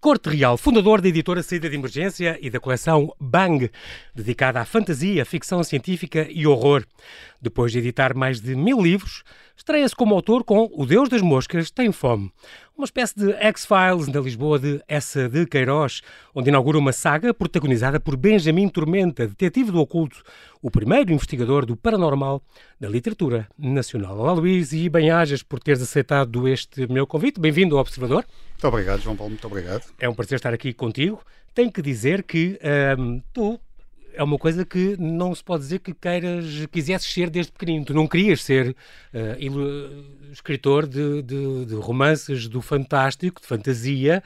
Corte 0.00 0.28
Real, 0.28 0.56
fundador 0.56 1.00
da 1.00 1.08
editora 1.08 1.42
Saída 1.42 1.68
de 1.68 1.74
Emergência 1.74 2.38
e 2.40 2.48
da 2.48 2.60
coleção 2.60 3.12
Bang, 3.18 3.70
dedicada 4.14 4.60
à 4.60 4.64
fantasia, 4.64 5.24
ficção 5.24 5.62
científica 5.64 6.26
e 6.30 6.46
horror. 6.46 6.84
Depois 7.42 7.72
de 7.72 7.78
editar 7.78 8.14
mais 8.14 8.40
de 8.40 8.54
mil 8.54 8.80
livros, 8.80 9.22
estreia-se 9.56 9.94
como 9.94 10.14
autor 10.14 10.44
com 10.44 10.70
O 10.72 10.86
Deus 10.86 11.08
das 11.08 11.22
Moscas 11.22 11.70
Tem 11.70 11.90
Fome, 11.92 12.32
uma 12.76 12.84
espécie 12.84 13.16
de 13.16 13.32
X-Files 13.32 14.06
na 14.08 14.20
Lisboa 14.20 14.58
de 14.58 14.82
Essa 14.86 15.28
de 15.30 15.46
Queiroz, 15.46 16.02
onde 16.34 16.50
inaugura 16.50 16.78
uma 16.78 16.92
saga 16.92 17.32
protagonizada 17.32 17.98
por 17.98 18.16
Benjamin 18.16 18.68
Tormenta, 18.68 19.26
detetive 19.26 19.72
do 19.72 19.80
oculto, 19.80 20.22
o 20.60 20.70
primeiro 20.70 21.10
investigador 21.10 21.64
do 21.64 21.74
paranormal 21.74 22.42
da 22.78 22.86
literatura 22.86 23.48
nacional. 23.58 24.18
Olá 24.18 24.32
Luís 24.32 24.74
e 24.74 24.90
bem-ajas 24.90 25.42
por 25.42 25.58
teres 25.58 25.80
aceitado 25.80 26.46
este 26.46 26.86
meu 26.92 27.06
convite. 27.06 27.40
Bem-vindo 27.40 27.76
ao 27.76 27.80
Observador. 27.80 28.26
Muito 28.50 28.68
obrigado, 28.68 29.00
João 29.00 29.16
Paulo, 29.16 29.30
muito 29.30 29.46
obrigado. 29.46 29.84
É 29.98 30.06
um 30.06 30.14
prazer 30.14 30.36
estar 30.36 30.52
aqui 30.52 30.74
contigo. 30.74 31.18
Tenho 31.54 31.72
que 31.72 31.80
dizer 31.80 32.24
que 32.24 32.58
hum, 32.98 33.22
tu 33.32 33.58
é 34.16 34.22
uma 34.22 34.38
coisa 34.38 34.64
que 34.64 34.96
não 34.98 35.34
se 35.34 35.44
pode 35.44 35.62
dizer 35.62 35.78
que 35.78 35.92
queiras, 35.92 36.66
quisesses 36.72 37.12
ser 37.12 37.28
desde 37.28 37.52
pequenino. 37.52 37.84
Tu 37.84 37.92
não 37.92 38.08
querias 38.08 38.42
ser 38.42 38.70
uh, 38.70 40.32
escritor 40.32 40.86
de, 40.86 41.22
de, 41.22 41.66
de, 41.66 41.74
romances 41.74 42.48
do 42.48 42.62
fantástico, 42.62 43.40
de 43.40 43.46
fantasia. 43.46 44.22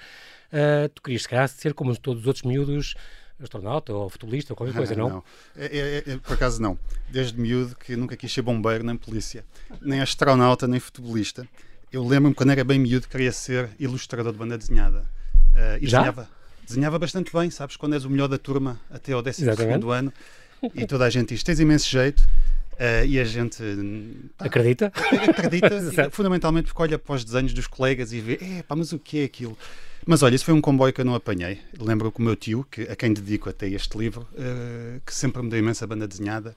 Uh, 0.52 0.88
tu 0.90 1.02
querias, 1.02 1.22
se 1.22 1.28
calhar, 1.28 1.48
ser 1.48 1.74
como 1.74 1.96
todos 1.96 2.22
os 2.22 2.26
outros 2.28 2.44
miúdos, 2.44 2.94
astronauta 3.42 3.92
ou 3.92 4.08
futebolista 4.08 4.52
ou 4.52 4.56
qualquer 4.56 4.76
coisa, 4.76 4.94
não? 4.94 5.08
não. 5.10 5.24
É, 5.56 5.66
é, 5.66 6.12
é, 6.12 6.16
por 6.18 6.34
acaso 6.34 6.62
não. 6.62 6.78
Desde 7.08 7.38
miúdo 7.38 7.74
que 7.74 7.96
nunca 7.96 8.16
quis 8.16 8.32
ser 8.32 8.42
bombeiro 8.42 8.84
nem 8.84 8.96
polícia, 8.96 9.44
nem 9.82 10.00
astronauta 10.00 10.68
nem 10.68 10.78
futebolista. 10.78 11.46
Eu 11.92 12.06
lembro-me 12.06 12.34
quando 12.34 12.50
era 12.50 12.62
bem 12.62 12.78
miúdo 12.78 13.08
queria 13.08 13.32
ser 13.32 13.68
ilustrador 13.76 14.32
de 14.32 14.38
banda 14.38 14.56
desenhada. 14.56 15.04
Uh, 15.52 15.82
e 15.82 15.88
Já? 15.88 15.98
desenhava 15.98 16.39
desenhava 16.70 16.98
bastante 16.98 17.32
bem, 17.32 17.50
sabes? 17.50 17.76
Quando 17.76 17.94
és 17.94 18.04
o 18.04 18.10
melhor 18.10 18.28
da 18.28 18.38
turma 18.38 18.80
até 18.90 19.12
ao 19.12 19.22
12 19.22 19.44
ano 19.92 20.12
e 20.74 20.86
toda 20.86 21.04
a 21.04 21.10
gente 21.10 21.34
diz: 21.34 21.42
tens 21.42 21.60
imenso 21.60 21.88
jeito. 21.88 22.22
Uh, 22.80 23.04
e 23.06 23.20
a 23.20 23.24
gente 23.24 23.62
pá, 24.38 24.46
acredita? 24.46 24.90
Acredita, 25.28 26.08
fundamentalmente 26.10 26.68
porque 26.68 26.80
olha 26.80 26.98
para 26.98 27.14
os 27.14 27.22
desenhos 27.22 27.52
dos 27.52 27.66
colegas 27.66 28.10
e 28.10 28.20
vê, 28.20 28.38
é 28.40 28.62
pá, 28.62 28.74
mas 28.74 28.90
o 28.90 28.98
que 28.98 29.20
é 29.20 29.24
aquilo? 29.24 29.58
Mas 30.06 30.22
olha, 30.22 30.34
isso 30.34 30.46
foi 30.46 30.54
um 30.54 30.62
comboio 30.62 30.90
que 30.90 30.98
eu 30.98 31.04
não 31.04 31.14
apanhei. 31.14 31.60
Lembro 31.78 32.10
que 32.10 32.20
o 32.20 32.22
meu 32.22 32.34
tio, 32.34 32.66
que, 32.70 32.84
a 32.84 32.96
quem 32.96 33.12
dedico 33.12 33.50
até 33.50 33.68
este 33.68 33.98
livro, 33.98 34.26
uh, 34.32 34.98
que 35.04 35.14
sempre 35.14 35.42
me 35.42 35.50
deu 35.50 35.58
imensa 35.58 35.86
banda 35.86 36.08
desenhada, 36.08 36.56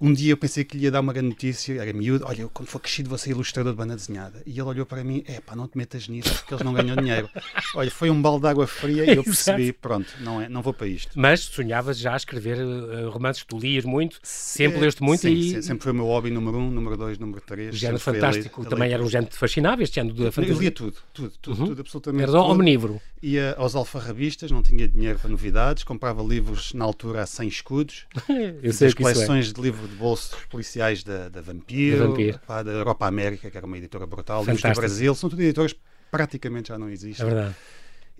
um 0.00 0.12
dia 0.12 0.32
eu 0.32 0.36
pensei 0.36 0.64
que 0.64 0.76
lhe 0.76 0.84
ia 0.84 0.90
dar 0.90 1.00
uma 1.00 1.12
grande 1.12 1.28
notícia, 1.28 1.80
era 1.80 1.92
miúdo, 1.92 2.24
olha, 2.26 2.48
quando 2.48 2.68
for 2.68 2.80
crescido 2.80 3.08
vou 3.08 3.18
ser 3.18 3.30
ilustrador 3.30 3.72
de 3.72 3.78
banda 3.78 3.94
desenhada. 3.94 4.42
E 4.44 4.50
ele 4.50 4.62
olhou 4.62 4.86
para 4.86 5.04
mim, 5.04 5.22
é 5.26 5.40
pá, 5.40 5.54
não 5.54 5.68
te 5.68 5.78
metas 5.78 6.08
nisso, 6.08 6.34
porque 6.34 6.54
eles 6.54 6.64
não 6.64 6.72
ganham 6.72 6.96
dinheiro. 6.96 7.28
Olha, 7.74 7.90
foi 7.90 8.10
um 8.10 8.20
balde 8.20 8.42
de 8.42 8.48
água 8.48 8.66
fria 8.66 9.04
e 9.04 9.16
eu 9.16 9.24
percebi, 9.24 9.72
pronto, 9.72 10.08
não, 10.20 10.40
é, 10.40 10.48
não 10.48 10.62
vou 10.62 10.72
para 10.72 10.86
isto. 10.86 11.12
Mas 11.14 11.40
sonhavas 11.40 11.98
já 11.98 12.14
a 12.14 12.16
escrever 12.16 12.58
uh, 12.58 13.10
romances, 13.10 13.44
tu 13.44 13.58
lias 13.58 13.84
muito, 13.84 14.18
sempre 14.22 14.80
leste 14.80 15.02
muito 15.02 15.20
sim, 15.20 15.32
e... 15.32 15.54
Sim, 15.54 15.62
sempre 15.62 15.84
foi 15.84 15.92
o 15.92 15.94
meu 15.94 16.06
hobby 16.06 16.30
número 16.30 16.58
um, 16.58 16.70
número 16.70 16.96
dois, 16.96 17.18
número 17.18 17.40
três. 17.40 17.74
O 17.74 17.78
género 17.78 18.00
fantástico 18.00 18.62
ali, 18.62 18.70
também 18.70 18.86
ali, 18.86 18.94
era 18.94 19.02
um 19.02 19.08
género 19.08 19.30
que 19.30 19.36
fascinava, 19.36 19.82
este 19.82 20.00
ano 20.00 20.12
da 20.12 20.32
fantasia. 20.32 20.54
Eu 20.54 20.60
lia 20.60 20.70
tudo, 20.70 20.96
tudo, 21.12 21.32
tudo, 21.40 21.60
uhum. 21.60 21.66
tudo 21.68 21.80
absolutamente 21.80 22.28
Era 22.28 22.40
omnívoro. 22.40 23.00
Ia 23.22 23.54
aos 23.56 23.74
alfarrabistas, 23.74 24.50
não 24.50 24.62
tinha 24.62 24.86
dinheiro 24.86 25.18
para 25.18 25.30
novidades, 25.30 25.84
comprava 25.84 26.22
livros 26.22 26.74
na 26.74 26.84
altura 26.84 27.22
a 27.22 27.26
100 27.26 27.48
escudos. 27.48 28.06
eu 28.62 28.72
sei 28.72 28.88
as 28.88 28.92
é. 28.92 28.96
coleções 28.96 29.48
é. 29.48 29.52
de 29.52 29.60
livro 29.60 29.88
de 29.88 29.94
bolso 29.94 30.36
policiais 30.50 31.02
da, 31.02 31.28
da 31.28 31.40
Vampiro, 31.40 31.98
da, 31.98 32.06
Vampiro. 32.06 32.40
Pá, 32.46 32.62
da 32.62 32.72
Europa 32.72 33.06
América, 33.06 33.50
que 33.50 33.56
era 33.56 33.66
uma 33.66 33.78
editora 33.78 34.06
brutal, 34.06 34.44
livros 34.44 34.62
do 34.62 34.74
Brasil, 34.74 35.14
são 35.14 35.30
tudo 35.30 35.42
editores 35.42 35.72
que 35.72 35.80
praticamente 36.10 36.68
já 36.68 36.78
não 36.78 36.90
existem. 36.90 37.24
É 37.24 37.28
verdade. 37.28 37.56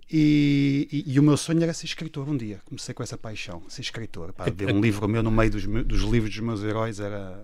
E, 0.09 0.87
e, 0.91 1.13
e, 1.13 1.19
o 1.19 1.23
meu 1.23 1.35
sonho 1.35 1.61
era 1.61 1.73
ser 1.73 1.85
escritor 1.85 2.29
um 2.29 2.37
dia. 2.37 2.61
Comecei 2.65 2.93
com 2.93 3.03
essa 3.03 3.17
paixão, 3.17 3.61
ser 3.67 3.81
escritor. 3.81 4.31
Pá, 4.31 4.45
ver 4.49 4.73
um 4.73 4.79
livro 4.81 5.07
meu 5.07 5.21
no 5.21 5.29
meio 5.29 5.51
dos, 5.51 5.65
dos 5.65 6.01
livros 6.01 6.31
dos 6.31 6.39
meus 6.39 6.63
heróis 6.63 6.99
era. 6.99 7.43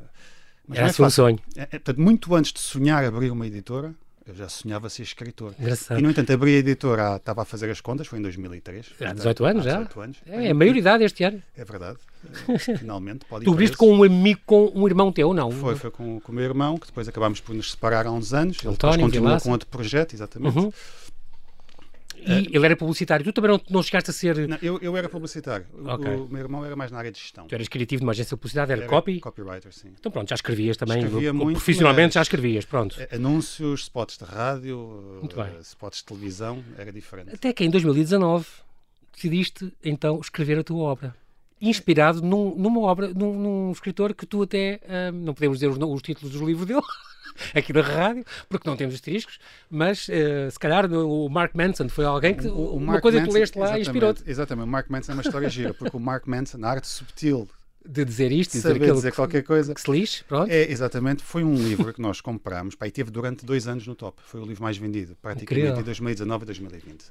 Mas 0.65 0.77
era 0.77 0.87
é 0.87 1.05
um 1.05 1.09
sonho. 1.09 1.39
É, 1.57 1.61
é, 1.63 1.65
portanto, 1.65 1.99
muito 1.99 2.33
antes 2.33 2.53
de 2.53 2.59
sonhar 2.59 3.03
abrir 3.03 3.31
uma 3.31 3.45
editora, 3.45 3.93
eu 4.25 4.33
já 4.35 4.47
sonhava 4.47 4.89
ser 4.89 5.03
escritor. 5.03 5.53
Engraçado. 5.59 5.99
E, 5.99 6.01
no 6.01 6.09
entanto, 6.09 6.31
abri 6.31 6.55
a 6.55 6.59
editora, 6.59 7.15
estava 7.17 7.41
a 7.41 7.45
fazer 7.45 7.69
as 7.69 7.81
contas, 7.81 8.07
foi 8.07 8.19
em 8.19 8.21
2003. 8.21 8.85
Há 9.01 9.13
18 9.13 9.45
anos 9.45 9.67
há 9.67 9.71
18 9.71 9.93
já? 9.95 10.03
Anos. 10.03 10.17
É, 10.25 10.47
é 10.47 10.51
a 10.51 10.53
maioridade 10.53 11.03
este 11.03 11.23
ano. 11.23 11.41
É 11.57 11.65
verdade. 11.65 11.97
Finalmente, 12.79 13.25
pode 13.25 13.43
Tu 13.43 13.51
abriste 13.51 13.75
com 13.75 13.93
um 13.93 14.03
amigo, 14.03 14.39
com 14.45 14.71
um 14.73 14.87
irmão 14.87 15.11
teu, 15.11 15.33
não? 15.33 15.51
Foi, 15.51 15.75
foi 15.75 15.91
com, 15.91 16.21
com 16.21 16.31
o 16.31 16.35
meu 16.35 16.43
irmão, 16.45 16.77
que 16.77 16.87
depois 16.87 17.07
acabámos 17.07 17.41
por 17.41 17.53
nos 17.53 17.71
separar 17.71 18.07
há 18.07 18.11
uns 18.11 18.33
anos. 18.33 18.59
Ele 18.61 18.73
António, 18.73 18.97
depois 18.97 19.13
continuou 19.13 19.41
com 19.41 19.51
outro 19.51 19.67
projeto, 19.67 20.13
exatamente. 20.13 20.57
Uhum. 20.57 20.71
E 22.17 22.31
uh, 22.31 22.49
ele 22.51 22.65
era 22.65 22.75
publicitário. 22.75 23.23
Tu 23.23 23.33
também 23.33 23.51
não, 23.51 23.61
não 23.69 23.83
chegaste 23.83 24.09
a 24.09 24.13
ser. 24.13 24.47
Não, 24.47 24.57
eu, 24.61 24.79
eu 24.81 24.95
era 24.95 25.09
publicitário. 25.09 25.65
Okay. 25.73 26.15
O, 26.15 26.25
o, 26.25 26.29
meu 26.29 26.41
irmão 26.41 26.65
era 26.65 26.75
mais 26.75 26.91
na 26.91 26.99
área 26.99 27.11
de 27.11 27.19
gestão. 27.19 27.47
Tu 27.47 27.55
eras 27.55 27.67
criativo 27.67 28.01
de 28.01 28.05
uma 28.05 28.11
agência 28.11 28.35
de 28.35 28.39
publicidade, 28.39 28.71
era, 28.71 28.81
era 28.81 28.89
copy? 28.89 29.19
Copywriter, 29.19 29.73
sim. 29.73 29.93
Então 29.99 30.11
pronto, 30.11 30.29
já 30.29 30.35
escrevias 30.35 30.77
também. 30.77 31.03
Escrevia 31.03 31.33
muito, 31.33 31.57
profissionalmente 31.57 32.15
já 32.15 32.21
escrevias, 32.21 32.65
pronto. 32.65 32.95
Anúncios, 33.11 33.81
spots 33.81 34.17
de 34.17 34.25
rádio, 34.25 35.21
bem. 35.35 35.59
spots 35.61 35.99
de 35.99 36.05
televisão, 36.05 36.63
era 36.77 36.91
diferente. 36.91 37.33
Até 37.33 37.51
que 37.53 37.63
em 37.63 37.69
2019 37.69 38.45
decidiste 39.13 39.71
então 39.83 40.19
escrever 40.19 40.59
a 40.59 40.63
tua 40.63 40.83
obra 40.83 41.15
inspirado 41.69 42.21
num, 42.21 42.53
numa 42.55 42.81
obra, 42.81 43.07
num, 43.13 43.33
num, 43.33 43.71
escritor 43.71 44.13
que 44.13 44.25
tu 44.25 44.43
até, 44.43 44.81
hum, 45.13 45.19
não 45.23 45.33
podemos 45.33 45.59
dizer 45.59 45.69
os, 45.69 45.77
os, 45.77 46.01
títulos 46.01 46.33
dos 46.33 46.41
livros 46.41 46.67
dele, 46.67 46.81
aqui 47.53 47.73
na 47.73 47.81
rádio, 47.81 48.25
porque 48.49 48.67
não 48.69 48.75
temos 48.75 48.95
asteriscos, 48.95 49.39
mas 49.69 50.07
uh, 50.07 50.51
se 50.51 50.59
calhar 50.59 50.91
o 50.91 51.29
Mark 51.29 51.53
Manson 51.53 51.89
foi 51.89 52.05
alguém 52.05 52.35
que, 52.35 52.47
o, 52.47 52.53
o 52.53 52.77
uma 52.77 53.01
coisa 53.01 53.19
Manson, 53.19 53.31
que 53.31 53.37
tu 53.37 53.39
leste 53.39 53.59
lá 53.59 53.79
inspirou-te. 53.79 54.23
Exatamente, 54.25 54.65
o 54.65 54.71
Mark 54.71 54.89
Manson 54.89 55.11
é 55.11 55.15
uma 55.15 55.21
história 55.21 55.49
gira, 55.49 55.73
porque 55.73 55.95
o 55.95 55.99
Mark 55.99 56.27
Manson, 56.27 56.57
na 56.57 56.69
arte 56.69 56.87
subtil 56.87 57.47
de 57.85 58.05
dizer 58.05 58.31
isto, 58.31 58.51
de 58.51 58.57
dizer, 58.59 58.79
dizer 58.79 59.11
que, 59.11 59.15
qualquer 59.15 59.43
coisa 59.43 59.73
que 59.73 59.81
se 59.81 59.91
lixe, 59.91 60.23
pronto. 60.23 60.49
É, 60.49 60.71
exatamente, 60.71 61.21
foi 61.21 61.43
um 61.43 61.55
livro 61.55 61.93
que 61.93 62.01
nós 62.01 62.21
compramos, 62.21 62.75
pá, 62.75 62.87
e 62.87 62.91
teve 62.91 63.11
durante 63.11 63.45
dois 63.45 63.67
anos 63.67 63.85
no 63.85 63.93
top, 63.93 64.21
foi 64.23 64.39
o 64.39 64.45
livro 64.45 64.63
mais 64.63 64.77
vendido, 64.77 65.17
praticamente 65.21 65.61
Incrível. 65.61 65.81
em 65.81 65.83
2019 65.83 66.43
e 66.43 66.45
2020. 66.45 67.05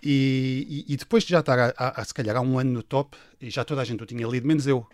E, 0.00 0.84
e, 0.88 0.92
e, 0.92 0.96
depois 0.96 1.24
de 1.24 1.30
já 1.30 1.40
estar, 1.40 1.58
a, 1.58 1.74
a, 1.76 2.00
a, 2.00 2.04
se 2.04 2.14
calhar, 2.14 2.36
há 2.36 2.40
um 2.40 2.58
ano 2.58 2.70
no 2.70 2.82
top, 2.82 3.16
e 3.40 3.50
já 3.50 3.64
toda 3.64 3.80
a 3.80 3.84
gente 3.84 4.00
o 4.00 4.06
tinha 4.06 4.26
lido, 4.28 4.46
menos 4.46 4.66
eu. 4.66 4.86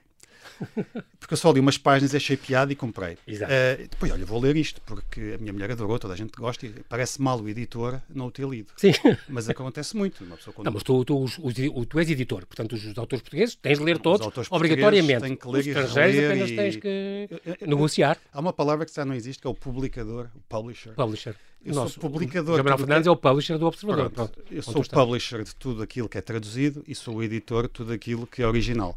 Porque 1.18 1.34
eu 1.34 1.38
só 1.38 1.50
li 1.52 1.60
umas 1.60 1.78
páginas, 1.78 2.14
achei 2.14 2.36
piada 2.36 2.72
e 2.72 2.76
comprei. 2.76 3.14
Uh, 3.14 3.88
depois, 3.90 4.12
olha, 4.12 4.26
vou 4.26 4.40
ler 4.40 4.56
isto, 4.56 4.80
porque 4.82 5.34
a 5.34 5.38
minha 5.38 5.52
mulher 5.52 5.70
adorou, 5.70 5.98
toda 5.98 6.12
a 6.12 6.16
gente 6.16 6.32
gosta, 6.36 6.66
e 6.66 6.70
parece 6.86 7.20
mal 7.20 7.40
o 7.40 7.48
editor 7.48 8.00
não 8.08 8.26
o 8.26 8.30
ter 8.30 8.46
lido. 8.46 8.72
Sim. 8.76 8.92
Mas 9.28 9.48
acontece 9.48 9.96
muito. 9.96 10.22
Uma 10.22 10.36
pessoa 10.36 10.52
quando... 10.52 10.66
Não, 10.66 10.72
mas 10.72 10.82
tu, 10.82 11.04
tu, 11.04 11.22
os, 11.22 11.38
os, 11.38 11.54
tu 11.88 11.98
és 11.98 12.10
editor, 12.10 12.44
portanto, 12.46 12.74
os, 12.74 12.84
os, 12.84 12.98
autores 12.98 13.22
portugueses 13.22 13.54
tens 13.54 13.78
de 13.78 13.84
ler 13.84 13.98
todos, 13.98 14.26
obrigatoriamente. 14.50 15.22
Têm 15.22 15.36
que 15.36 15.48
ler 15.48 15.60
os 15.60 15.66
estrangeiros 15.66 16.24
apenas 16.24 16.50
e... 16.50 16.56
tens 16.56 16.76
que 16.76 17.28
negociar. 17.66 18.18
Há 18.32 18.40
uma 18.40 18.52
palavra 18.52 18.84
que 18.84 18.94
já 18.94 19.04
não 19.04 19.14
existe, 19.14 19.40
que 19.40 19.46
é 19.46 19.50
o 19.50 19.54
publicador, 19.54 20.28
o 20.34 20.40
publisher. 20.48 20.92
Publisher. 20.92 21.34
Eu 21.64 21.74
Nosso, 21.74 21.98
sou 21.98 22.10
publicador. 22.10 22.58
Gabriel 22.58 22.78
Fernandes 22.78 23.06
é... 23.06 23.08
é 23.08 23.12
o 23.12 23.16
publisher 23.16 23.56
do 23.56 23.66
Observador. 23.66 24.10
Pronto, 24.10 24.32
Pronto. 24.34 24.54
Eu 24.54 24.62
sou 24.62 24.82
o 24.82 24.88
publisher 24.88 25.42
de 25.42 25.54
tudo 25.54 25.82
aquilo 25.82 26.08
que 26.08 26.18
é 26.18 26.20
traduzido 26.20 26.84
e 26.86 26.94
sou 26.94 27.16
o 27.16 27.22
editor 27.22 27.64
de 27.64 27.70
tudo 27.70 27.92
aquilo 27.92 28.26
que 28.26 28.42
é 28.42 28.46
original. 28.46 28.96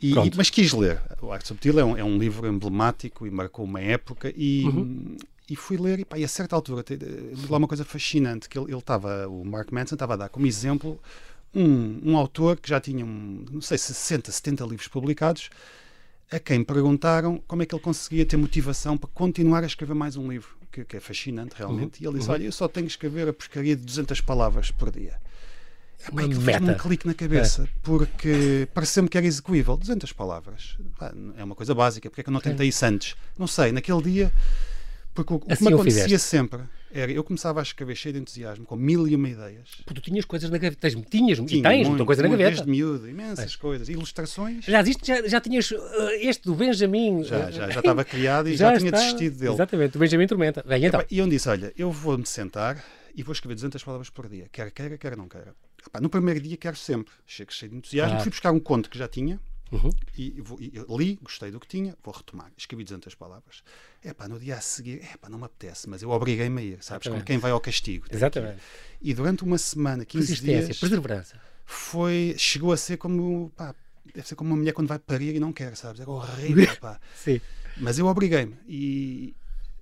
E, 0.00 0.14
mas 0.36 0.50
quis 0.50 0.72
ler. 0.72 1.00
O 1.22 1.32
Arte 1.32 1.48
Subtil 1.48 1.78
é 1.78 1.84
um, 1.84 1.96
é 1.96 2.04
um, 2.04 2.18
livro 2.18 2.46
emblemático 2.46 3.26
e 3.26 3.30
marcou 3.30 3.64
uma 3.64 3.80
época 3.80 4.32
e, 4.36 4.64
uhum. 4.64 5.16
e 5.48 5.56
fui 5.56 5.76
ler 5.78 6.00
e, 6.00 6.04
pá, 6.04 6.18
e 6.18 6.24
a 6.24 6.28
certa 6.28 6.54
altura 6.54 6.84
li 6.88 7.46
lá 7.48 7.56
uma 7.56 7.68
coisa 7.68 7.84
fascinante 7.84 8.48
que 8.48 8.58
ele 8.58 8.74
estava, 8.76 9.26
o 9.26 9.44
Mark 9.44 9.72
Manson 9.72 9.94
estava 9.94 10.14
a 10.14 10.16
dar 10.16 10.28
como 10.28 10.46
exemplo 10.46 11.00
um, 11.54 12.10
um 12.10 12.16
autor 12.16 12.58
que 12.58 12.68
já 12.68 12.78
tinha, 12.78 13.04
um, 13.04 13.44
não 13.50 13.62
sei, 13.62 13.78
60, 13.78 14.30
70 14.30 14.64
livros 14.64 14.88
publicados 14.88 15.48
a 16.30 16.38
quem 16.38 16.62
perguntaram 16.62 17.42
como 17.46 17.62
é 17.62 17.66
que 17.66 17.74
ele 17.74 17.82
conseguia 17.82 18.26
ter 18.26 18.36
motivação 18.36 18.98
para 18.98 19.08
continuar 19.14 19.62
a 19.62 19.66
escrever 19.66 19.94
mais 19.94 20.16
um 20.16 20.28
livro, 20.28 20.56
que, 20.72 20.84
que 20.84 20.96
é 20.96 21.00
fascinante 21.00 21.54
realmente. 21.56 21.98
Uhum. 21.98 22.04
E 22.04 22.08
ele 22.08 22.18
disse: 22.18 22.28
uhum. 22.28 22.34
Olha, 22.34 22.44
eu 22.44 22.52
só 22.52 22.68
tenho 22.68 22.86
que 22.86 22.92
escrever 22.92 23.28
a 23.28 23.32
porcaria 23.32 23.76
de 23.76 23.84
200 23.84 24.20
palavras 24.20 24.70
por 24.70 24.90
dia. 24.90 25.18
Epá, 26.08 26.22
uma 26.24 26.40
meta. 26.40 26.72
um 26.72 26.74
clique 26.74 27.06
na 27.06 27.14
cabeça, 27.14 27.64
é. 27.64 27.68
porque 27.82 28.68
pareceu-me 28.72 29.08
que 29.08 29.16
era 29.16 29.26
execuível. 29.26 29.76
200 29.76 30.12
palavras. 30.12 30.76
É 31.36 31.44
uma 31.44 31.54
coisa 31.54 31.74
básica. 31.74 32.08
Porque 32.08 32.20
é 32.20 32.24
que 32.24 32.30
eu 32.30 32.32
não 32.32 32.40
tentei 32.40 32.68
isso 32.68 32.84
antes? 32.84 33.16
Não 33.38 33.46
sei, 33.46 33.72
naquele 33.72 34.02
dia. 34.02 34.32
Porque 35.14 35.34
o, 35.34 35.42
assim 35.48 35.64
que 35.64 35.70
me 35.70 35.74
acontecia 35.74 36.02
fizeste. 36.04 36.28
sempre 36.28 36.60
era, 36.92 37.12
eu 37.12 37.22
começava 37.22 37.60
a 37.60 37.62
escrever 37.62 37.94
cheio 37.94 38.14
de 38.14 38.20
entusiasmo, 38.20 38.64
com 38.64 38.76
mil 38.76 39.06
e 39.06 39.14
uma 39.14 39.28
ideias. 39.28 39.68
Porque 39.84 40.00
tu 40.00 40.00
tinhas 40.00 40.24
coisas 40.24 40.48
na 40.48 40.56
gaveta, 40.56 40.88
tinhas, 40.88 41.38
Tinha, 41.38 41.58
e 41.58 41.62
tens 41.62 41.88
muita 41.88 42.04
coisa 42.04 42.22
na 42.22 42.28
gaveta. 42.28 42.50
Desde 42.50 42.70
miúdo, 42.70 43.08
imensas 43.08 43.54
é. 43.54 43.58
coisas, 43.58 43.88
ilustrações. 43.88 44.64
Já, 44.64 44.80
isto, 44.82 45.04
já, 45.04 45.26
já 45.26 45.40
tinhas 45.40 45.70
uh, 45.70 45.76
este 46.20 46.44
do 46.44 46.54
Benjamin. 46.54 47.24
Já, 47.24 47.50
já, 47.50 47.70
já 47.70 47.80
estava 47.80 48.04
criado 48.04 48.48
e 48.48 48.56
já, 48.56 48.72
já 48.72 48.78
tinha 48.78 48.88
está, 48.88 48.98
desistido 48.98 49.38
dele. 49.38 49.52
Exatamente, 49.52 49.96
o 49.96 50.00
Benjamin 50.00 50.26
Tormenta. 50.26 50.64
Bem, 50.66 50.84
então. 50.84 51.04
E 51.10 51.18
eu 51.18 51.28
disse, 51.28 51.48
olha, 51.48 51.72
eu 51.76 51.90
vou-me 51.90 52.26
sentar 52.26 52.82
e 53.16 53.22
vou 53.22 53.32
escrever 53.32 53.54
200 53.54 53.82
palavras 53.82 54.10
por 54.10 54.28
dia, 54.28 54.48
quer 54.52 54.70
queira, 54.70 54.98
quer 54.98 55.16
não 55.16 55.28
queira. 55.28 55.54
Epá, 55.84 56.00
no 56.00 56.08
primeiro 56.08 56.40
dia 56.40 56.56
quero 56.56 56.76
sempre, 56.76 57.12
chego 57.26 57.52
cheio 57.52 57.70
de 57.70 57.78
entusiasmo, 57.78 58.10
claro. 58.10 58.22
fui 58.22 58.30
buscar 58.30 58.52
um 58.52 58.60
conto 58.60 58.90
que 58.90 58.98
já 58.98 59.08
tinha, 59.08 59.40
Uhum. 59.72 59.90
E, 60.16 60.40
vou, 60.40 60.58
e 60.60 60.72
li, 60.96 61.18
gostei 61.20 61.50
do 61.50 61.58
que 61.58 61.66
tinha, 61.66 61.96
vou 62.02 62.14
retomar. 62.14 62.52
Escrevi 62.56 62.84
200 62.84 63.14
palavras. 63.14 63.62
É 64.02 64.12
pá, 64.14 64.28
no 64.28 64.38
dia 64.38 64.56
a 64.56 64.60
seguir, 64.60 65.00
é 65.02 65.16
pá, 65.16 65.28
não 65.28 65.38
me 65.38 65.44
apetece, 65.44 65.88
mas 65.88 66.02
eu 66.02 66.10
obriguei-me 66.10 66.60
a 66.60 66.64
ir, 66.64 66.78
sabes? 66.82 67.08
Como 67.08 67.22
quem 67.24 67.38
vai 67.38 67.50
ao 67.50 67.60
castigo. 67.60 68.06
Exatamente. 68.10 68.60
E 69.02 69.12
durante 69.12 69.42
uma 69.42 69.58
semana, 69.58 70.04
15 70.04 70.40
dias. 70.40 70.78
perseverança. 70.78 71.40
Foi, 71.64 72.34
chegou 72.38 72.72
a 72.72 72.76
ser 72.76 72.96
como, 72.96 73.50
pá, 73.56 73.74
deve 74.14 74.26
ser 74.26 74.36
como 74.36 74.50
uma 74.50 74.56
mulher 74.56 74.72
quando 74.72 74.88
vai 74.88 74.98
parir 74.98 75.34
e 75.34 75.40
não 75.40 75.52
quer, 75.52 75.76
sabes? 75.76 76.00
Era 76.00 76.10
horrível, 76.10 76.74
pá. 76.80 77.00
Sim. 77.16 77.40
Mas 77.76 77.98
eu 77.98 78.06
obriguei-me. 78.06 78.56
E, 78.68 79.34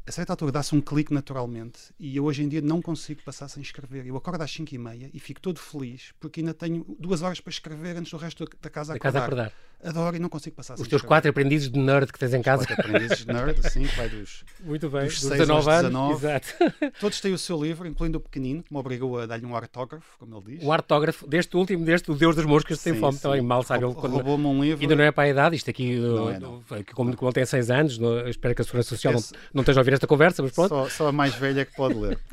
a 0.06 0.12
certa 0.12 0.32
altura 0.32 0.52
dá-se 0.52 0.74
um 0.74 0.80
clique 0.80 1.14
naturalmente 1.14 1.94
e 1.98 2.16
eu 2.16 2.24
hoje 2.24 2.42
em 2.42 2.48
dia 2.48 2.60
não 2.60 2.82
consigo 2.82 3.22
passar 3.22 3.48
sem 3.48 3.62
escrever. 3.62 4.06
Eu 4.06 4.16
acordo 4.16 4.42
às 4.42 4.50
5 4.50 4.74
e 4.74 4.78
meia 4.78 5.10
e 5.14 5.18
fico 5.18 5.40
todo 5.40 5.58
feliz 5.58 6.12
porque 6.20 6.40
ainda 6.40 6.52
tenho 6.52 6.84
duas 6.98 7.22
horas 7.22 7.40
para 7.40 7.50
escrever 7.50 7.96
antes 7.96 8.10
do 8.10 8.18
resto 8.18 8.44
da 8.60 8.68
casa 8.68 8.92
da 8.92 8.96
acordar. 8.96 9.12
Casa 9.12 9.24
acordar. 9.24 9.52
Adoro 9.82 10.16
e 10.16 10.18
não 10.18 10.28
consigo 10.28 10.56
passar 10.56 10.74
Os 10.74 10.80
teus 10.80 10.88
escrever. 10.88 11.06
quatro 11.08 11.30
aprendizes 11.30 11.70
de 11.70 11.78
nerd 11.78 12.12
que 12.12 12.18
tens 12.18 12.32
em 12.34 12.38
Os 12.38 12.44
casa. 12.44 12.66
quatro 12.66 12.86
aprendizes 12.86 13.24
de 13.24 13.32
nerd, 13.32 13.60
sim, 13.70 13.82
que 13.86 13.96
vai 13.96 14.08
dos, 14.08 14.44
Muito 14.60 14.88
bem, 14.88 15.04
dos 15.04 15.20
dos 15.20 15.28
6 15.30 15.50
aos 15.50 15.64
19 15.66 15.70
anos. 15.70 15.90
19. 15.90 16.14
Exato. 16.14 16.92
Todos 17.00 17.20
têm 17.20 17.32
o 17.32 17.38
seu 17.38 17.62
livro, 17.62 17.86
incluindo 17.86 18.18
o 18.18 18.20
pequenino, 18.20 18.62
que 18.62 18.72
me 18.72 18.78
obrigou 18.78 19.18
a 19.20 19.26
dar-lhe 19.26 19.44
um 19.44 19.54
ortógrafo, 19.54 20.16
como 20.18 20.36
ele 20.46 20.56
diz. 20.56 20.66
O 20.66 20.72
artógrafo 20.72 21.26
deste 21.26 21.56
último, 21.56 21.84
deste, 21.84 22.10
o 22.10 22.14
Deus 22.14 22.34
das 22.36 22.44
Moscas, 22.46 22.82
tem 22.82 22.94
Sim, 22.94 23.00
fome 23.00 23.16
sim. 23.16 23.22
também. 23.22 23.42
Mal 23.42 23.62
sabe 23.62 23.84
ele 23.84 23.94
quando. 23.94 24.12
Roubou-me 24.14 24.46
um 24.46 24.62
livro. 24.62 24.80
Ainda 24.82 24.96
não 24.96 25.04
é 25.04 25.10
para 25.12 25.24
a 25.24 25.28
idade, 25.28 25.56
isto 25.56 25.68
aqui, 25.70 25.96
Não 25.96 26.24
uh, 26.26 26.30
é, 26.30 26.38
não. 26.38 26.62
como, 26.94 27.14
como 27.16 27.28
ele 27.28 27.34
tem 27.34 27.44
6 27.44 27.70
anos, 27.70 27.98
não- 27.98 28.26
espero 28.28 28.54
que 28.54 28.62
a 28.62 28.64
Segurança 28.64 28.88
Social 28.88 29.12
não, 29.12 29.20
Esse- 29.20 29.34
não 29.52 29.60
esteja 29.62 29.80
a 29.80 29.82
ouvir 29.82 29.92
esta 29.94 30.06
conversa, 30.06 30.42
mas 30.42 30.52
pronto. 30.52 30.68
Só, 30.70 30.88
só 30.88 31.08
a 31.08 31.12
mais 31.12 31.34
velha 31.34 31.60
é 31.60 31.64
que 31.64 31.74
pode 31.74 31.94
ler. 31.94 32.18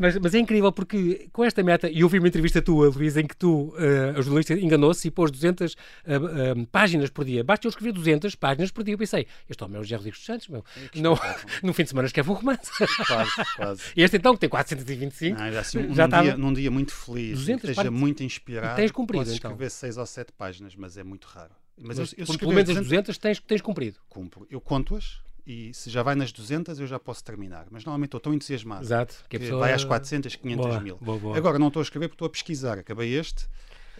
Mas, 0.00 0.16
mas 0.16 0.32
é 0.32 0.38
incrível 0.38 0.70
porque 0.70 1.28
com 1.32 1.42
esta 1.44 1.60
meta, 1.60 1.90
e 1.90 2.00
eu 2.02 2.08
vi 2.08 2.20
uma 2.20 2.28
entrevista 2.28 2.62
tua, 2.62 2.88
Luís, 2.88 3.16
em 3.16 3.26
que 3.26 3.36
tu, 3.36 3.74
uh, 3.74 4.16
a 4.16 4.20
jornalista, 4.20 4.54
enganou-se 4.54 5.08
e 5.08 5.10
pôs 5.10 5.28
200 5.28 5.72
uh, 5.72 5.76
uh, 6.60 6.66
páginas 6.68 7.10
por 7.10 7.24
dia. 7.24 7.42
Basta 7.42 7.66
eu 7.66 7.70
escrever 7.70 7.92
200 7.92 8.34
páginas 8.34 8.70
por 8.70 8.84
dia. 8.84 8.94
Eu 8.94 8.98
pensei, 8.98 9.26
este 9.48 9.64
homem 9.64 9.76
é 9.76 9.80
o 9.80 9.84
Gerro 9.84 10.00
Rodrigues 10.00 10.20
dos 10.20 10.26
Santos, 10.26 10.48
meu. 10.48 10.64
Não, 10.96 11.18
no 11.62 11.72
fim 11.72 11.82
de 11.82 11.88
semana 11.90 12.06
escreve 12.06 12.30
um 12.30 12.34
romance. 12.34 12.70
Quase, 13.06 13.30
quase. 13.56 13.82
Este 13.96 14.16
então, 14.16 14.34
que 14.34 14.40
tem 14.40 14.48
425, 14.48 15.38
Não, 15.38 15.44
era 15.46 15.60
assim, 15.60 15.78
um, 15.78 15.94
já 15.94 16.06
num, 16.06 16.10
dia, 16.10 16.20
estava... 16.22 16.36
num 16.36 16.52
dia 16.52 16.70
muito 16.70 16.92
feliz, 16.94 17.38
200 17.38 17.62
que 17.62 17.70
esteja 17.70 17.90
muito 17.90 18.22
inspirado, 18.22 18.74
E 18.74 18.76
tens 18.76 18.90
cumprido, 18.90 19.24
posso 19.24 19.36
então? 19.36 19.50
escrever 19.50 19.70
6 19.70 19.96
ou 19.98 20.06
7 20.06 20.32
páginas, 20.32 20.74
mas 20.76 20.96
é 20.96 21.02
muito 21.02 21.24
raro. 21.26 21.50
Mas, 21.80 21.98
Mas, 21.98 22.12
eu, 22.12 22.18
eu 22.18 22.26
por- 22.26 22.38
pelo 22.38 22.52
menos 22.52 22.68
as 22.70 22.76
200, 22.76 22.88
200 22.88 23.18
tens, 23.18 23.40
tens 23.40 23.60
cumprido. 23.60 23.98
cumpro. 24.08 24.46
Eu 24.50 24.60
conto-as 24.60 25.18
e 25.46 25.72
se 25.72 25.88
já 25.88 26.02
vai 26.02 26.14
nas 26.14 26.30
200 26.32 26.78
eu 26.80 26.86
já 26.86 26.98
posso 26.98 27.22
terminar. 27.24 27.66
Mas 27.70 27.84
normalmente 27.84 28.08
estou 28.08 28.20
tão 28.20 28.34
entusiasmado 28.34 28.82
Exato. 28.84 29.14
que, 29.28 29.36
a 29.36 29.40
pessoa- 29.40 29.60
vai 29.60 29.72
às 29.72 29.84
400, 29.84 30.34
500 30.36 30.66
Boa, 30.66 30.80
mil. 30.80 30.98
boa, 31.00 31.18
boa. 31.18 31.36
Agora 31.36 31.58
não 31.58 31.68
estou 31.68 31.80
a 31.80 31.82
escrever 31.84 32.08
porque 32.08 32.16
estou 32.16 32.26
a 32.26 32.30
pesquisar. 32.30 32.78
Acabei 32.78 33.14
este. 33.16 33.46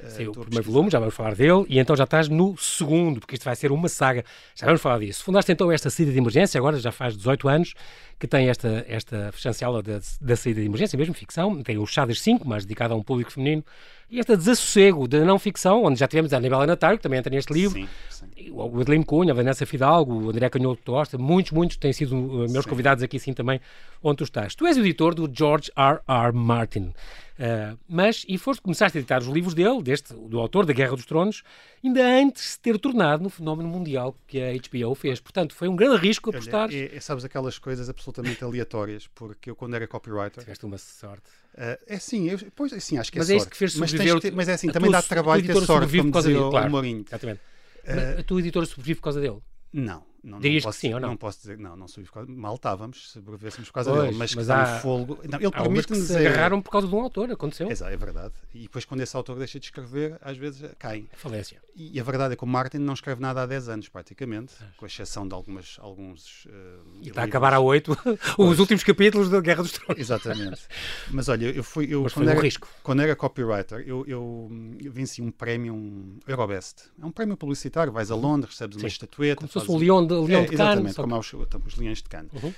Eh, 0.02 0.08
Sim, 0.08 0.28
o 0.28 0.34
primeiro 0.36 0.62
pesquisar. 0.62 0.62
volume, 0.64 0.90
já 0.90 0.98
vamos 0.98 1.14
falar 1.14 1.34
dele, 1.34 1.64
e 1.68 1.78
então 1.78 1.96
já 1.96 2.04
estás 2.04 2.28
no 2.28 2.56
segundo, 2.56 3.20
porque 3.20 3.34
isto 3.34 3.44
vai 3.44 3.56
ser 3.56 3.72
uma 3.72 3.88
saga. 3.88 4.24
Já 4.54 4.66
vamos 4.66 4.80
falar 4.80 4.98
disso. 4.98 5.24
Fundaste 5.24 5.52
então 5.52 5.70
esta 5.70 5.90
saída 5.90 6.12
de 6.12 6.18
emergência, 6.18 6.58
agora 6.58 6.78
já 6.78 6.92
faz 6.92 7.16
18 7.16 7.48
anos, 7.48 7.74
que 8.18 8.26
tem 8.26 8.48
esta, 8.48 8.84
esta 8.88 9.30
chancela 9.36 9.82
da, 9.82 10.00
da 10.20 10.36
saída 10.36 10.60
de 10.60 10.66
emergência, 10.66 10.96
mesmo 10.98 11.14
ficção. 11.14 11.62
Tem 11.62 11.78
o 11.78 11.86
Chá 11.86 12.04
das 12.04 12.20
5, 12.20 12.46
mais 12.46 12.64
dedicado 12.64 12.94
a 12.94 12.96
um 12.96 13.02
público 13.02 13.32
feminino. 13.32 13.64
E 14.10 14.19
este 14.19 14.37
desassossego 14.37 15.06
da 15.06 15.22
não 15.25 15.38
ficção, 15.38 15.84
onde 15.84 16.00
já 16.00 16.08
tivemos 16.08 16.32
a 16.32 16.38
Anibela 16.38 16.66
Natário, 16.66 16.96
que 16.96 17.02
também 17.02 17.19
entra 17.19 17.31
neste 17.31 17.52
livro. 17.52 17.78
Sim, 17.78 17.88
sim. 18.08 18.50
O 18.50 18.81
Adelino 18.81 19.05
Cunha, 19.05 19.32
a 19.32 19.34
Vanessa 19.34 19.66
Fidalgo, 19.66 20.14
o 20.14 20.31
André 20.31 20.49
Canhoto 20.49 20.81
Tosta, 20.82 21.19
muitos, 21.19 21.52
muitos 21.52 21.76
têm 21.76 21.93
sido 21.93 22.16
uh, 22.16 22.50
meus 22.50 22.64
Sim. 22.64 22.70
convidados 22.70 23.02
aqui 23.02 23.19
sim 23.19 23.34
também, 23.34 23.60
onde 24.02 24.19
tu 24.19 24.25
estás. 24.25 24.55
Tu 24.55 24.66
és 24.66 24.76
o 24.78 24.81
editor 24.81 25.14
do 25.14 25.31
George 25.32 25.70
R. 25.76 26.00
R. 26.06 26.32
Martin, 26.32 26.93
Uh, 27.38 27.78
mas, 27.88 28.25
e 28.26 28.37
foste, 28.37 28.60
começaste 28.60 28.99
a 28.99 29.00
editar 29.00 29.20
os 29.20 29.28
livros 29.28 29.55
dele, 29.55 29.81
deste, 29.81 30.12
do 30.12 30.40
autor 30.40 30.66
da 30.66 30.72
Guerra 30.72 30.96
dos 30.96 31.06
Tronos, 31.06 31.44
ainda 31.84 32.05
antes 32.05 32.43
de 32.43 32.49
se 32.49 32.60
ter 32.60 32.76
tornado 32.81 33.22
no 33.22 33.31
fenómeno 33.31 33.69
mundial 33.69 34.16
que 34.26 34.43
a 34.43 34.52
HBO 34.55 34.93
fez. 34.96 35.20
Portanto, 35.20 35.55
foi 35.55 35.69
um 35.69 35.76
grande 35.76 36.05
risco 36.05 36.31
Olha, 36.31 36.38
apostar. 36.38 36.69
é, 36.72 36.96
é, 36.96 37.00
sabes 37.00 37.25
aquelas 37.25 37.56
coisas 37.56 37.88
absolutamente 37.88 38.43
aleatórias, 38.43 39.06
porque 39.14 39.50
eu 39.50 39.55
quando 39.55 39.76
era 39.76 39.87
copywriter, 39.87 40.43
Tiveste 40.43 40.66
uma 40.66 40.78
sorte. 40.78 41.31
Eh, 41.58 41.78
é 41.88 41.99
sim, 41.99 42.28
eu, 42.31 42.38
pois, 42.55 42.72
é 42.72 42.81
sim, 42.81 42.96
acho 42.99 43.10
que 43.12 43.19
é 43.19 43.20
Mas 43.20 43.31
é 43.31 43.37
isso 43.37 43.49
que 43.50 43.56
fez 43.56 43.75
mas, 43.76 43.90
sobreviver 43.90 44.16
o- 44.32 44.37
mas 44.37 44.49
é 44.49 44.52
assim, 44.55 44.69
também 44.69 44.90
tua- 44.90 45.00
dá 45.00 45.06
trabalho 45.06 45.44
ter 45.44 45.52
sorte, 45.66 46.02
por 46.02 46.10
causa 46.12 46.28
dele, 46.28 46.50
claro. 46.50 46.70
Mourinho. 46.70 47.05
Exatamente. 47.06 47.40
Mas 47.87 48.19
a 48.19 48.22
tua 48.22 48.40
editora 48.40 48.66
sobrevive 48.66 48.96
por 49.00 49.05
causa 49.05 49.20
dele. 49.20 49.38
Não, 49.72 50.02
não, 50.23 50.41
Dirias 50.41 50.65
não 50.65 50.70
que 50.70 50.75
posso, 50.75 50.79
sim 50.81 50.94
ou 50.94 51.00
não? 51.00 51.09
Não 51.11 51.17
posso 51.17 51.38
dizer, 51.41 51.59
não, 51.59 51.76
não 51.76 51.87
causa, 52.12 52.31
mal 52.31 52.55
estávamos, 52.56 53.06
se 53.09 53.12
sobrevivêssemos 53.15 53.69
por 53.69 53.75
causa 53.75 53.91
Pois, 53.91 54.03
dele, 54.05 54.17
mas, 54.17 54.35
mas 54.35 54.47
que 54.47 54.53
há- 54.53 54.79
fogo. 54.81 55.19
Não, 55.29 55.38
ele 55.38 55.47
Há 55.47 55.50
que 55.50 55.62
permite-nos 55.62 55.99
se 56.00 56.06
dizer. 56.15 56.26
agarraram 56.29 56.61
por 56.61 56.70
causa 56.70 56.87
de 56.88 56.94
um 56.94 57.00
autor, 57.00 57.31
aconteceu. 57.31 57.70
Exato, 57.70 57.93
é 57.93 57.97
verdade. 57.97 58.35
E 58.55 58.62
depois, 58.62 58.85
quando 58.85 59.00
esse 59.00 59.17
autor 59.17 59.38
deixa 59.38 59.59
de 59.61 59.67
escrever, 59.67 60.19
às 60.20 60.37
vezes 60.37 60.69
caem. 60.79 61.09
Falência. 61.15 61.61
E 61.75 61.99
a 62.00 62.03
verdade 62.03 62.35
é 62.35 62.37
que 62.37 62.43
o 62.44 62.47
Martin 62.47 62.79
não 62.79 62.94
escreve 62.94 63.20
nada 63.20 63.43
há 63.43 63.47
10 63.47 63.69
anos, 63.69 63.88
praticamente, 63.88 64.55
com 64.76 64.85
exceção 64.87 65.26
de 65.29 65.35
algumas, 65.35 65.76
alguns. 65.81 66.47
eh, 66.50 66.79
E 67.03 67.09
está 67.09 67.23
a 67.23 67.25
acabar 67.25 67.55
a 67.55 67.61
oito 67.61 67.97
os 68.37 68.59
últimos 68.59 68.82
capítulos 68.82 69.31
da 69.31 69.41
Guerra 69.41 69.62
dos 69.62 69.73
Tronos. 69.73 70.00
Exatamente. 70.00 70.62
Mas 71.11 71.29
olha, 71.29 71.47
eu 71.47 71.62
fui. 71.62 71.87
Eu, 71.88 72.03
Mas 72.03 72.12
foi 72.12 72.23
quando, 72.25 72.29
um 72.29 72.32
era, 72.32 72.41
risco. 72.43 72.69
quando 72.82 73.03
era 73.03 73.15
copywriter, 73.15 73.85
eu, 73.87 74.05
eu, 74.09 74.49
hum, 74.50 74.76
venci 74.91 75.23
um 75.23 75.31
prémio 75.31 75.73
um 75.75 76.19
Eurobest. 76.26 76.91
É 77.00 77.06
um 77.06 77.12
prémio 77.12 77.37
publicitário, 77.37 77.93
vais 77.93 78.11
a 78.11 78.17
Londres, 78.17 78.53
recebes 78.55 78.76
uma 78.76 78.81
Sim. 78.82 78.87
estatueta. 78.88 79.37
Como 79.37 79.49
se 79.49 79.53
fosse 79.55 79.70
um 79.70 79.76
leão 79.79 80.05
de, 80.08 80.14
leão 80.14 80.43
é, 80.43 80.46
de 80.46 80.55
exatamente, 80.55 80.81
Cannes. 80.82 80.94
só 80.96 81.02
como 81.02 81.14
há 81.14 81.19
os, 81.19 81.32
os 81.32 81.76
leões 81.76 81.99
de 82.02 82.08
Cannes. 82.08 82.32
Uhum. 82.43 82.52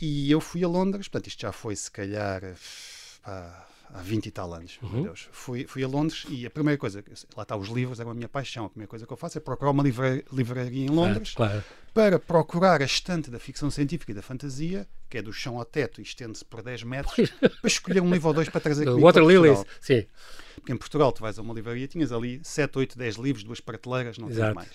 E 0.00 0.30
eu 0.30 0.40
fui 0.40 0.64
a 0.64 0.68
Londres, 0.68 1.06
portanto, 1.08 1.28
isto 1.28 1.40
já 1.42 1.52
foi 1.52 1.76
se 1.76 1.90
calhar 1.90 2.42
pá, 3.22 3.66
há 3.92 4.02
20 4.02 4.26
e 4.26 4.30
tal 4.30 4.52
anos, 4.52 4.78
Uhum. 4.82 4.90
meu 4.90 5.02
Deus. 5.04 5.28
Fui, 5.30 5.66
fui 5.66 5.84
a 5.84 5.88
Londres 5.88 6.24
e 6.28 6.44
a 6.46 6.50
primeira 6.50 6.76
coisa, 6.78 7.02
lá 7.36 7.42
está 7.44 7.56
os 7.56 7.68
livros, 7.68 8.00
era 8.00 8.10
a 8.10 8.14
minha 8.14 8.28
paixão. 8.28 8.64
A 8.66 8.70
primeira 8.70 8.88
coisa 8.88 9.06
que 9.06 9.12
eu 9.12 9.16
faço 9.16 9.38
é 9.38 9.40
procurar 9.40 9.70
uma 9.70 9.82
livra- 9.82 10.22
livraria 10.32 10.84
em 10.84 10.88
Londres 10.88 11.30
Ah, 11.34 11.36
claro. 11.36 11.64
para 11.92 12.18
procurar 12.18 12.82
a 12.82 12.84
estante 12.84 13.30
da 13.30 13.38
ficção 13.38 13.70
científica 13.70 14.10
e 14.10 14.14
da 14.14 14.22
fantasia, 14.22 14.86
que 15.08 15.18
é 15.18 15.22
do 15.22 15.32
chão 15.32 15.58
ao 15.58 15.64
teto 15.64 16.00
e 16.00 16.02
estende-se 16.04 16.44
por 16.44 16.60
10 16.60 16.82
metros, 16.82 17.30
para 17.30 17.68
escolher 17.68 18.00
um 18.00 18.10
livro 18.12 18.28
ou 18.28 18.34
dois 18.34 18.48
para 18.48 18.60
trazer 18.60 18.84
comigo 18.86 19.00
Water 19.06 19.22
Lilies. 19.24 19.64
Sim. 19.80 20.04
Porque 20.56 20.72
em 20.72 20.76
Portugal 20.76 21.12
tu 21.12 21.20
vais 21.22 21.38
a 21.38 21.42
uma 21.42 21.54
livraria, 21.54 21.86
tinhas 21.86 22.10
ali 22.10 22.40
7, 22.42 22.76
8, 22.78 22.98
10 22.98 23.14
livros, 23.16 23.44
duas 23.44 23.60
prateleiras, 23.60 24.18
não 24.18 24.26
tens 24.28 24.54
mais. 24.54 24.70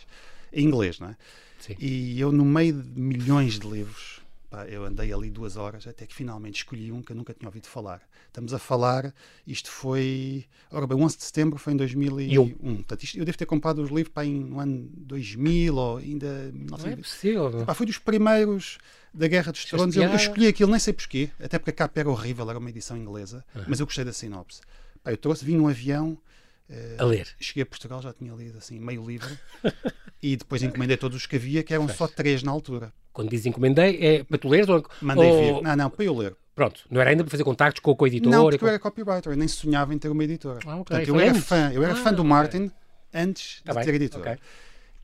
Em 0.54 0.64
inglês, 0.66 0.98
não 1.00 1.10
é? 1.10 1.18
Sim. 1.60 1.76
E 1.80 2.20
eu, 2.20 2.32
no 2.32 2.46
meio 2.46 2.82
de 2.82 3.00
milhões 3.00 3.60
de 3.60 3.68
livros, 3.68 4.22
pá, 4.50 4.66
eu 4.66 4.84
andei 4.84 5.14
ali 5.14 5.30
duas 5.30 5.58
horas 5.58 5.86
até 5.86 6.06
que 6.06 6.16
finalmente 6.16 6.58
escolhi 6.58 6.92
um 6.92 7.02
que 7.02 7.12
eu 7.12 7.16
nunca 7.16 7.34
tinha 7.34 7.48
ouvido 7.48 7.68
falar. 7.68 8.02
Estamos 8.28 8.54
a 8.54 8.60
falar, 8.60 9.14
isto 9.46 9.70
foi. 9.70 10.46
Ora 10.72 10.88
bem, 10.88 10.98
11 10.98 11.18
de 11.18 11.24
setembro 11.24 11.60
foi 11.60 11.74
em 11.74 11.78
2001. 11.78 12.42
um. 12.62 12.76
Portanto, 12.76 13.04
isto, 13.04 13.18
eu 13.18 13.26
devo 13.26 13.38
ter 13.38 13.46
comprado 13.46 13.82
os 13.82 13.90
livros 13.90 14.14
pá, 14.14 14.24
em, 14.24 14.34
no 14.34 14.60
ano 14.60 14.90
2000 14.98 15.76
ou 15.76 15.98
ainda. 15.98 16.28
Não 16.54 16.78
é 16.78 16.96
1900. 16.96 17.10
possível. 17.10 17.50
meu. 17.52 17.66
Pá, 17.66 17.74
foi 17.74 17.86
dos 17.86 17.98
primeiros 17.98 18.78
da 19.14 19.28
Guerra 19.28 19.52
dos 19.52 19.66
Tronos. 19.66 19.96
Eu, 19.96 20.04
eu 20.04 20.16
escolhi 20.16 20.48
aquilo, 20.48 20.70
nem 20.72 20.80
sei 20.80 20.94
porquê, 20.94 21.30
até 21.40 21.58
porque 21.58 21.72
a 21.72 21.74
capa 21.74 22.00
era 22.00 22.10
horrível, 22.10 22.50
era 22.50 22.60
uma 22.60 22.70
edição 22.70 22.96
inglesa, 22.96 23.44
mas 23.68 23.80
eu 23.80 23.86
gostei 23.86 24.06
da 24.06 24.14
sinopse. 24.14 24.62
Pá, 25.04 25.12
eu 25.12 25.18
trouxe, 25.18 25.44
vim 25.44 25.58
num 25.58 25.68
avião. 25.68 26.18
Eh, 26.70 26.96
A 26.98 27.04
ler. 27.06 27.28
Cheguei 27.40 27.64
a 27.64 27.66
Portugal, 27.66 28.02
já 28.02 28.14
tinha 28.14 28.34
lido 28.34 28.58
assim 28.58 28.80
meio 28.80 29.06
livro 29.06 29.30
e 30.22 30.36
depois 30.38 30.62
encomendei 30.64 30.98
todos 30.98 31.18
os 31.18 31.26
que 31.26 31.36
havia, 31.36 31.64
que 31.64 31.74
eram 31.74 31.88
só 31.90 32.08
três 32.08 32.44
na 32.44 32.52
altura. 32.52 32.94
Quando 33.12 33.30
diz 33.30 33.46
encomendei, 33.46 33.98
é 34.02 34.24
para 34.24 34.38
tu 34.38 34.48
leres 34.50 34.70
ou... 34.70 34.86
Mandei 35.02 35.30
ou- 35.32 35.56
vir. 35.56 35.64
Não, 35.64 35.76
não, 35.76 35.90
para 35.90 36.06
eu 36.06 36.16
ler. 36.16 36.36
Pronto, 36.56 36.82
não 36.92 37.00
era 37.00 37.10
ainda 37.10 37.24
para 37.24 37.32
fazer 37.32 37.44
contactos 37.44 37.80
com, 37.82 37.96
com 37.96 38.04
o 38.04 38.08
editor? 38.08 38.32
Não, 38.32 38.44
porque 38.44 38.58
com- 38.58 38.66
eu 38.66 38.70
era 38.70 38.80
copywriter, 38.80 39.32
eu 39.32 39.38
nem 39.38 39.48
sonhava 39.48 39.94
em 39.94 39.98
ter 39.98 40.10
uma 40.10 40.24
editora. 40.24 40.60
Ah, 40.66 40.76
ok. 40.78 40.84
Portanto, 40.98 41.08
eu 41.08 41.20
era 41.20 41.34
fã, 41.36 41.72
eu 41.74 41.84
era 41.84 41.94
Ah, 41.94 41.96
fã 41.96 42.14
do. 42.14 42.24
Martin 42.24 42.70
antes 43.14 43.62
Tá 43.64 43.72
de 43.72 43.78
bem, 43.78 43.86
ter 43.86 43.94
editora. 43.96 44.32
ok. 44.32 44.40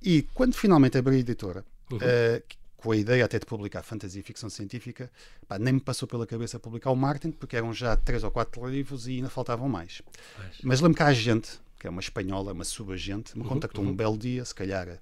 E 0.04 0.22
quando 0.34 0.54
finalmente 0.54 0.98
abri 0.98 1.16
a 1.16 1.20
editora, 1.20 1.66
Uhum. 1.92 1.98
eh, 2.02 2.42
com 2.86 2.92
a 2.92 2.96
ideia 2.96 3.26
até 3.26 3.40
de 3.40 3.48
publicar 3.48 3.82
fantasia 3.82 4.20
e 4.20 4.24
ficção 4.24 4.48
científica, 4.48 5.10
pá, 5.48 5.58
nem 5.58 5.74
me 5.74 5.80
passou 5.80 6.08
pela 6.08 6.28
cabeça 6.28 6.60
publicar 6.60 6.92
o 6.92 6.96
Martin, 6.96 7.32
porque 7.32 7.56
eram 7.58 7.74
já 7.74 7.98
três 7.98 8.24
ou 8.24 8.30
quatro 8.30 8.64
livros 8.70 9.08
e 9.08 9.14
ainda 9.14 9.28
faltavam 9.28 9.68
mais. 9.68 10.04
Pois. 10.36 10.62
Mas 10.62 10.82
lembro 10.82 10.96
que 10.96 11.02
há 11.02 11.12
gente, 11.12 11.60
que 11.80 11.88
é 11.88 11.90
uma 11.90 12.00
espanhola, 12.00 12.54
uma 12.54 12.64
subagente, 12.64 13.36
me 13.36 13.44
Uhum, 13.44 13.50
contactou 13.50 13.84
um 13.84 13.92
belo 13.96 14.16
dia, 14.16 14.46
se 14.46 14.54
calhar 14.54 15.00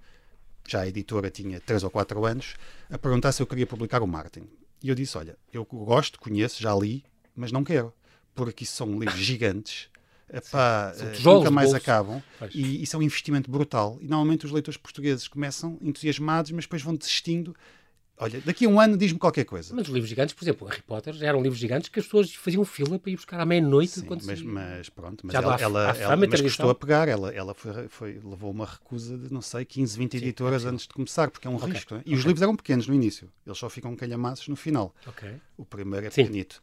já 0.66 0.80
a 0.80 0.88
editora 0.88 1.30
tinha 1.30 1.60
três 1.60 1.84
ou 1.84 1.90
quatro 1.90 2.24
anos, 2.26 2.56
a 2.90 2.98
perguntar 2.98 3.34
se 3.34 3.42
eu 3.42 3.48
queria 3.48 3.68
publicar 3.68 4.02
o 4.02 4.08
Martin. 4.08 4.48
E 4.82 4.88
eu 4.88 4.96
disse: 4.96 5.18
Olha, 5.18 5.38
eu 5.52 5.66
gosto, 5.66 6.18
conheço, 6.18 6.62
já 6.62 6.74
li, 6.74 7.04
mas 7.36 7.52
não 7.52 7.66
quero, 7.66 7.94
porque 8.34 8.64
isso 8.64 8.78
são 8.78 8.98
livros 8.98 9.20
gigantes. 9.20 9.90
Epá, 10.32 10.94
eh, 10.98 11.20
nunca 11.24 11.52
mais 11.52 11.70
bolso. 11.72 11.76
acabam 11.78 12.22
Pois. 12.40 12.54
e 12.56 12.82
isso 12.84 12.96
é 12.96 13.00
um 13.00 13.04
investimento 13.04 13.50
brutal. 13.52 13.98
E 14.02 14.08
normalmente 14.08 14.46
os 14.46 14.52
leitores 14.52 14.78
portugueses 14.78 15.28
começam 15.28 15.78
entusiasmados, 15.82 16.52
mas 16.52 16.66
depois 16.66 16.82
vão 16.82 16.96
desistindo. 16.96 17.56
Olha, 18.16 18.40
daqui 18.42 18.66
a 18.66 18.70
um 18.70 18.80
ano 18.80 18.96
diz-me 18.96 19.18
qualquer 19.18 19.44
coisa. 19.44 19.74
Mas 19.76 19.88
os 19.88 19.94
livros 19.94 20.08
gigantes, 20.08 20.36
por 20.36 20.44
exemplo, 20.44 20.68
Harry 20.68 20.84
Potter, 20.84 21.14
já 21.16 21.28
eram 21.28 21.42
livros 21.42 21.60
gigantes 21.60 21.90
que 21.90 22.00
as 22.00 22.06
pessoas 22.06 22.34
faziam 22.34 22.64
fila 22.64 22.98
para 23.00 23.12
ir 23.12 23.16
buscar 23.16 23.40
à 23.40 23.46
meia-noite. 23.46 24.00
Sim, 24.00 24.06
quando 24.06 24.24
mas, 24.24 24.38
se- 24.40 24.46
mas 24.46 24.90
pronto, 24.90 25.26
mas 25.26 25.34
Já 25.34 25.40
ela, 25.42 25.56
ela, 25.60 25.92
a 25.92 25.98
ela- 25.98 26.16
mas 26.28 26.42
custou 26.42 26.70
a 26.70 26.76
pegar, 26.76 27.08
ela, 27.08 27.34
ela 27.34 27.54
foi, 27.56 27.88
foi- 27.90 28.20
levou 28.24 28.52
uma 28.52 28.66
recusa 28.68 29.18
de, 29.18 29.34
não 29.34 29.42
sei, 29.42 29.66
15, 29.66 29.98
20 29.98 30.16
editoras 30.18 30.64
antes 30.64 30.88
de 30.88 30.94
começar, 30.94 31.32
porque 31.32 31.48
é 31.48 31.50
um 31.50 31.56
Ok, 31.56 31.70
risco. 31.74 31.96
não 31.96 32.02
é? 32.02 32.04
E 32.06 32.14
os 32.14 32.22
livros 32.24 32.42
eram 32.44 32.56
pequenos 32.56 32.88
no 32.88 32.94
início, 32.94 33.30
eles 33.46 33.58
só 33.58 33.68
ficam 33.68 33.96
calhamaços 33.96 34.48
no 34.48 34.56
final. 34.56 34.94
Ok. 35.08 35.30
O 35.58 35.66
primeiro 35.66 36.06
é 36.06 36.10
Sim. 36.12 36.24
pequenito. 36.26 36.62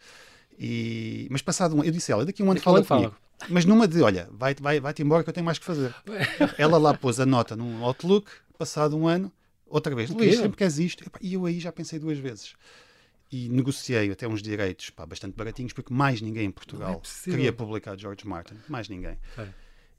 E, 0.58 1.26
mas 1.30 1.42
passado 1.42 1.74
um 1.74 1.82
eu 1.82 1.90
disse 1.90 2.12
a 2.12 2.14
ela, 2.14 2.24
daqui 2.26 2.42
a 2.42 2.44
um 2.44 2.48
ano 2.50 2.54
Daqui 2.54 2.64
fala 2.64 2.76
ano 2.78 2.86
fala. 2.86 3.16
Mas 3.48 3.64
numa 3.64 3.88
de, 3.88 4.02
olha, 4.02 4.28
vai-te 4.32 4.62
vai, 4.62 4.80
vai 4.80 4.94
embora 4.98 5.22
que 5.22 5.30
eu 5.30 5.34
tenho 5.34 5.44
mais 5.46 5.58
que 5.58 5.64
fazer. 5.64 5.94
Ela 6.58 6.78
lá 6.78 6.94
pôs 6.94 7.18
a 7.20 7.26
nota 7.26 7.56
num 7.56 7.84
Outlook, 7.84 8.30
passado 8.58 8.96
um 8.96 9.06
ano, 9.06 9.32
outra 9.66 9.94
vez. 9.94 10.10
Luís, 10.10 10.36
sempre 10.36 10.56
queres 10.56 10.78
isto? 10.78 11.04
E 11.20 11.34
eu 11.34 11.46
aí 11.46 11.58
já 11.58 11.72
pensei 11.72 11.98
duas 11.98 12.18
vezes. 12.18 12.54
E 13.32 13.48
negociei 13.48 14.10
até 14.10 14.26
uns 14.26 14.42
direitos 14.42 14.90
pá, 14.90 15.06
bastante 15.06 15.36
baratinhos, 15.36 15.72
porque 15.72 15.94
mais 15.94 16.20
ninguém 16.20 16.46
em 16.46 16.50
Portugal 16.50 17.00
é 17.04 17.30
queria 17.30 17.52
publicar 17.52 17.96
George 17.96 18.26
Martin. 18.26 18.56
Mais 18.68 18.88
ninguém. 18.88 19.16
É. 19.38 19.46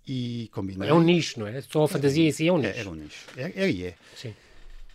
E 0.05 0.49
combinei. 0.51 0.89
É 0.89 0.93
um 0.93 1.01
nicho, 1.01 1.39
não 1.39 1.47
é? 1.47 1.61
Só 1.61 1.83
a 1.83 1.87
fantasia 1.87 2.27
em 2.27 2.31
si 2.31 2.47
é 2.47 2.51
um 2.51 2.57
nicho. 2.57 2.75
É, 2.75 2.79
era 2.79 2.89
um 2.89 2.95
nicho. 2.95 3.25
É, 3.37 3.51
é 3.55 3.71
e 3.71 3.85
é. 3.85 3.95
Sim 4.15 4.33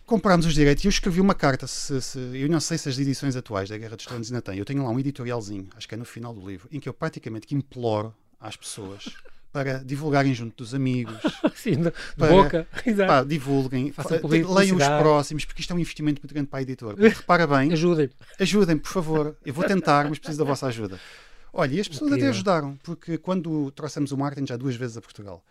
comprámos 0.07 0.45
os 0.45 0.53
direitos 0.53 0.83
e 0.83 0.87
eu 0.87 0.89
escrevi 0.89 1.19
uma 1.19 1.35
carta. 1.35 1.67
Se, 1.67 2.01
se, 2.01 2.17
eu 2.17 2.49
não 2.49 2.61
sei 2.61 2.77
se 2.77 2.89
as 2.89 2.97
edições 2.97 3.35
atuais 3.35 3.69
da 3.69 3.77
Guerra 3.77 3.97
dos 3.97 4.05
Tronos 4.05 4.31
ainda 4.31 4.41
têm. 4.41 4.57
Eu 4.57 4.65
tenho 4.65 4.83
lá 4.83 4.89
um 4.89 4.99
editorialzinho, 4.99 5.67
acho 5.75 5.87
que 5.87 5.93
é 5.93 5.97
no 5.97 6.05
final 6.05 6.33
do 6.33 6.49
livro, 6.49 6.67
em 6.71 6.79
que 6.79 6.89
eu 6.89 6.93
praticamente 6.93 7.53
imploro 7.53 8.15
às 8.39 8.55
pessoas 8.55 9.05
para 9.51 9.83
divulgarem 9.83 10.33
junto 10.33 10.63
dos 10.63 10.73
amigos. 10.73 11.17
Sim, 11.55 11.81
de 11.81 11.93
para, 12.15 12.27
boca. 12.27 12.67
Pá, 13.07 13.23
divulguem, 13.23 13.93
leiam 14.29 14.77
os 14.77 14.87
próximos, 14.87 15.45
porque 15.45 15.61
isto 15.61 15.71
é 15.71 15.75
um 15.75 15.79
investimento 15.79 16.21
muito 16.21 16.33
grande 16.33 16.47
para 16.47 16.59
a 16.59 16.61
editora. 16.61 16.95
Repara 17.09 17.47
bem. 17.47 17.73
Ajudem. 17.73 18.09
Ajudem, 18.39 18.77
por 18.77 18.91
favor. 18.91 19.35
Eu 19.45 19.53
vou 19.53 19.65
tentar, 19.65 20.07
mas 20.09 20.19
preciso 20.19 20.39
da 20.39 20.45
vossa 20.45 20.67
ajuda. 20.67 20.99
Olha, 21.51 21.73
e 21.73 21.79
as 21.79 21.87
pessoas 21.87 22.11
até 22.11 22.27
ajudaram, 22.27 22.77
porque 22.83 23.17
quando 23.17 23.71
trouxemos 23.71 24.11
o 24.11 24.17
Martin 24.17 24.45
já 24.45 24.55
duas 24.55 24.75
vezes 24.75 24.97
a 24.97 25.01
Portugal, 25.01 25.43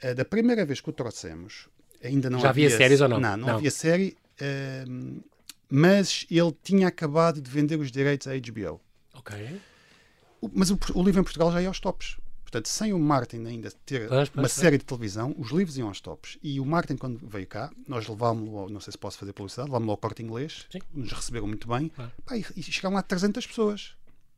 eh, 0.00 0.14
da 0.14 0.24
primeira 0.24 0.64
vez 0.64 0.80
que 0.80 0.88
o 0.88 0.92
trouxemos, 0.92 1.68
ainda 2.02 2.30
não 2.30 2.40
Já 2.40 2.48
havia, 2.48 2.66
havia 2.66 2.78
séries 2.78 3.00
ou 3.02 3.08
não? 3.08 3.20
Não, 3.20 3.36
não, 3.36 3.46
não. 3.48 3.54
havia 3.56 3.70
série, 3.70 4.16
uh, 4.40 5.22
mas 5.68 6.24
ele 6.30 6.54
tinha 6.62 6.88
acabado 6.88 7.42
de 7.42 7.50
vender 7.50 7.78
os 7.78 7.90
direitos 7.90 8.26
à 8.26 8.32
HBO. 8.32 8.80
Ok. 9.12 9.60
Mas 10.52 10.70
o, 10.70 10.78
o, 10.94 11.02
livro 11.02 11.20
em 11.20 11.24
Portugal 11.24 11.52
já 11.52 11.62
ia 11.62 11.68
aos 11.68 11.80
tops. 11.80 12.16
Portanto, 12.42 12.68
sem 12.68 12.92
o 12.92 12.98
Martin 12.98 13.44
ainda 13.46 13.70
ter 13.84 14.08
pois, 14.08 14.28
pois, 14.28 14.42
uma 14.44 14.48
série 14.48 14.78
de 14.78 14.84
televisão, 14.84 15.34
os 15.38 15.50
livros 15.50 15.76
iam 15.76 15.88
aos 15.88 16.00
tops. 16.00 16.38
E 16.42 16.60
o 16.60 16.64
Martin, 16.64 16.96
quando 16.96 17.26
veio 17.26 17.46
cá, 17.46 17.70
nós 17.88 18.06
levámos-lo, 18.06 18.68
não 18.68 18.80
sei 18.80 18.92
se 18.92 18.98
posso 18.98 19.18
fazer 19.18 19.32
publicidade, 19.32 19.68
levámos-lo 19.68 19.92
ao 19.92 19.96
corte 19.96 20.22
inglês, 20.22 20.66
Sim. 20.70 20.80
nos 20.92 21.12
receberam 21.12 21.48
muito 21.48 21.66
bem, 21.66 21.90
pá, 22.24 22.36
e, 22.36 22.44
e 22.56 22.62
chegaram 22.62 22.94
lá 22.94 23.02
300 23.02 23.44
pessoas. 23.46 23.96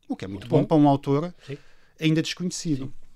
O 0.09 0.17
que 0.17 0.25
é 0.25 0.29
muito, 0.29 0.43
muito 0.43 0.51
bom, 0.51 0.61
bom, 0.61 0.67
para 0.67 0.77
um 0.77 0.89
autor 0.89 1.35
Sim. 1.47 1.59
ainda 2.01 2.23
desconhecido. 2.23 2.87
Sim. 2.87 3.07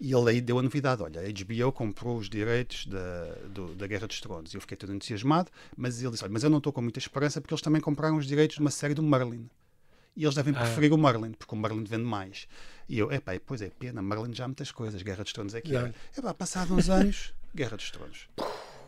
E 0.00 0.12
ele 0.12 0.30
aí 0.30 0.40
deu 0.40 0.58
a 0.58 0.62
novidade: 0.62 1.02
olha, 1.02 1.20
a 1.20 1.24
HBO 1.24 1.72
comprou 1.72 2.18
os 2.18 2.28
direitos 2.28 2.86
da, 2.86 3.34
do, 3.48 3.74
da 3.74 3.86
Guerra 3.86 4.06
dos 4.06 4.20
Tronos. 4.20 4.52
E 4.52 4.56
eu 4.56 4.60
fiquei 4.60 4.76
todo 4.76 4.92
entusiasmado, 4.92 5.50
mas 5.76 6.02
ele 6.02 6.10
disse: 6.10 6.24
olha, 6.24 6.32
mas 6.32 6.44
eu 6.44 6.50
não 6.50 6.58
estou 6.58 6.72
com 6.72 6.82
muita 6.82 6.98
esperança 6.98 7.40
porque 7.40 7.54
eles 7.54 7.62
também 7.62 7.80
compraram 7.80 8.16
os 8.16 8.26
direitos 8.26 8.56
de 8.56 8.60
uma 8.60 8.70
série 8.70 8.94
do 8.94 9.02
Merlin. 9.02 9.48
E 10.16 10.24
eles 10.24 10.34
devem 10.34 10.54
ah. 10.54 10.60
preferir 10.60 10.92
ah. 10.92 10.94
o 10.94 10.98
Merlin, 10.98 11.32
porque 11.32 11.54
o 11.54 11.58
Merlin 11.58 11.84
vende 11.84 12.04
mais. 12.04 12.46
E 12.88 12.98
eu, 12.98 13.10
epá, 13.10 13.32
pois 13.44 13.62
é, 13.62 13.70
pena, 13.70 14.02
Merlin 14.02 14.34
já 14.34 14.44
há 14.44 14.48
muitas 14.48 14.70
coisas, 14.70 15.00
Guerra 15.02 15.24
dos 15.24 15.32
Tronos 15.32 15.54
é 15.54 15.60
que 15.60 15.74
é. 15.74 15.92
Epá, 16.16 16.34
passado 16.34 16.74
uns 16.74 16.88
anos, 16.88 17.32
Guerra 17.54 17.76
dos 17.76 17.90
Tronos. 17.90 18.28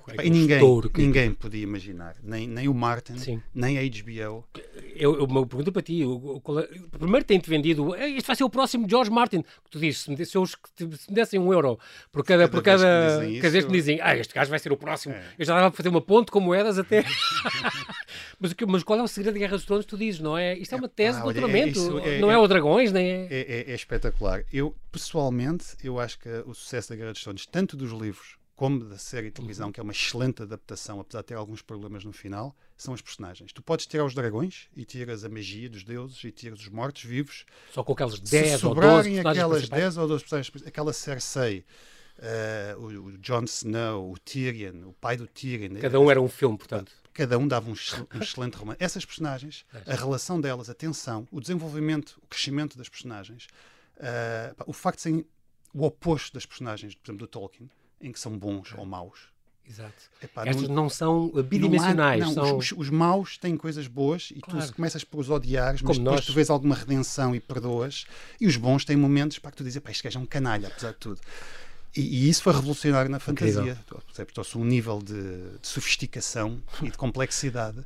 É 0.08 0.26
e 0.26 0.30
ninguém, 0.30 0.60
ninguém 0.96 1.32
podia 1.32 1.64
imaginar, 1.64 2.14
nem, 2.22 2.46
nem 2.46 2.68
o 2.68 2.74
Martin, 2.74 3.18
Sim. 3.18 3.42
nem 3.52 3.76
a 3.76 3.82
HBO. 3.82 4.44
Eu, 4.94 5.18
eu, 5.18 5.28
eu 5.28 5.46
pergunto 5.46 5.72
para 5.72 5.82
ti: 5.82 6.04
o, 6.04 6.36
o, 6.36 6.40
primeiro 6.96 7.26
tem-te 7.26 7.50
vendido, 7.50 7.92
este 7.96 8.26
vai 8.26 8.36
ser 8.36 8.44
o 8.44 8.50
próximo 8.50 8.88
George 8.88 9.10
Martin. 9.10 9.42
Que 9.42 9.70
tu 9.70 9.80
dizes, 9.80 10.02
se 10.02 10.10
me, 10.10 10.16
se, 10.16 10.26
se 10.26 10.84
me 10.84 11.14
dessem 11.14 11.40
um 11.40 11.52
euro 11.52 11.78
por 12.12 12.24
cada, 12.24 12.44
cada 12.44 12.52
por 12.52 12.62
cada, 12.62 13.18
vez 13.18 13.40
cada 13.40 13.50
vez 13.50 13.64
que 13.64 13.70
me 13.70 13.78
dizem, 13.78 14.00
ah, 14.00 14.16
este 14.16 14.32
gajo 14.32 14.48
vai 14.48 14.60
ser 14.60 14.70
o 14.70 14.76
próximo, 14.76 15.12
é. 15.12 15.24
eu 15.38 15.44
já 15.44 15.56
dava 15.56 15.70
para 15.70 15.76
fazer 15.76 15.88
uma 15.88 16.00
ponte 16.00 16.30
com 16.30 16.38
moedas 16.38 16.78
até. 16.78 17.04
mas, 18.38 18.54
mas 18.68 18.82
qual 18.82 18.98
é 18.98 19.02
o 19.02 19.08
segredo 19.08 19.34
da 19.34 19.38
Guerra 19.40 19.56
dos 19.56 19.64
Tronos? 19.64 19.86
Tu 19.86 19.96
dizes, 19.96 20.20
não 20.20 20.36
é? 20.36 20.56
Isto 20.56 20.74
é 20.74 20.78
uma 20.78 20.88
tese 20.88 21.18
ah, 21.18 21.20
de 21.20 21.24
doutoramento, 21.24 21.98
é, 22.00 22.16
é, 22.16 22.18
não 22.18 22.30
é, 22.30 22.38
o 22.38 22.46
Dragões, 22.46 22.92
nem 22.92 23.06
é? 23.06 23.28
É, 23.30 23.74
espetacular. 23.74 24.44
Eu, 24.52 24.74
pessoalmente, 24.90 25.76
eu 25.82 25.98
acho 25.98 26.18
que 26.18 26.28
o 26.46 26.54
sucesso 26.54 26.90
da 26.90 26.96
Guerra 26.96 27.12
dos 27.12 27.22
Tronos, 27.22 27.46
tanto 27.46 27.76
dos 27.76 27.92
livros 27.92 28.36
como 28.56 28.82
da 28.82 28.96
série 28.96 29.26
de 29.26 29.32
televisão, 29.32 29.70
que 29.70 29.78
é 29.78 29.82
uma 29.82 29.92
excelente 29.92 30.42
adaptação, 30.42 30.98
apesar 30.98 31.20
de 31.20 31.26
ter 31.26 31.34
alguns 31.34 31.60
problemas 31.60 32.04
no 32.04 32.12
final, 32.12 32.56
são 32.74 32.94
os 32.94 33.02
personagens. 33.02 33.52
Tu 33.52 33.62
podes 33.62 33.86
tirar 33.86 34.04
os 34.04 34.14
dragões 34.14 34.68
e 34.74 34.84
tiras 34.84 35.24
a 35.24 35.28
magia 35.28 35.68
dos 35.68 35.84
deuses 35.84 36.24
e 36.24 36.32
tiras 36.32 36.60
os 36.60 36.68
mortos-vivos. 36.70 37.44
Só 37.70 37.84
com 37.84 37.92
aquelas 37.92 38.18
10 38.18 38.64
ou 38.64 38.74
12 38.74 39.20
aquelas 39.20 39.68
10 39.68 39.98
ou 39.98 40.08
12 40.08 40.24
personagens, 40.24 40.66
aquela 40.66 40.92
Cersei, 40.94 41.66
uh, 42.18 42.80
o, 42.80 43.08
o 43.08 43.18
Jon 43.18 43.44
Snow, 43.44 44.10
o 44.10 44.18
Tyrion, 44.18 44.88
o 44.88 44.92
pai 44.94 45.18
do 45.18 45.26
Tyrion. 45.26 45.78
Cada 45.78 46.00
um 46.00 46.10
era 46.10 46.20
um 46.20 46.28
filme, 46.28 46.56
portanto. 46.56 46.92
Cada 47.16 47.38
um 47.38 47.48
dava 47.48 47.70
um, 47.70 47.72
um 47.72 48.20
excelente 48.20 48.58
romance. 48.58 48.76
Essas 48.78 49.02
personagens, 49.02 49.64
a 49.86 49.94
relação 49.94 50.38
delas, 50.38 50.68
a 50.68 50.74
tensão, 50.74 51.26
o 51.32 51.40
desenvolvimento, 51.40 52.20
o 52.22 52.26
crescimento 52.26 52.76
das 52.76 52.90
personagens, 52.90 53.46
uh, 53.96 54.64
o 54.66 54.72
facto 54.74 54.98
de 54.98 55.02
serem 55.02 55.26
o 55.72 55.84
oposto 55.86 56.34
das 56.34 56.44
personagens, 56.44 56.94
por 56.94 57.06
exemplo, 57.06 57.26
do 57.26 57.30
Tolkien, 57.30 57.70
em 58.02 58.12
que 58.12 58.20
são 58.20 58.36
bons 58.36 58.74
ou 58.76 58.84
maus. 58.84 59.34
Exato. 59.66 59.94
Epá, 60.22 60.46
Estas 60.46 60.68
não, 60.68 60.74
não, 60.74 60.90
são 60.90 61.28
bidimensionais. 61.42 62.20
Não 62.20 62.26
há, 62.26 62.34
não, 62.34 62.46
são... 62.46 62.58
Os, 62.58 62.72
os, 62.72 62.90
maus 62.90 63.38
têm 63.38 63.56
coisas 63.56 63.88
boas 63.88 64.30
e 64.30 64.40
claro. 64.40 64.66
tu 64.66 64.74
começas 64.74 65.02
por 65.02 65.18
os 65.18 65.30
odiares, 65.30 65.80
mas 65.80 65.96
Como 65.96 66.04
depois 66.04 66.20
nós. 66.20 66.26
tu 66.26 66.34
vês 66.34 66.50
alguma 66.50 66.74
redenção 66.74 67.34
e 67.34 67.40
perdoas. 67.40 68.04
E 68.38 68.46
os 68.46 68.58
bons 68.58 68.84
têm 68.84 68.96
momentos 68.96 69.38
para 69.38 69.50
que 69.50 69.56
tu 69.56 69.64
dizes, 69.64 69.80
pá, 69.80 69.90
este 69.90 70.04
gajo 70.04 70.18
é 70.18 70.22
um 70.22 70.26
canalha, 70.26 70.68
apesar 70.68 70.92
de 70.92 70.98
tudo. 70.98 71.20
E, 71.96 72.00
e 72.00 72.28
isso 72.28 72.42
foi 72.42 72.52
revolucionário 72.52 73.10
na 73.10 73.18
fantasia. 73.18 73.78
Trouxe 74.32 74.58
um 74.58 74.64
nível 74.64 74.98
de, 74.98 75.14
de, 75.60 75.66
sofisticação 75.66 76.62
e 76.82 76.90
de 76.90 76.98
complexidade 76.98 77.78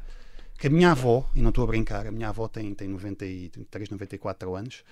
que 0.59 0.67
a 0.67 0.71
minha 0.71 0.91
avó, 0.91 1.29
e 1.35 1.41
não 1.41 1.49
estou 1.49 1.65
a 1.65 1.67
brincar, 1.67 2.07
a 2.07 2.11
minha 2.11 2.29
avó 2.29 2.47
tem, 2.47 2.75
tem 2.75 2.87
93, 2.87 3.89
94 3.89 4.55
anos, 4.55 4.85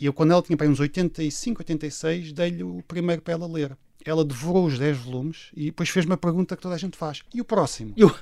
e 0.00 0.06
eu, 0.06 0.12
quando 0.12 0.32
ela 0.32 0.42
tinha 0.42 0.56
para 0.56 0.66
uns 0.66 0.80
85, 0.80 1.60
86, 1.60 2.32
dei-lhe 2.32 2.62
o 2.62 2.82
primeiro 2.88 3.20
para 3.22 3.34
ela 3.34 3.46
ler 3.46 3.76
ela 4.04 4.24
devorou 4.24 4.66
os 4.66 4.78
10 4.78 4.96
volumes 4.98 5.50
e 5.54 5.66
depois 5.66 5.88
fez-me 5.88 6.14
a 6.14 6.16
pergunta 6.16 6.56
que 6.56 6.62
toda 6.62 6.74
a 6.74 6.78
gente 6.78 6.96
faz. 6.96 7.22
E 7.34 7.40
o 7.40 7.44
próximo? 7.44 7.92
Eu... 7.96 8.14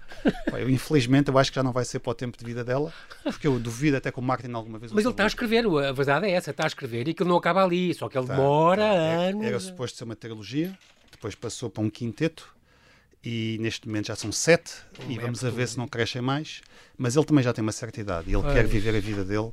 eu, 0.53 0.69
infelizmente, 0.69 1.29
eu 1.29 1.39
acho 1.39 1.51
que 1.51 1.57
já 1.57 1.63
não 1.63 1.73
vai 1.73 1.85
ser 1.85 2.01
para 2.01 2.11
o 2.11 2.15
tempo 2.15 2.37
de 2.37 2.45
vida 2.45 2.65
dela, 2.65 2.93
porque 3.23 3.47
eu 3.47 3.59
duvido 3.59 3.97
até 3.97 4.11
que 4.11 4.19
o 4.19 4.23
Martin 4.23 4.53
alguma 4.53 4.79
vez... 4.79 4.93
Mas 4.93 5.05
ele 5.05 5.13
está 5.13 5.25
a 5.25 5.29
escrever, 5.29 5.67
a 5.67 5.93
verdade 5.93 6.27
é 6.27 6.33
essa, 6.33 6.51
está 6.51 6.65
a 6.65 6.67
escrever 6.67 7.07
e 7.07 7.13
aquilo 7.13 7.29
não 7.29 7.37
acaba 7.37 7.63
ali, 7.63 7.95
só 7.95 8.09
que 8.09 8.19
ele 8.19 8.27
tá, 8.27 8.35
demora 8.35 8.83
tá. 8.83 8.93
anos... 8.93 9.47
Era 9.47 9.61
suposto 9.61 9.99
ser 9.99 10.05
uma 10.05 10.17
trilogia, 10.17 10.77
depois 11.11 11.35
passou 11.35 11.71
para 11.71 11.83
um 11.83 11.91
quinteto, 11.91 12.53
e 13.23 13.57
neste 13.61 13.87
momento 13.87 14.07
já 14.07 14.17
são 14.17 14.33
sete, 14.33 14.73
oh, 14.99 15.11
e 15.11 15.19
vamos 15.19 15.45
a 15.45 15.51
ver 15.51 15.69
se 15.69 15.79
não 15.79 15.87
crescem 15.87 16.23
mais, 16.23 16.61
mas 16.97 17.15
ele 17.15 17.25
também 17.25 17.45
já 17.45 17.53
tem 17.53 17.63
uma 17.63 17.73
certa 17.73 18.01
idade, 18.01 18.31
e 18.31 18.35
ele 18.35 18.47
Ai. 18.47 18.55
quer 18.55 18.67
viver 18.67 18.97
a 18.97 19.01
vida 19.01 19.25
dele 19.25 19.53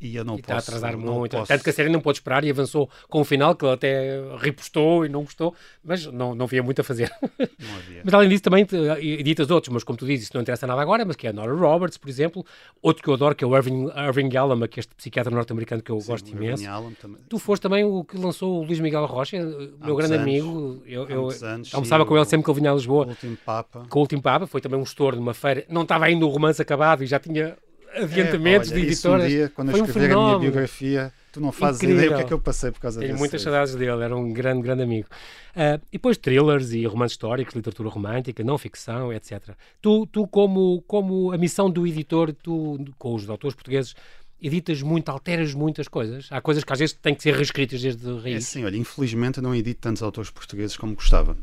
e 0.00 0.16
eu 0.16 0.24
não 0.24 0.36
e 0.36 0.42
posso. 0.42 0.58
Está 0.58 0.72
a 0.72 0.78
atrasar 0.78 0.96
muito. 0.96 1.36
Posso... 1.36 1.48
Tanto 1.48 1.64
que 1.64 1.70
a 1.70 1.72
série 1.72 1.88
não 1.88 2.00
pode 2.00 2.18
esperar 2.18 2.44
e 2.44 2.50
avançou 2.50 2.88
com 3.08 3.20
o 3.20 3.24
final, 3.24 3.54
que 3.54 3.64
ele 3.64 3.74
até 3.74 4.20
repostou 4.38 5.04
e 5.04 5.08
não 5.08 5.22
gostou, 5.22 5.54
mas 5.82 6.06
não, 6.06 6.34
não 6.34 6.44
havia 6.44 6.62
muito 6.62 6.80
a 6.80 6.84
fazer. 6.84 7.10
Não 7.20 7.76
havia. 7.76 8.02
mas 8.04 8.14
além 8.14 8.28
disso, 8.28 8.42
também 8.42 8.66
editas 9.00 9.50
outros, 9.50 9.72
mas 9.72 9.82
como 9.82 9.98
tu 9.98 10.06
dizes, 10.06 10.24
isso 10.24 10.32
não 10.34 10.42
interessa 10.42 10.66
nada 10.66 10.80
agora, 10.80 11.04
mas 11.04 11.16
que 11.16 11.26
é 11.26 11.30
a 11.30 11.32
Nora 11.32 11.54
Roberts, 11.54 11.98
por 11.98 12.08
exemplo. 12.08 12.44
Outro 12.80 13.02
que 13.02 13.08
eu 13.08 13.14
adoro, 13.14 13.34
que 13.34 13.44
é 13.44 13.46
o 13.46 13.56
Irving, 13.56 13.90
Irving 13.96 14.30
Yalom, 14.32 14.66
que 14.68 14.78
é 14.78 14.80
este 14.80 14.94
psiquiatra 14.94 15.34
norte-americano 15.34 15.82
que 15.82 15.90
eu 15.90 16.00
Sim, 16.00 16.06
gosto 16.06 16.28
imenso. 16.30 16.64
Também. 17.00 17.20
Tu 17.28 17.38
foste 17.38 17.62
também 17.62 17.84
o 17.84 18.04
que 18.04 18.16
lançou 18.16 18.60
o 18.60 18.64
Luís 18.64 18.80
Miguel 18.80 19.04
Rocha, 19.06 19.36
meu 19.84 19.96
grande 19.96 20.14
anos. 20.14 20.26
amigo. 20.26 20.82
Eu, 20.86 21.08
eu 21.08 21.28
anos, 21.42 21.74
almoçava 21.74 22.06
com 22.06 22.16
ele 22.16 22.24
sempre 22.24 22.44
que 22.44 22.50
ele 22.50 22.60
vinha 22.60 22.70
a 22.70 22.74
Lisboa. 22.74 23.04
Com 23.04 23.10
o 23.10 23.14
Último 23.14 23.38
Papa. 23.44 23.86
Com 23.88 23.98
o 23.98 24.02
Último 24.02 24.22
Papa. 24.22 24.46
Foi 24.46 24.60
também 24.60 24.78
um 24.78 24.82
estouro 24.82 25.16
numa 25.16 25.34
feira. 25.34 25.64
Não 25.68 25.82
estava 25.82 26.04
ainda 26.04 26.24
o 26.24 26.28
romance 26.28 26.60
acabado 26.60 27.02
e 27.02 27.06
já 27.06 27.18
tinha 27.18 27.56
adiantamentos 28.04 28.70
é, 28.70 28.74
olha, 28.74 28.80
de 28.80 28.86
editoras. 28.86 29.24
Um 29.24 29.28
dia, 29.28 29.52
quando 29.54 29.70
eu 29.70 29.84
escrever 29.84 30.16
um 30.16 30.20
a 30.20 30.26
minha 30.26 30.38
biografia, 30.38 31.12
tu 31.32 31.40
não 31.40 31.52
fazes 31.52 31.82
Incrível. 31.82 32.04
ideia 32.04 32.12
o 32.12 32.16
que 32.16 32.22
é 32.24 32.26
que 32.26 32.32
eu 32.32 32.40
passei 32.40 32.70
por 32.70 32.80
causa 32.80 33.00
Tenho 33.00 33.10
Tenho 33.10 33.18
muitas 33.18 33.42
saudades 33.42 33.74
dele, 33.74 34.02
era 34.02 34.16
um 34.16 34.32
grande, 34.32 34.62
grande 34.62 34.82
amigo. 34.82 35.08
Uh, 35.54 35.80
e 35.88 35.92
depois 35.92 36.16
thrillers 36.16 36.72
e 36.72 36.84
romances 36.86 37.12
históricos, 37.12 37.54
literatura 37.54 37.88
romântica, 37.88 38.42
não 38.44 38.58
ficção, 38.58 39.12
etc. 39.12 39.50
Tu, 39.80 40.06
tu 40.06 40.26
como, 40.26 40.82
como 40.86 41.32
a 41.32 41.38
missão 41.38 41.70
do 41.70 41.86
editor, 41.86 42.32
tu, 42.32 42.78
com 42.98 43.14
os 43.14 43.28
autores 43.28 43.54
portugueses, 43.54 43.94
editas 44.40 44.82
muito, 44.82 45.08
alteras 45.08 45.54
muitas 45.54 45.88
coisas. 45.88 46.28
Há 46.30 46.40
coisas 46.40 46.64
que 46.64 46.72
às 46.72 46.78
vezes 46.78 46.94
têm 46.94 47.14
que 47.14 47.22
ser 47.22 47.34
reescritas 47.34 47.80
desde 47.82 48.08
a 48.08 48.20
raiz. 48.20 48.36
É 48.36 48.40
sim, 48.40 48.64
olha, 48.64 48.76
infelizmente 48.76 49.38
eu 49.38 49.42
não 49.42 49.54
edito 49.54 49.80
tantos 49.80 50.02
autores 50.02 50.30
portugueses 50.30 50.76
como 50.76 50.94
gostava. 50.94 51.36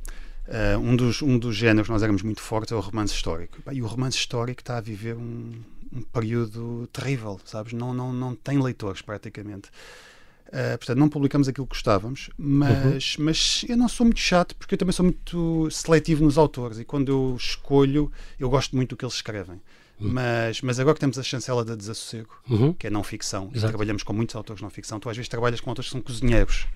Uh, 0.48 0.78
um, 0.78 0.96
dos, 0.96 1.22
um 1.24 1.40
dos 1.40 1.56
géneros 1.56 1.88
que 1.88 1.92
nós 1.92 2.04
éramos 2.04 2.22
muito 2.22 2.40
fortes 2.40 2.72
é 2.72 2.76
o 2.76 2.80
romance 2.80 3.14
histórico. 3.14 3.58
E 3.72 3.82
o 3.82 3.88
romance 3.88 4.18
histórico 4.18 4.62
está 4.62 4.78
a 4.78 4.82
viver 4.82 5.16
um, 5.16 5.54
um 5.92 6.02
período 6.02 6.88
terrível, 6.92 7.40
sabes? 7.46 7.74
Não, 7.74 7.94
não, 7.94 8.12
não 8.14 8.36
tem 8.36 8.62
leitores 8.62 9.02
praticamente. 9.02 9.70
Uh, 10.48 10.78
portanto, 10.78 10.98
não 10.98 11.10
publicamos 11.10 11.48
aquilo 11.48 11.66
que 11.66 11.74
gostávamos, 11.74 12.30
mas, 12.38 13.16
uhum. 13.18 13.26
mas 13.26 13.66
eu 13.68 13.76
não 13.76 13.88
sou 13.88 14.06
muito 14.06 14.20
chato 14.20 14.56
porque 14.56 14.76
eu 14.76 14.78
também 14.78 14.94
sou 14.94 15.04
muito 15.04 15.70
seletivo 15.72 16.24
nos 16.24 16.38
autores 16.38 16.78
e 16.78 16.86
quando 16.86 17.10
eu 17.10 17.36
escolho, 17.36 18.12
eu 18.40 18.50
gosto 18.50 18.76
muito 18.76 18.92
do 18.92 18.98
que 18.98 19.04
eles 19.04 19.16
escrevem. 19.16 19.60
Uhum. 20.00 20.14
Mas, 20.14 20.62
mas 20.62 20.80
agora 20.80 20.94
que 20.94 21.00
temos 21.00 21.18
a 21.18 21.24
chancela 21.24 21.66
da 21.66 21.76
Desassossego, 21.76 22.30
uhum. 22.50 22.74
que 22.74 22.88
é 22.88 22.90
não 22.90 23.04
ficção, 23.04 23.50
e 23.54 23.60
trabalhamos 23.60 24.04
com 24.04 24.14
muitos 24.14 24.36
autores 24.36 24.62
não 24.62 24.70
ficção, 24.70 25.00
tu 25.00 25.10
às 25.10 25.18
vezes 25.18 25.30
trabalhas 25.30 25.60
com 25.60 25.72
autores 25.72 25.90
que 25.90 25.94
são 25.94 26.02
cozinheiros 26.02 26.68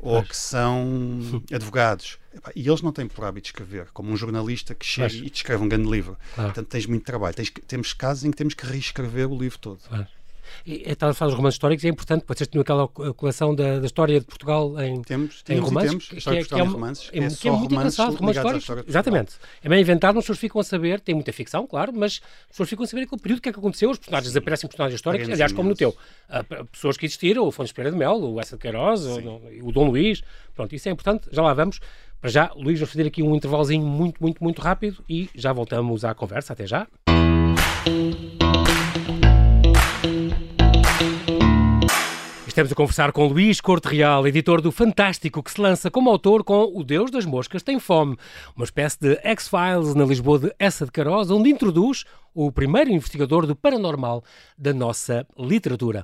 ou 0.00 0.22
que 0.22 0.36
são 0.36 1.42
advogados. 1.52 2.18
E 2.54 2.68
eles 2.68 2.82
não 2.82 2.92
têm 2.92 3.08
por 3.08 3.24
hábito 3.24 3.48
escrever, 3.48 3.88
como 3.92 4.10
um 4.10 4.16
jornalista 4.16 4.74
que 4.74 4.84
chega 4.84 5.12
Mas... 5.12 5.14
e 5.14 5.30
te 5.30 5.36
escreve 5.36 5.62
um 5.62 5.68
grande 5.68 5.90
livro. 5.90 6.16
Claro. 6.34 6.50
Portanto, 6.50 6.68
tens 6.68 6.86
muito 6.86 7.04
trabalho. 7.04 7.34
Tens, 7.34 7.50
temos 7.66 7.92
casos 7.92 8.24
em 8.24 8.30
que 8.30 8.36
temos 8.36 8.54
que 8.54 8.66
reescrever 8.66 9.30
o 9.30 9.38
livro 9.38 9.58
todo. 9.58 9.80
Claro. 9.88 10.06
Estava 10.66 11.12
a 11.12 11.14
falar 11.14 11.30
dos 11.30 11.36
romances 11.36 11.56
históricos, 11.56 11.84
é 11.84 11.88
importante, 11.88 12.24
vocês 12.26 12.48
tinham 12.48 12.62
aquela 12.62 12.88
coleção 12.88 13.54
da, 13.54 13.78
da 13.78 13.86
história 13.86 14.20
de 14.20 14.26
Portugal 14.26 14.80
em, 14.80 15.02
temos, 15.02 15.42
em 15.48 15.58
romances. 15.58 16.08
Temos, 16.08 16.24
que, 16.24 16.30
é, 16.30 16.44
que 16.44 16.54
é, 16.54 16.62
romances, 16.62 17.10
é, 17.12 17.18
é, 17.18 17.28
que 17.28 17.48
é 17.48 17.50
muito 17.50 17.74
engraçado, 17.74 18.14
romances 18.16 18.58
históricos. 18.58 18.88
Exatamente. 18.88 19.32
É 19.62 19.68
bem 19.68 19.80
inventado, 19.80 20.18
as 20.18 20.24
pessoas 20.24 20.38
ficam 20.38 20.60
a 20.60 20.64
saber, 20.64 21.00
tem 21.00 21.14
muita 21.14 21.32
ficção, 21.32 21.66
claro, 21.66 21.92
mas 21.94 22.20
as 22.44 22.50
pessoas 22.50 22.68
ficam 22.68 22.84
a 22.84 22.86
saber 22.86 23.02
aquele 23.02 23.20
período 23.20 23.40
que 23.40 23.48
é 23.48 23.52
que 23.52 23.58
aconteceu, 23.58 23.90
os 23.90 23.98
personagens 23.98 24.32
Sim. 24.32 24.38
aparecem 24.38 24.68
personagens 24.68 24.98
históricos, 24.98 25.28
aliás, 25.28 25.52
como 25.52 25.68
no 25.68 25.74
teu. 25.74 25.90
Uh, 25.90 26.64
pessoas 26.66 26.96
que 26.96 27.06
existiram, 27.06 27.46
o 27.46 27.50
Fontes 27.50 27.72
Pereira 27.72 27.92
de 27.92 27.98
Melo, 27.98 28.34
o 28.34 28.40
Essa 28.40 28.56
de 28.56 28.62
Queiroz, 28.62 29.04
o, 29.04 29.40
o 29.62 29.72
Dom 29.72 29.88
Luís, 29.88 30.22
pronto, 30.54 30.74
isso 30.74 30.88
é 30.88 30.92
importante, 30.92 31.28
já 31.30 31.42
lá 31.42 31.54
vamos. 31.54 31.80
Para 32.20 32.30
já, 32.30 32.50
Luís, 32.56 32.78
vamos 32.78 32.92
fazer 32.92 33.06
aqui 33.06 33.22
um 33.22 33.34
intervalozinho 33.34 33.86
muito, 33.86 34.20
muito, 34.22 34.42
muito 34.42 34.60
rápido 34.60 35.04
e 35.08 35.28
já 35.34 35.52
voltamos 35.52 36.04
à 36.04 36.14
conversa. 36.14 36.54
Até 36.54 36.66
já. 36.66 36.86
Estamos 42.56 42.72
a 42.72 42.74
conversar 42.74 43.12
com 43.12 43.26
Luís 43.26 43.60
Corte 43.60 43.86
Real, 43.86 44.26
editor 44.26 44.62
do 44.62 44.72
Fantástico, 44.72 45.42
que 45.42 45.50
se 45.50 45.60
lança 45.60 45.90
como 45.90 46.08
autor 46.08 46.42
com 46.42 46.72
O 46.74 46.82
Deus 46.82 47.10
das 47.10 47.26
Moscas 47.26 47.62
Tem 47.62 47.78
Fome, 47.78 48.16
uma 48.56 48.64
espécie 48.64 48.98
de 48.98 49.20
X-Files 49.22 49.94
na 49.94 50.06
Lisboa 50.06 50.38
de 50.38 50.54
Essa 50.58 50.86
de 50.86 50.90
Caroz, 50.90 51.30
onde 51.30 51.50
introduz 51.50 52.06
o 52.34 52.50
primeiro 52.50 52.90
investigador 52.90 53.46
do 53.46 53.54
paranormal 53.54 54.24
da 54.56 54.72
nossa 54.72 55.26
literatura. 55.38 56.02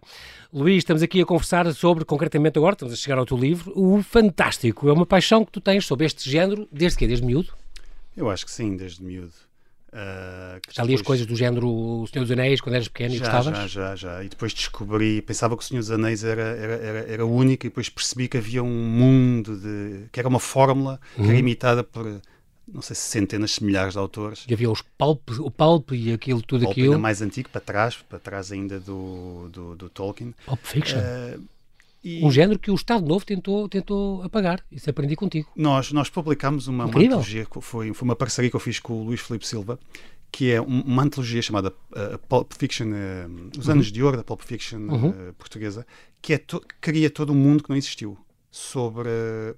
Luís, 0.53 0.81
estamos 0.81 1.03
aqui 1.03 1.23
a 1.23 1.25
conversar 1.25 1.73
sobre, 1.73 2.05
concretamente 2.05 2.59
agora, 2.59 2.75
estamos 2.75 2.93
a 2.93 2.99
chegar 2.99 3.17
ao 3.17 3.25
teu 3.25 3.39
livro, 3.39 3.73
o 3.75 4.03
Fantástico. 4.03 4.91
É 4.91 4.93
uma 4.93 5.07
paixão 5.07 5.47
que 5.47 5.53
tu 5.53 5.59
tens 5.59 5.87
sobre 5.87 6.05
este 6.05 6.29
género 6.29 6.69
desde 6.71 6.99
que? 6.99 7.07
Desde 7.07 7.25
miúdo? 7.25 7.55
Eu 8.15 8.29
acho 8.29 8.45
que 8.45 8.53
sim, 8.53 8.77
desde 8.77 9.03
miúdo. 9.03 9.33
Uh, 9.93 10.59
já 10.71 10.83
li 10.85 10.95
as 10.95 11.03
coisas 11.03 11.27
do 11.27 11.37
género 11.37 11.69
O 11.69 12.07
Senhor 12.07 12.25
dos 12.25 12.31
Anéis 12.31 12.63
quando 12.63 12.77
eras 12.77 12.89
pequeno 12.89 13.11
já, 13.11 13.17
e 13.17 13.21
gostavas? 13.21 13.59
Já, 13.59 13.67
já, 13.67 13.97
já. 13.97 14.25
E 14.25 14.29
depois 14.31 14.55
descobri, 14.55 15.21
pensava 15.21 15.55
que 15.55 15.63
O 15.63 15.67
Senhor 15.67 15.81
dos 15.81 15.91
Anéis 15.91 16.25
era, 16.25 16.41
era, 16.41 16.75
era, 16.75 16.99
era 17.13 17.27
único 17.27 17.67
e 17.67 17.69
depois 17.69 17.91
percebi 17.91 18.27
que 18.27 18.39
havia 18.39 18.63
um 18.63 18.73
mundo 18.73 19.55
de. 19.59 20.09
que 20.11 20.19
era 20.19 20.27
uma 20.27 20.41
fórmula 20.41 20.93
uhum. 20.93 20.99
que 21.17 21.23
era 21.23 21.33
uhum. 21.33 21.39
imitada 21.39 21.85
por 21.85 22.07
não 22.67 22.81
sei 22.81 22.97
se 22.97 23.03
centenas, 23.03 23.59
milhares 23.59 23.93
de 23.93 23.99
autores. 23.99 24.47
E 24.49 24.55
havia 24.55 24.71
os 24.71 24.83
pulp, 24.97 25.29
o 25.39 25.51
pulp 25.51 25.93
e 25.93 26.13
aquilo, 26.13 26.41
tudo 26.41 26.63
pulp 26.63 26.73
aquilo. 26.73 26.93
ainda 26.93 26.99
mais 26.99 27.21
antigo, 27.21 27.51
para 27.51 27.61
trás, 27.61 27.97
para 27.97 28.19
trás 28.19 28.51
ainda 28.51 28.81
do, 28.81 29.49
do, 29.51 29.75
do 29.75 29.89
Tolkien. 29.91 30.35
Pulp 30.47 30.61
Fiction. 30.63 30.99
Uh, 30.99 31.43
e... 32.03 32.25
Um 32.25 32.31
género 32.31 32.59
que 32.59 32.71
o 32.71 32.75
Estado 32.75 33.07
Novo 33.07 33.25
tentou, 33.25 33.69
tentou 33.69 34.23
apagar. 34.23 34.65
Isso 34.71 34.91
aprendi 34.91 35.15
contigo. 35.15 35.49
Nós, 35.55 35.93
nós 35.93 36.11
publicámos 36.11 36.67
uma, 36.67 36.85
uma 36.85 37.01
antologia, 37.01 37.47
foi, 37.61 37.93
foi 37.93 38.05
uma 38.05 38.17
parceria 38.17 38.51
que 38.51 38.57
eu 38.57 38.61
fiz 38.61 38.81
com 38.81 38.95
o 38.95 39.05
Luís 39.05 39.21
Felipe 39.21 39.47
Silva, 39.47 39.79
que 40.33 40.51
é 40.51 40.61
uma 40.61 41.03
antologia 41.03 41.43
chamada 41.43 41.69
uh, 41.69 42.19
Pulp 42.27 42.53
Fiction, 42.55 42.89
uh, 42.89 43.51
Os 43.59 43.69
Anos 43.69 43.87
uhum. 43.89 43.93
de 43.93 44.03
Ouro 44.03 44.17
da 44.17 44.25
Pulp 44.25 44.41
Fiction 44.41 44.81
uhum. 44.81 45.09
uh, 45.11 45.33
portuguesa, 45.35 45.87
que 46.21 46.33
é 46.33 46.39
to 46.39 46.61
cria 46.81 47.11
todo 47.11 47.33
um 47.33 47.37
mundo 47.37 47.63
que 47.63 47.69
não 47.69 47.77
existiu. 47.77 48.17
Sobre. 48.51 49.09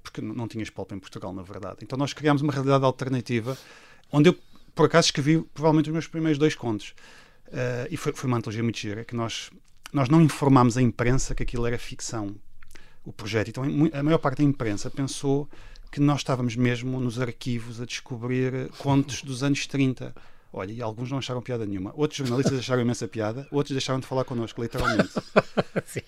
Porque 0.05 0.21
não 0.21 0.47
tinhas 0.47 0.71
pulp 0.71 0.93
em 0.93 1.01
Portugal, 1.01 1.33
na 1.33 1.43
verdade. 1.43 1.79
Então 1.83 1.99
nós 1.99 2.13
criámos 2.13 2.43
uma 2.43 2.53
realidade 2.53 2.85
alternativa, 2.85 3.59
onde 4.13 4.29
eu, 4.29 4.37
por 4.73 4.87
acaso, 4.87 5.07
escrevi 5.07 5.43
provavelmente 5.53 5.89
os 5.89 5.93
meus 5.93 6.07
primeiros 6.07 6.39
dois 6.39 6.55
contos. 6.55 6.95
e 7.91 7.97
foi, 7.97 8.13
foi 8.13 8.29
uma 8.29 8.37
antologia 8.37 8.63
muito 8.63 8.79
gira, 8.79 9.05
que 9.05 9.17
nós, 9.17 9.51
nós 9.95 10.09
não 10.09 10.21
informámos 10.21 10.77
a 10.77 10.83
imprensa 10.83 11.35
que 11.35 11.43
aquilo 11.45 11.67
era 11.67 11.79
ficção, 11.79 12.35
o 13.05 13.13
projeto. 13.13 13.49
Então 13.49 13.65
a 13.93 14.03
maior 14.03 14.19
parte 14.19 14.39
da 14.39 14.45
imprensa 14.45 14.91
pensou 14.91 15.49
que 15.91 16.01
nós 16.01 16.19
estávamos 16.19 16.57
mesmo 16.57 16.99
nos 16.99 17.21
arquivos 17.21 17.81
a 17.81 17.87
descobrir 17.87 18.69
contos 18.79 19.23
dos 19.23 19.43
anos 19.43 19.67
30 19.67 20.13
Olha, 20.57 20.71
e 20.71 20.81
alguns 20.81 21.11
não 21.11 21.19
acharam 21.19 21.43
piada 21.43 21.67
nenhuma. 21.67 21.93
Outros 21.97 22.19
jornalistas 22.19 22.57
acharam 22.61 22.81
imensa 22.81 23.09
piada, 23.09 23.45
outros 23.51 23.73
deixaram 23.73 23.99
de 23.99 24.07
falar 24.07 24.23
connosco, 24.23 24.63
literalmente. 24.63 25.11
Sim. 25.85 26.03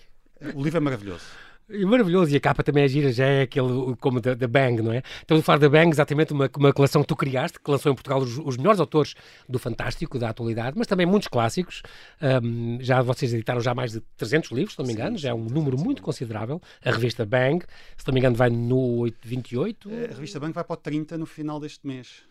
O 0.55 0.63
livro 0.63 0.77
é 0.77 0.81
maravilhoso. 0.81 1.25
E 1.69 1.85
maravilhoso, 1.85 2.33
e 2.33 2.37
a 2.37 2.41
capa 2.41 2.63
também 2.63 2.85
é 2.85 2.89
gira, 2.89 3.11
já 3.13 3.27
é 3.27 3.43
aquele 3.43 3.97
como 3.97 4.21
da, 4.21 4.47
Bang, 4.47 4.81
não 4.81 4.93
é? 4.93 5.03
Estamos 5.21 5.43
a 5.43 5.45
falar 5.45 5.59
da 5.59 5.69
Bang, 5.69 5.91
exatamente 5.91 6.33
uma, 6.33 6.49
uma 6.57 6.73
coleção 6.73 7.03
que 7.03 7.09
tu 7.09 7.17
criaste, 7.17 7.59
que 7.59 7.69
lançou 7.69 7.91
em 7.91 7.95
Portugal 7.97 8.21
os, 8.21 8.39
os 8.39 8.57
melhores 8.57 8.79
autores 8.79 9.17
do 9.49 9.59
Fantástico, 9.59 10.17
da 10.17 10.29
atualidade, 10.29 10.79
mas 10.79 10.87
também 10.87 11.05
muitos 11.05 11.27
clássicos. 11.27 11.83
Um, 12.23 12.79
já 12.81 13.03
vocês 13.03 13.35
editaram 13.35 13.61
já 13.61 13.75
mais 13.75 13.91
de 13.91 14.01
300 14.17 14.53
livros, 14.53 14.75
se 14.75 14.79
não 14.79 14.87
me 14.87 14.93
engano, 14.93 15.17
sim, 15.17 15.23
já 15.23 15.31
é 15.31 15.35
um 15.35 15.45
número 15.47 15.77
muito 15.77 16.03
considerável. 16.03 16.63
A 16.85 16.93
revista 16.93 17.27
Bang, 17.27 17.67
se 17.97 18.07
não 18.07 18.15
me 18.15 18.21
engano, 18.21 18.37
vai 18.37 18.49
no 18.49 19.11
28. 19.25 19.89
A 19.89 20.15
revista 20.15 20.39
Bang 20.39 20.53
vai 20.53 20.63
para 20.63 20.75
o 20.75 20.77
30 20.77 21.19
no 21.19 21.27
final 21.27 21.59
deste 21.59 21.85
mês. 21.85 22.23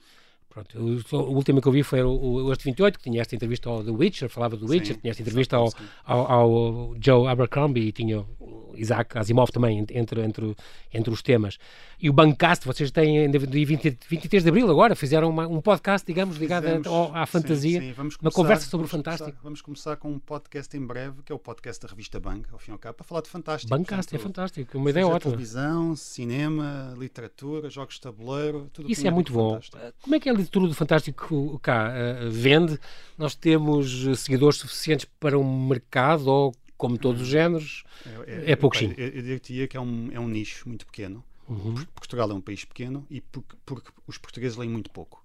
Pronto, 0.55 0.79
o, 0.79 1.17
o, 1.17 1.35
último 1.35 1.61
que 1.61 1.67
eu 1.67 1.71
vi 1.73 1.83
foi 1.83 2.01
o, 2.01 2.09
o 2.09 2.51
Este 2.53 2.63
28, 2.63 2.97
que 2.97 3.03
tinha 3.03 3.19
esta 3.19 3.35
entrevista 3.35 3.69
ao 3.69 3.83
The 3.83 3.91
Witcher, 3.91 4.29
falava 4.29 4.55
do 4.55 4.65
Witcher, 4.65 4.95
sim, 4.95 5.01
tinha 5.01 5.11
esta 5.11 5.21
entrevista 5.21 5.57
ao, 5.57 5.69
ao, 6.05 6.31
ao, 6.31 6.95
Joe 6.97 7.27
Abercrombie 7.27 7.87
e 7.87 7.91
tinha 7.91 8.21
o 8.21 8.73
Isaac 8.77 9.17
Asimov 9.17 9.51
também 9.51 9.79
entre, 9.79 10.21
entre, 10.21 10.55
entre 10.93 11.13
os 11.13 11.21
temas. 11.21 11.57
E 11.99 12.09
o 12.09 12.13
Bancast, 12.13 12.65
vocês 12.65 12.89
têm, 12.89 13.29
dia 13.29 13.39
20, 13.39 13.97
23 14.07 14.43
de 14.43 14.49
Abril 14.49 14.71
agora, 14.71 14.95
fizeram 14.95 15.29
uma, 15.29 15.45
um 15.45 15.59
podcast, 15.59 16.07
digamos, 16.07 16.37
ligado 16.37 16.63
Fizemos, 16.63 16.87
à, 16.87 17.23
à 17.23 17.25
fantasia, 17.25 17.81
sim, 17.81 17.87
sim. 17.89 17.93
Começar, 17.93 18.17
uma 18.21 18.31
conversa 18.31 18.69
sobre 18.69 18.85
o 18.85 18.89
Fantástico. 18.89 19.25
Começar, 19.25 19.43
vamos 19.43 19.61
começar 19.61 19.95
com 19.97 20.09
um 20.09 20.19
podcast 20.19 20.77
em 20.77 20.85
breve, 20.85 21.21
que 21.23 21.33
é 21.33 21.35
o 21.35 21.39
podcast 21.39 21.81
da 21.81 21.89
revista 21.89 22.17
Bang, 22.17 22.47
ao 22.53 22.59
fim 22.59 22.71
e 22.71 22.73
ao 22.73 22.79
cabo, 22.79 22.95
para 22.95 23.05
falar 23.05 23.21
de 23.21 23.29
Fantástico. 23.29 23.69
Bancast 23.77 24.15
é 24.15 24.19
fantástico, 24.19 24.77
uma 24.77 24.89
ideia 24.89 25.05
ótima. 25.05 25.31
televisão, 25.31 25.97
cinema, 25.97 26.93
literatura, 26.97 27.69
jogos 27.69 27.95
de 27.95 28.01
tabuleiro, 28.01 28.69
tudo 28.71 28.89
Isso 28.89 29.05
é 29.05 29.11
muito 29.11 29.33
bom. 29.33 29.59
Como 30.01 30.15
é 30.15 30.19
que 30.19 30.29
é 30.29 30.44
a 30.45 30.47
literatura 30.47 30.67
do 30.67 30.73
Fantástico 30.73 31.59
cá 31.59 31.91
uh, 31.91 32.31
vende? 32.31 32.79
Nós 33.17 33.35
temos 33.35 34.05
eh, 34.07 34.15
seguidores 34.15 34.59
suficientes 34.59 35.05
para 35.19 35.37
um 35.37 35.67
mercado 35.67 36.27
ou, 36.27 36.55
como 36.77 36.97
todos 36.97 37.21
os 37.21 37.27
géneros, 37.27 37.83
é, 38.27 38.49
é, 38.49 38.51
é 38.51 38.55
pouquinho? 38.55 38.93
Eu, 38.97 39.07
eu 39.07 39.39
diria 39.39 39.67
que 39.67 39.75
é 39.75 39.81
um, 39.81 40.09
é 40.11 40.19
um 40.19 40.27
nicho 40.27 40.67
muito 40.67 40.85
pequeno. 40.85 41.23
Uhum. 41.47 41.75
Portugal 41.93 42.29
é 42.31 42.33
um 42.33 42.41
país 42.41 42.65
pequeno 42.65 43.05
e 43.09 43.21
porque, 43.21 43.55
porque 43.65 43.91
os 44.07 44.17
portugueses 44.17 44.57
leem 44.57 44.69
muito 44.69 44.89
pouco. 44.89 45.23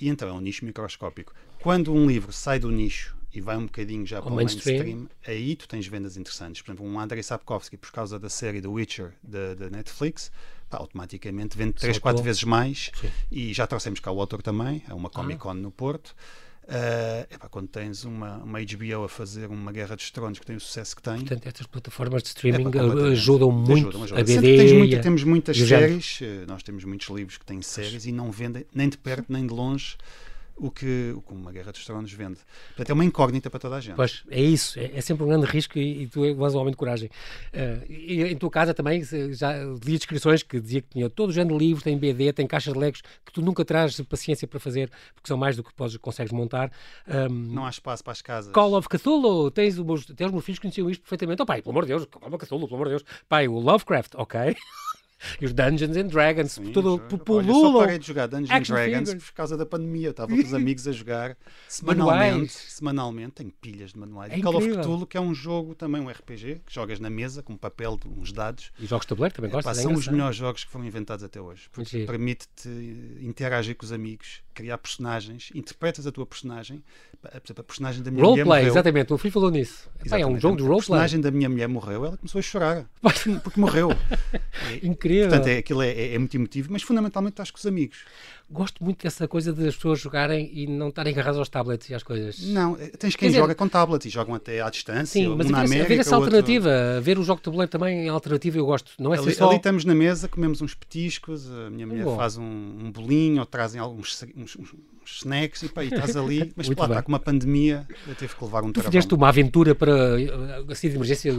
E 0.00 0.08
então 0.08 0.28
é 0.28 0.32
um 0.32 0.40
nicho 0.40 0.64
microscópico. 0.64 1.32
Quando 1.60 1.92
um 1.92 2.06
livro 2.06 2.32
sai 2.32 2.58
do 2.58 2.70
nicho 2.70 3.16
e 3.32 3.40
vai 3.40 3.56
um 3.56 3.66
bocadinho 3.66 4.06
já 4.06 4.20
o 4.20 4.22
para 4.22 4.32
o 4.32 4.36
mainstream. 4.36 4.84
mainstream, 4.84 5.08
aí 5.26 5.56
tu 5.56 5.68
tens 5.68 5.86
vendas 5.86 6.16
interessantes. 6.16 6.62
Por 6.62 6.70
exemplo, 6.70 6.86
um 6.86 6.98
Andrei 6.98 7.22
Sapkowski, 7.22 7.76
por 7.76 7.90
causa 7.92 8.18
da 8.18 8.28
série 8.28 8.60
The 8.60 8.68
Witcher 8.68 9.12
da 9.22 9.70
Netflix, 9.70 10.30
pá, 10.74 10.76
automaticamente 10.76 11.56
vende 11.56 11.74
3, 11.74 11.98
4 11.98 12.22
vezes 12.22 12.44
mais. 12.44 12.90
Sim. 13.00 13.08
E 13.30 13.52
já 13.52 13.66
trouxemos 13.66 14.00
cá 14.00 14.10
o 14.10 14.20
autor 14.20 14.42
também, 14.42 14.82
é 14.88 14.94
uma 14.94 15.08
Comic 15.08 15.38
Con 15.38 15.50
ah. 15.50 15.54
no 15.54 15.70
Porto. 15.70 16.14
Uh, 16.64 17.34
epá, 17.34 17.46
quando 17.50 17.68
tens 17.68 18.04
uma, 18.04 18.38
uma 18.38 18.58
HBO 18.58 19.04
a 19.04 19.08
fazer 19.08 19.50
uma 19.50 19.70
Guerra 19.70 19.96
dos 19.96 20.10
Tronos 20.10 20.38
que 20.38 20.46
tem 20.46 20.56
o 20.56 20.60
sucesso 20.60 20.96
que 20.96 21.02
tem. 21.02 21.18
Portanto, 21.18 21.46
estas 21.46 21.66
plataformas 21.66 22.22
de 22.22 22.28
streaming 22.28 22.70
ajudam 23.12 23.50
muito 23.50 23.88
ajudam, 23.88 24.02
ajudam. 24.04 24.18
a 24.18 24.24
BD. 24.24 24.72
Muita, 24.72 25.00
temos 25.00 25.24
muitas 25.24 25.58
séries, 25.58 26.20
eh, 26.22 26.46
nós 26.48 26.62
temos 26.62 26.84
muitos 26.84 27.06
livros 27.10 27.36
que 27.36 27.44
têm 27.44 27.60
séries 27.60 28.06
e 28.06 28.12
não 28.12 28.32
vendem 28.32 28.64
nem 28.74 28.88
de 28.88 28.96
perto 28.96 29.30
nem 29.30 29.46
de 29.46 29.52
longe 29.52 29.98
o 30.56 30.70
que, 30.70 31.12
o 31.16 31.22
que 31.22 31.32
uma 31.32 31.52
Guerra 31.52 31.72
dos 31.72 31.84
Tronos 31.84 32.12
vende. 32.12 32.38
Portanto, 32.68 32.90
é 32.90 32.92
uma 32.92 33.04
incógnita 33.04 33.50
para 33.50 33.60
toda 33.60 33.76
a 33.76 33.80
gente. 33.80 33.96
Pois, 33.96 34.22
é 34.30 34.40
isso. 34.40 34.78
É, 34.78 34.92
é 34.96 35.00
sempre 35.00 35.24
um 35.24 35.28
grande 35.28 35.46
risco 35.46 35.78
e, 35.78 36.02
e 36.02 36.06
tu 36.06 36.24
és 36.24 36.54
um 36.54 36.58
homem 36.58 36.70
de 36.70 36.76
coragem. 36.76 37.10
Uh, 37.52 37.84
e 37.90 38.22
em 38.22 38.36
tua 38.36 38.50
casa 38.50 38.72
também 38.72 39.02
já 39.32 39.52
li 39.64 39.96
descrições 39.96 40.42
que 40.42 40.60
dizia 40.60 40.82
que 40.82 40.88
tinha 40.88 41.10
todo 41.10 41.30
o 41.30 41.32
género 41.32 41.58
de 41.58 41.64
livros, 41.64 41.82
tem 41.82 41.98
BD, 41.98 42.32
tem 42.32 42.46
caixas 42.46 42.72
de 42.72 42.78
legos 42.78 43.02
que 43.24 43.32
tu 43.32 43.42
nunca 43.42 43.64
traz 43.64 44.00
paciência 44.02 44.46
para 44.46 44.60
fazer 44.60 44.90
porque 45.14 45.28
são 45.28 45.36
mais 45.36 45.56
do 45.56 45.64
que 45.64 45.72
podes, 45.74 45.96
consegues 45.96 46.32
montar. 46.32 46.70
Um, 47.08 47.28
não 47.28 47.66
há 47.66 47.70
espaço 47.70 48.02
para 48.04 48.12
as 48.12 48.22
casas. 48.22 48.52
Call 48.52 48.74
of 48.74 48.88
Cthulhu, 48.88 49.50
tens, 49.50 49.78
os, 49.78 50.06
tens 50.06 50.26
os 50.26 50.32
meus 50.32 50.44
filhos 50.44 50.58
que 50.58 50.62
conheciam 50.62 50.90
isto 50.90 51.02
perfeitamente. 51.02 51.42
Oh 51.42 51.46
pai, 51.46 51.62
pelo 51.62 51.72
amor 51.72 51.84
de 51.84 51.88
Deus, 51.88 52.06
Call 52.06 52.32
of 52.32 52.46
Cthulhu, 52.46 52.66
pelo 52.66 52.76
amor 52.76 52.86
de 52.86 52.90
Deus. 52.92 53.04
Pai, 53.28 53.48
o 53.48 53.58
Lovecraft, 53.58 54.14
ok. 54.14 54.56
E 55.40 55.46
os 55.46 55.52
Dungeons 55.52 55.96
and 55.96 56.06
Dragons, 56.06 56.52
Sim, 56.52 56.72
tudo 56.72 56.98
pululam. 56.98 57.48
Eu 57.48 57.72
só 57.72 57.78
parei 57.78 57.98
de 57.98 58.06
jogar 58.06 58.26
Dungeons 58.26 58.50
and 58.50 58.62
Dragons 58.62 59.08
figures. 59.08 59.24
por 59.24 59.32
causa 59.32 59.56
da 59.56 59.66
pandemia. 59.66 60.10
Estava 60.10 60.34
com 60.34 60.42
os 60.42 60.54
amigos 60.54 60.86
a 60.86 60.92
jogar 60.92 61.36
semanalmente. 61.68 62.52
semanalmente, 62.52 63.32
tenho 63.32 63.50
pilhas 63.50 63.92
de 63.92 63.98
manuais. 63.98 64.32
É 64.32 64.38
e 64.38 64.42
Call 64.42 64.56
of 64.56 64.68
Cthulhu, 64.68 65.06
que 65.06 65.16
é 65.16 65.20
um 65.20 65.34
jogo 65.34 65.74
também, 65.74 66.00
um 66.00 66.08
RPG, 66.08 66.62
que 66.66 66.74
jogas 66.74 67.00
na 67.00 67.10
mesa 67.10 67.42
com 67.42 67.56
papel, 67.56 67.98
uns 68.16 68.32
dados. 68.32 68.72
E 68.78 68.86
jogos 68.86 69.04
de 69.04 69.08
tabuleiro 69.08 69.34
também 69.34 69.50
gostas? 69.50 69.78
É, 69.78 69.82
são 69.82 69.92
os 69.92 70.08
melhores 70.08 70.36
jogos 70.36 70.64
que 70.64 70.70
foram 70.70 70.84
inventados 70.84 71.24
até 71.24 71.40
hoje. 71.40 71.68
Porque 71.72 72.04
permite-te 72.04 72.68
interagir 73.20 73.76
com 73.76 73.84
os 73.84 73.92
amigos, 73.92 74.42
criar 74.52 74.78
personagens, 74.78 75.50
interpretas 75.54 76.06
a 76.06 76.12
tua 76.12 76.26
personagem. 76.26 76.82
Por 77.20 77.30
exemplo, 77.30 77.60
a 77.60 77.64
personagem 77.64 78.02
da 78.02 78.10
minha 78.10 78.22
roleplay, 78.22 78.44
mulher. 78.44 78.60
Roleplay, 78.60 78.72
exatamente. 78.72 79.12
O 79.12 79.18
Filipe 79.18 79.34
falou 79.34 79.50
nisso. 79.50 79.88
É 80.10 80.26
um 80.26 80.38
jogo 80.38 80.56
de 80.56 80.62
roleplay. 80.62 80.74
A 80.74 80.76
personagem 80.76 81.20
da 81.20 81.30
minha 81.30 81.48
mulher 81.48 81.68
morreu, 81.68 82.04
ela 82.04 82.16
começou 82.18 82.38
a 82.38 82.42
chorar. 82.42 82.86
porque 83.42 83.58
morreu. 83.58 83.90
Incrível 84.82 85.13
incrível. 85.14 85.28
Portanto, 85.30 85.48
é, 85.48 85.58
aquilo 85.58 85.82
é, 85.82 85.90
é, 85.90 86.14
é 86.14 86.18
muito 86.18 86.36
emotivo, 86.36 86.68
mas 86.70 86.82
fundamentalmente 86.82 87.32
estás 87.32 87.50
com 87.50 87.58
os 87.58 87.66
amigos. 87.66 88.04
Gosto 88.50 88.84
muito 88.84 89.02
dessa 89.02 89.26
coisa 89.26 89.52
de 89.52 89.66
as 89.66 89.74
pessoas 89.74 90.00
jogarem 90.00 90.50
e 90.52 90.66
não 90.66 90.88
estarem 90.88 91.12
agarradas 91.12 91.38
aos 91.38 91.48
tablets 91.48 91.88
e 91.88 91.94
às 91.94 92.02
coisas. 92.02 92.40
Não, 92.40 92.76
eh, 92.78 92.88
tens 92.88 93.16
quem 93.16 93.28
dizer, 93.28 93.40
joga 93.40 93.54
com 93.54 93.66
tablets 93.66 94.06
e 94.06 94.10
jogam 94.10 94.34
até 94.34 94.60
à 94.60 94.68
distância. 94.68 95.06
Sim, 95.06 95.34
mas 95.34 95.50
um 95.50 95.56
América, 95.56 95.88
ver 95.88 95.98
essa 95.98 96.14
alternativa, 96.14 96.68
outro... 96.68 97.02
ver 97.02 97.18
o 97.18 97.24
jogo 97.24 97.38
de 97.38 97.44
tabuleiro 97.44 97.70
também 97.70 98.06
é 98.06 98.08
alternativa, 98.08 98.58
eu 98.58 98.66
gosto. 98.66 98.92
Não 98.98 99.14
é 99.14 99.18
ali, 99.18 99.34
só... 99.34 99.48
ali 99.48 99.56
estamos 99.56 99.84
na 99.84 99.94
mesa, 99.94 100.28
comemos 100.28 100.60
uns 100.60 100.74
petiscos, 100.74 101.50
a 101.50 101.70
minha 101.70 101.86
mulher 101.86 102.04
Bom. 102.04 102.16
faz 102.16 102.36
um, 102.36 102.42
um 102.44 102.92
bolinho 102.92 103.40
ou 103.40 103.46
trazem 103.46 103.80
alguns 103.80 104.22
uns, 104.36 104.56
uns, 104.56 104.74
uns 105.02 105.16
snacks 105.16 105.62
e, 105.62 105.68
pá, 105.68 105.82
e 105.82 105.88
estás 105.88 106.16
ali, 106.16 106.52
mas 106.56 106.68
lá 106.68 106.84
está 106.84 107.02
com 107.02 107.12
uma 107.12 107.18
pandemia, 107.18 107.86
eu 108.06 108.14
tive 108.14 108.34
que 108.34 108.44
levar 108.44 108.62
um 108.62 108.72
Tu 108.72 108.82
fizeste 108.82 109.14
uma 109.14 109.28
aventura 109.28 109.74
para 109.74 110.16
assim 110.68 110.88
de 110.88 110.96
emergência 110.96 111.32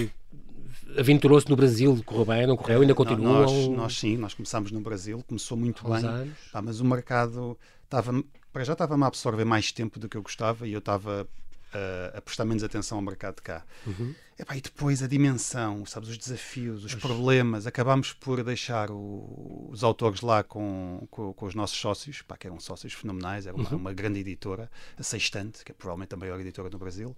aventurou-se 0.98 1.50
no 1.50 1.56
Brasil, 1.56 2.02
correu 2.06 2.26
bem, 2.26 2.48
não 2.48 2.58
correu, 2.58 2.82
ainda 2.82 2.96
continua? 2.96 3.42
Nós, 3.42 3.68
nós 3.68 3.98
sim, 3.98 4.18
nós 4.18 4.34
começámos 4.34 4.72
no 4.72 4.82
Brasil, 4.82 5.24
começou 5.28 5.58
muito 5.58 5.88
bem, 5.88 6.32
pá, 6.52 6.62
mas 6.62 6.80
o 6.80 6.86
mercado 6.86 7.58
estava, 7.84 8.24
para 8.52 8.64
já 8.64 8.74
estava-me 8.74 9.04
a 9.04 9.08
absorver 9.08 9.46
mais 9.46 9.72
tempo 9.72 10.00
do 10.00 10.10
que 10.10 10.18
eu 10.18 10.22
gostava 10.22 10.68
e 10.68 10.74
eu 10.74 10.80
estava 10.80 11.28
uh, 11.76 12.18
a 12.18 12.22
prestar 12.22 12.46
menos 12.46 12.64
atenção 12.64 12.98
ao 12.98 13.04
mercado 13.04 13.36
de 13.36 13.42
cá. 13.42 13.64
Uhum. 13.86 14.16
Epá, 14.38 14.58
e 14.58 14.62
depois 14.62 15.02
a 15.02 15.08
dimensão, 15.08 15.86
sabes, 15.86 16.10
os 16.10 16.18
desafios, 16.18 16.84
os 16.84 16.94
problemas, 16.96 17.66
acabámos 17.66 18.12
por 18.12 18.44
deixar 18.44 18.92
o, 18.92 19.70
os 19.72 19.84
autores 19.84 20.22
lá 20.22 20.44
com, 20.44 21.08
com, 21.10 21.34
com, 21.34 21.46
os 21.46 21.56
nossos 21.56 21.78
sócios, 21.78 22.22
pá, 22.22 22.36
que 22.36 22.48
eram 22.48 22.60
sócios 22.60 22.94
fenomenais, 22.94 23.48
era 23.48 23.56
uma, 23.56 23.70
uhum. 23.70 23.78
uma 23.78 23.94
grande 23.94 24.20
editora, 24.20 24.70
a 24.98 25.04
Sextante, 25.04 25.64
que 25.64 25.72
é 25.72 25.76
provavelmente 25.76 26.14
a 26.14 26.18
maior 26.18 26.40
editora 26.40 26.70
no 26.70 26.78
Brasil 26.78 27.16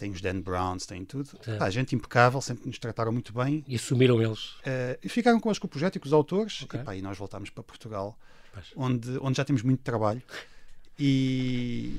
tem 0.00 0.10
os 0.10 0.20
Dan 0.20 0.40
Browns, 0.40 0.86
tem 0.86 1.04
tudo. 1.04 1.30
É. 1.46 1.56
Pá, 1.56 1.68
gente 1.68 1.94
impecável, 1.94 2.40
sempre 2.40 2.66
nos 2.66 2.78
trataram 2.78 3.12
muito 3.12 3.32
bem. 3.32 3.62
E 3.68 3.76
assumiram 3.76 4.20
eles? 4.22 4.52
Uh, 4.60 4.98
e 5.02 5.08
ficaram 5.08 5.38
com 5.38 5.50
com 5.50 5.66
o 5.66 5.70
projeto 5.70 5.96
e 5.96 6.00
com 6.00 6.06
os 6.06 6.12
autores. 6.12 6.62
Okay. 6.62 6.80
E, 6.80 6.84
pá, 6.84 6.96
e 6.96 7.02
nós 7.02 7.18
voltámos 7.18 7.50
para 7.50 7.62
Portugal, 7.62 8.18
onde, 8.74 9.18
onde 9.20 9.36
já 9.36 9.44
temos 9.44 9.62
muito 9.62 9.82
trabalho. 9.82 10.22
E, 11.00 11.90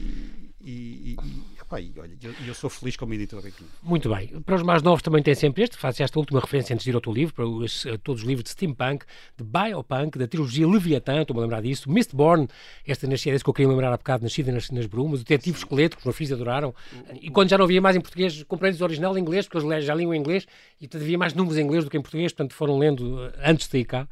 e, 0.63 0.69
e, 0.69 1.17
epá, 1.59 1.81
e 1.81 1.91
olha, 1.97 2.11
eu, 2.21 2.35
eu, 2.45 2.53
sou 2.53 2.69
feliz 2.69 2.95
como 2.95 3.13
editor 3.15 3.39
aqui. 3.39 3.65
Muito 3.81 4.07
bem. 4.13 4.27
Para 4.41 4.55
os 4.55 4.61
mais 4.61 4.83
novos 4.83 5.01
também 5.01 5.23
tem 5.23 5.33
sempre 5.33 5.63
este, 5.63 5.75
faço 5.75 6.03
esta 6.03 6.19
última 6.19 6.39
referência 6.39 6.75
antes 6.75 6.83
de 6.83 6.91
ir 6.91 6.93
ao 6.93 7.01
teu 7.01 7.11
livro, 7.11 7.33
para 7.33 7.47
os, 7.47 7.83
todos 8.03 8.21
os 8.21 8.27
livros 8.27 8.43
de 8.43 8.51
steampunk, 8.51 9.03
de 9.35 9.43
biopunk, 9.43 10.19
da 10.19 10.27
trilogia 10.27 10.67
Leviathan, 10.67 11.21
estou-me 11.21 11.39
a 11.39 11.43
lembrar 11.43 11.61
disso, 11.61 11.89
Mistborn, 11.89 12.47
esta 12.85 13.07
nascida, 13.07 13.35
esse 13.35 13.43
que 13.43 13.49
eu 13.49 13.53
queria 13.55 13.69
lembrar 13.69 13.91
há 13.91 13.97
bocado, 13.97 14.23
nascida 14.23 14.51
nas, 14.51 14.69
nas 14.69 14.85
brumas, 14.85 15.21
o 15.21 15.23
Detetive 15.23 15.57
Esqueleto, 15.57 15.97
que 15.97 16.01
os 16.01 16.05
meus 16.05 16.15
filhos 16.15 16.33
adoraram, 16.33 16.75
e 17.19 17.31
quando 17.31 17.49
já 17.49 17.57
não 17.57 17.65
havia 17.65 17.81
mais 17.81 17.95
em 17.95 18.01
português, 18.01 18.43
comprei-lhes 18.43 18.79
o 18.81 18.83
original 18.83 19.17
em 19.17 19.21
inglês, 19.21 19.47
porque 19.47 19.65
eles 19.65 19.83
já 19.83 19.95
liam 19.95 20.13
em 20.13 20.19
inglês, 20.19 20.45
e 20.79 20.87
havia 20.93 21.17
mais 21.17 21.33
números 21.33 21.57
em 21.57 21.63
inglês 21.63 21.83
do 21.83 21.89
que 21.89 21.97
em 21.97 22.01
português, 22.01 22.31
portanto 22.31 22.53
foram 22.53 22.77
lendo 22.77 23.23
eh, 23.23 23.33
antes 23.49 23.67
de 23.67 23.79
ir 23.79 23.85
cá 23.85 24.07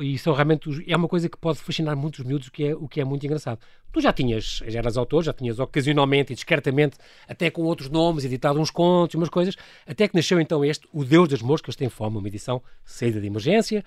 e 0.00 0.18
são 0.18 0.32
realmente 0.32 0.68
é 0.86 0.96
uma 0.96 1.08
coisa 1.08 1.28
que 1.28 1.36
pode 1.36 1.58
fascinar 1.58 1.96
muitos 1.96 2.24
miúdos, 2.24 2.48
o 2.48 2.52
que 2.52 2.64
é, 2.64 2.74
o 2.74 2.88
que 2.88 3.00
é 3.00 3.04
muito 3.04 3.24
engraçado. 3.24 3.60
Tu 3.92 4.00
já 4.00 4.12
tinhas, 4.12 4.62
já 4.66 4.78
eras 4.78 4.96
autor, 4.96 5.22
já 5.22 5.32
tinhas 5.32 5.58
ocasionalmente 5.58 6.32
e 6.32 6.34
discretamente, 6.34 6.96
até 7.28 7.50
com 7.50 7.62
outros 7.62 7.90
nomes, 7.90 8.24
editado 8.24 8.58
uns 8.58 8.70
contos, 8.70 9.14
umas 9.14 9.28
coisas, 9.28 9.54
até 9.86 10.08
que 10.08 10.14
nasceu 10.14 10.40
então 10.40 10.64
este, 10.64 10.88
O 10.92 11.04
Deus 11.04 11.28
das 11.28 11.42
Moscas 11.42 11.76
Tem 11.76 11.88
Fome, 11.88 12.16
uma 12.16 12.28
edição 12.28 12.62
saída 12.84 13.20
de 13.20 13.26
emergência, 13.26 13.84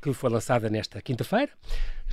que 0.00 0.12
foi 0.12 0.30
lançada 0.30 0.70
nesta 0.70 1.00
quinta-feira. 1.00 1.52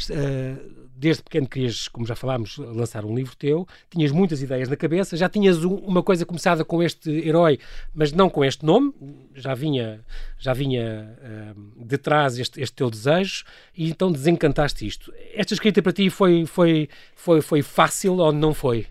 Uh, 0.09 0.89
desde 0.95 1.23
pequeno 1.23 1.47
querias, 1.47 1.87
como 1.87 2.05
já 2.05 2.15
falámos, 2.15 2.57
lançar 2.57 3.05
um 3.05 3.15
livro 3.15 3.35
teu, 3.35 3.67
tinhas 3.89 4.11
muitas 4.11 4.41
ideias 4.41 4.69
na 4.69 4.75
cabeça, 4.75 5.17
já 5.17 5.27
tinhas 5.27 5.63
um, 5.63 5.75
uma 5.75 6.03
coisa 6.03 6.25
começada 6.25 6.63
com 6.63 6.81
este 6.81 7.09
herói, 7.09 7.59
mas 7.93 8.11
não 8.11 8.29
com 8.29 8.43
este 8.43 8.65
nome, 8.65 8.93
já 9.35 9.53
vinha, 9.53 10.03
já 10.37 10.53
vinha 10.53 11.17
uh, 11.55 11.85
de 11.85 11.97
trás 11.97 12.37
este, 12.37 12.61
este, 12.61 12.75
teu 12.75 12.89
desejo, 12.89 13.43
e 13.75 13.89
então 13.89 14.11
desencantaste 14.11 14.85
isto. 14.85 15.13
Esta 15.33 15.53
escrita 15.53 15.81
para 15.81 15.93
ti 15.93 16.09
foi, 16.09 16.45
foi, 16.45 16.89
foi, 17.15 17.41
foi 17.41 17.61
fácil 17.61 18.17
ou 18.17 18.31
não 18.31 18.53
foi? 18.53 18.87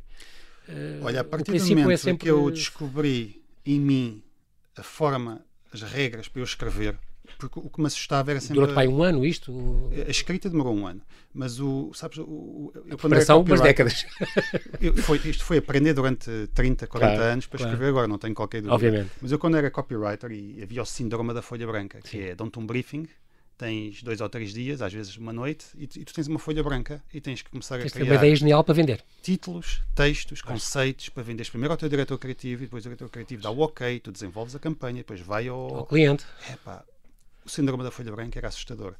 Uh, 0.68 1.04
Olha, 1.04 1.20
a 1.20 1.24
partir 1.24 1.52
do 1.52 1.68
momento 1.68 1.90
é 1.90 1.96
sempre... 1.96 2.24
que 2.24 2.30
eu 2.30 2.50
descobri 2.50 3.42
em 3.64 3.78
mim 3.78 4.22
a 4.76 4.82
forma, 4.82 5.44
as 5.72 5.82
regras 5.82 6.28
para 6.28 6.40
eu 6.40 6.44
escrever, 6.44 6.96
porque 7.40 7.58
o 7.58 7.70
que 7.70 7.80
me 7.80 7.86
assustava 7.86 8.30
era 8.30 8.40
sempre. 8.40 8.56
Durou 8.56 8.74
pai 8.74 8.86
um 8.86 9.02
ano 9.02 9.24
isto? 9.24 9.90
A 10.06 10.10
escrita 10.10 10.50
demorou 10.50 10.74
um 10.74 10.86
ano, 10.86 11.00
mas 11.32 11.58
o. 11.58 11.90
Sabes, 11.94 12.18
o, 12.18 12.72
a 12.90 12.96
preparação, 12.96 13.40
umas 13.40 13.60
décadas. 13.60 14.06
Eu, 14.80 14.96
foi, 14.96 15.18
isto 15.24 15.44
foi 15.44 15.58
aprender 15.58 15.92
durante 15.92 16.30
30, 16.54 16.86
40 16.86 17.14
claro, 17.14 17.32
anos 17.32 17.46
para 17.46 17.58
claro. 17.58 17.72
escrever 17.72 17.90
agora, 17.90 18.08
não 18.08 18.18
tenho 18.18 18.34
qualquer 18.34 18.58
dúvida. 18.62 18.74
Obviamente. 18.74 19.10
Mas 19.20 19.32
eu, 19.32 19.38
quando 19.38 19.56
era 19.56 19.70
copywriter, 19.70 20.30
e 20.32 20.62
havia 20.62 20.82
o 20.82 20.86
síndrome 20.86 21.34
da 21.34 21.42
folha 21.42 21.66
branca, 21.66 22.00
que 22.00 22.08
Sim. 22.08 22.20
é 22.20 22.34
dão-te 22.34 22.58
um 22.58 22.66
briefing 22.66 23.06
tens 23.60 24.02
dois 24.02 24.22
ou 24.22 24.28
três 24.30 24.54
dias, 24.54 24.80
às 24.80 24.90
vezes 24.90 25.18
uma 25.18 25.34
noite, 25.34 25.66
e 25.76 25.86
tu, 25.86 26.00
e 26.00 26.04
tu 26.04 26.14
tens 26.14 26.26
uma 26.26 26.38
folha 26.38 26.62
branca 26.62 27.02
e 27.12 27.20
tens 27.20 27.42
que 27.42 27.50
começar 27.50 27.78
tens 27.78 27.92
a 27.92 27.94
criar 27.94 28.06
uma 28.06 28.14
ideia 28.14 28.34
genial 28.34 28.64
para 28.64 28.72
vender. 28.74 29.04
Títulos, 29.20 29.82
textos, 29.94 30.40
conceitos 30.40 31.10
para 31.10 31.22
vender 31.22 31.46
primeiro 31.50 31.74
ao 31.74 31.76
teu 31.76 31.86
diretor 31.86 32.16
criativo 32.16 32.62
e 32.62 32.66
depois 32.66 32.86
o 32.86 32.88
diretor 32.88 33.10
criativo 33.10 33.42
dá 33.42 33.50
o 33.50 33.60
ok, 33.60 34.00
tu 34.00 34.10
desenvolves 34.10 34.54
a 34.56 34.58
campanha, 34.58 34.98
depois 34.98 35.20
vai 35.20 35.46
ao, 35.46 35.76
ao 35.76 35.86
cliente. 35.86 36.24
Epá, 36.50 36.82
o 37.50 37.54
síndrome 37.54 37.82
da 37.82 37.90
folha 37.90 38.12
branca 38.12 38.38
era 38.38 38.48
assustador. 38.48 38.94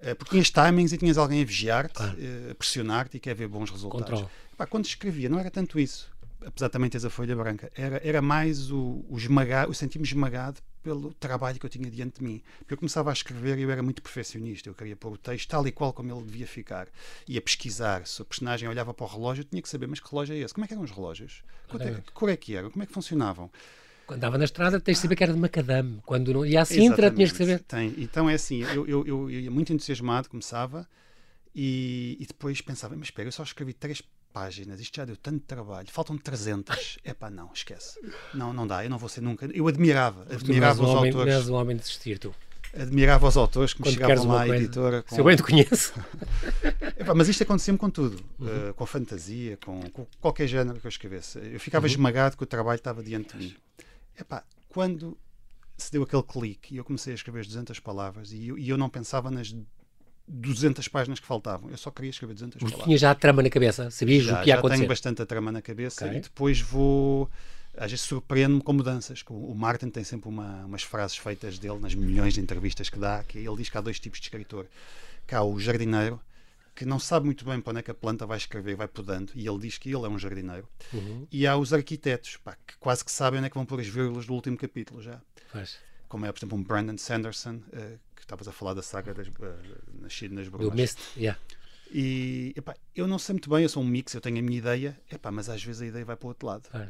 Uh, 0.00 0.16
porque 0.16 0.30
tinhas 0.30 0.50
timings 0.50 0.92
e 0.92 0.98
tinhas 0.98 1.16
alguém 1.16 1.42
a 1.42 1.44
vigiar-te, 1.44 1.94
claro. 1.94 2.12
uh, 2.12 2.50
a 2.50 2.54
pressionar-te 2.54 3.16
e 3.16 3.20
quer 3.20 3.34
ver 3.34 3.46
bons 3.46 3.70
resultados. 3.70 4.24
Epá, 4.52 4.66
quando 4.66 4.84
escrevia, 4.84 5.28
não 5.28 5.38
era 5.38 5.50
tanto 5.50 5.78
isso, 5.78 6.10
apesar 6.44 6.66
de 6.66 6.72
também 6.72 6.90
teres 6.90 7.04
a 7.04 7.10
folha 7.10 7.36
branca, 7.36 7.70
era, 7.74 8.00
era 8.04 8.20
mais 8.20 8.70
o, 8.70 9.04
o 9.08 9.16
esmagar, 9.16 9.68
o 9.68 9.74
sentir-me 9.74 10.06
esmagado 10.06 10.60
pelo 10.82 11.14
trabalho 11.14 11.58
que 11.60 11.64
eu 11.64 11.70
tinha 11.70 11.88
diante 11.88 12.18
de 12.18 12.24
mim. 12.24 12.42
Porque 12.58 12.74
eu 12.74 12.78
começava 12.78 13.10
a 13.10 13.12
escrever 13.12 13.58
e 13.58 13.62
eu 13.62 13.70
era 13.70 13.82
muito 13.82 14.02
perfeccionista, 14.02 14.68
eu 14.68 14.74
queria 14.74 14.96
pôr 14.96 15.12
o 15.12 15.16
texto 15.16 15.48
tal 15.48 15.66
e 15.66 15.72
qual 15.72 15.92
como 15.92 16.12
ele 16.12 16.24
devia 16.24 16.46
ficar. 16.46 16.88
Ia 17.28 17.40
pesquisar, 17.40 18.06
se 18.06 18.20
o 18.20 18.24
personagem 18.24 18.68
olhava 18.68 18.92
para 18.92 19.04
o 19.04 19.08
relógio, 19.08 19.42
eu 19.42 19.44
tinha 19.44 19.62
que 19.62 19.68
saber, 19.68 19.86
mas 19.86 20.00
que 20.00 20.10
relógio 20.10 20.34
é 20.34 20.38
esse? 20.38 20.52
Como 20.52 20.64
é 20.64 20.68
que 20.68 20.74
eram 20.74 20.82
os 20.82 20.90
relógios? 20.90 21.44
É, 21.78 22.00
que 22.00 22.12
cor 22.12 22.28
é 22.28 22.36
que 22.36 22.56
eram? 22.56 22.70
Como 22.70 22.82
é 22.82 22.86
que 22.86 22.92
funcionavam? 22.92 23.50
Quando 24.06 24.18
andava 24.18 24.38
na 24.38 24.44
estrada, 24.44 24.80
tens 24.80 24.96
de 24.96 25.02
saber 25.02 25.16
que 25.16 25.22
era 25.24 25.32
de 25.32 25.38
macadame. 25.38 26.00
Quando 26.04 26.32
não 26.32 26.44
ia 26.44 26.62
à 26.62 26.64
Sintra, 26.64 26.84
Exatamente. 26.84 27.14
tinhas 27.14 27.32
que 27.32 27.38
saber. 27.38 27.60
Tem. 27.60 27.94
Então 27.98 28.28
é 28.28 28.34
assim, 28.34 28.62
eu, 28.62 28.86
eu, 28.86 29.06
eu, 29.06 29.30
eu 29.30 29.40
ia 29.40 29.50
muito 29.50 29.72
entusiasmado, 29.72 30.28
começava 30.28 30.88
e, 31.54 32.16
e 32.20 32.26
depois 32.26 32.60
pensava, 32.60 32.96
mas 32.96 33.08
espera, 33.08 33.28
eu 33.28 33.32
só 33.32 33.42
escrevi 33.42 33.72
três 33.72 34.02
páginas, 34.32 34.80
isto 34.80 34.96
já 34.96 35.04
deu 35.04 35.16
tanto 35.16 35.40
trabalho, 35.40 35.86
faltam 35.90 36.16
300. 36.16 36.98
É 37.04 37.12
pá, 37.12 37.30
não, 37.30 37.50
esquece. 37.52 38.00
Não, 38.32 38.52
não 38.52 38.66
dá, 38.66 38.84
eu 38.84 38.90
não 38.90 38.98
vou 38.98 39.08
ser 39.08 39.20
nunca. 39.20 39.46
Eu 39.52 39.68
admirava, 39.68 40.26
admirava 40.32 40.82
os 40.82 40.88
um 40.88 40.96
homem, 40.96 41.10
autores. 41.12 41.34
És 41.34 41.48
um 41.48 41.54
homem 41.54 41.76
de 41.76 41.82
desistir, 41.82 42.18
tu. 42.18 42.34
Admirava 42.74 43.28
os 43.28 43.36
autores 43.36 43.74
que 43.74 43.82
me 43.82 43.92
chegavam 43.92 44.26
lá 44.26 44.42
à 44.42 44.48
editora. 44.48 45.02
Com... 45.02 45.14
Se 45.14 45.20
eu 45.20 45.24
bem 45.24 45.36
te 45.36 45.42
conheço. 45.42 45.92
Epá, 46.98 47.14
mas 47.14 47.28
isto 47.28 47.42
acontecia-me 47.42 47.78
com 47.78 47.90
tudo, 47.90 48.24
uhum. 48.40 48.70
uh, 48.70 48.74
com 48.74 48.86
fantasia, 48.86 49.58
com, 49.62 49.82
com, 49.90 50.06
qualquer 50.22 50.46
género 50.46 50.80
que 50.80 50.86
eu 50.86 50.88
escrevesse. 50.88 51.38
Eu 51.38 51.60
ficava 51.60 51.84
uhum. 51.84 51.92
esmagado 51.92 52.34
que 52.34 52.42
o 52.42 52.46
trabalho 52.46 52.78
estava 52.78 53.02
diante 53.02 53.36
de 53.36 53.44
mim. 53.44 53.56
Epá, 54.18 54.44
quando 54.68 55.16
se 55.76 55.90
deu 55.90 56.02
aquele 56.02 56.22
clique 56.22 56.74
e 56.74 56.76
eu 56.76 56.84
comecei 56.84 57.12
a 57.12 57.16
escrever 57.16 57.40
as 57.40 57.46
200 57.46 57.78
palavras 57.80 58.32
e 58.32 58.48
eu, 58.48 58.58
e 58.58 58.68
eu 58.68 58.78
não 58.78 58.88
pensava 58.88 59.30
nas 59.30 59.54
200 60.28 60.86
páginas 60.88 61.20
que 61.20 61.26
faltavam. 61.26 61.70
Eu 61.70 61.76
só 61.76 61.90
queria 61.90 62.10
escrever 62.10 62.34
200 62.34 62.58
Porque 62.58 62.72
palavras. 62.72 62.84
tinha 62.84 62.98
já 62.98 63.10
a 63.10 63.14
trama 63.14 63.42
na 63.42 63.50
cabeça, 63.50 63.90
sabias 63.90 64.24
já, 64.24 64.40
o 64.40 64.42
que 64.42 64.48
ia 64.48 64.54
já 64.54 64.58
acontecer? 64.58 64.78
tenho 64.78 64.88
bastante 64.88 65.22
a 65.22 65.26
trama 65.26 65.52
na 65.52 65.62
cabeça 65.62 66.06
okay. 66.06 66.18
e 66.18 66.20
depois 66.20 66.60
vou... 66.60 67.30
Às 67.74 67.90
vezes 67.90 68.04
surpreendo-me 68.04 68.60
com 68.60 68.74
mudanças. 68.74 69.24
O 69.30 69.54
Martin 69.54 69.88
tem 69.88 70.04
sempre 70.04 70.28
uma, 70.28 70.66
umas 70.66 70.82
frases 70.82 71.16
feitas 71.16 71.58
dele 71.58 71.78
nas 71.78 71.94
milhões 71.94 72.34
de 72.34 72.40
entrevistas 72.40 72.90
que 72.90 72.98
dá, 72.98 73.24
que 73.24 73.38
ele 73.38 73.56
diz 73.56 73.70
que 73.70 73.78
há 73.78 73.80
dois 73.80 73.98
tipos 73.98 74.20
de 74.20 74.26
escritor. 74.26 74.66
Que 75.26 75.34
há 75.34 75.42
o 75.42 75.58
jardineiro, 75.58 76.20
que 76.74 76.84
não 76.84 76.98
sabe 76.98 77.26
muito 77.26 77.44
bem 77.44 77.60
para 77.60 77.70
onde 77.70 77.80
é 77.80 77.82
que 77.82 77.90
a 77.90 77.94
planta 77.94 78.26
vai 78.26 78.38
escrever, 78.38 78.74
vai 78.76 78.88
podando, 78.88 79.32
e 79.34 79.46
ele 79.46 79.58
diz 79.58 79.78
que 79.78 79.88
ele 79.88 80.06
é 80.06 80.08
um 80.08 80.18
jardineiro. 80.18 80.68
Uhum. 80.92 81.26
E 81.30 81.46
há 81.46 81.56
os 81.56 81.72
arquitetos, 81.72 82.36
pá, 82.38 82.56
que 82.66 82.76
quase 82.78 83.04
que 83.04 83.12
sabem 83.12 83.38
onde 83.38 83.46
é 83.46 83.50
que 83.50 83.56
vão 83.56 83.66
pôr 83.66 83.80
as 83.80 83.86
vírgulas 83.86 84.26
do 84.26 84.34
último 84.34 84.56
capítulo 84.56 85.02
já. 85.02 85.20
Faz. 85.48 85.78
Como 86.08 86.26
é, 86.26 86.32
por 86.32 86.38
exemplo, 86.38 86.58
um 86.58 86.62
Brandon 86.62 86.96
Sanderson, 86.98 87.56
uh, 87.56 87.98
que 88.14 88.22
estavas 88.22 88.46
a 88.48 88.52
falar 88.52 88.74
da 88.74 88.82
saga 88.82 89.14
das, 89.14 89.28
uh, 89.28 89.32
Nascido 90.00 90.34
nas 90.34 90.48
Brumas. 90.48 90.70
Do 90.70 90.76
Mist, 90.76 90.98
yeah. 91.16 91.38
E 91.90 92.54
epá, 92.56 92.74
eu 92.96 93.06
não 93.06 93.18
sei 93.18 93.34
muito 93.34 93.50
bem, 93.50 93.62
eu 93.62 93.68
sou 93.68 93.82
um 93.82 93.86
mix, 93.86 94.14
eu 94.14 94.20
tenho 94.20 94.38
a 94.38 94.42
minha 94.42 94.56
ideia, 94.56 94.98
epá, 95.10 95.30
mas 95.30 95.50
às 95.50 95.62
vezes 95.62 95.82
a 95.82 95.86
ideia 95.86 96.04
vai 96.04 96.16
para 96.16 96.26
o 96.26 96.28
outro 96.28 96.46
lado. 96.46 96.68
Ah. 96.72 96.88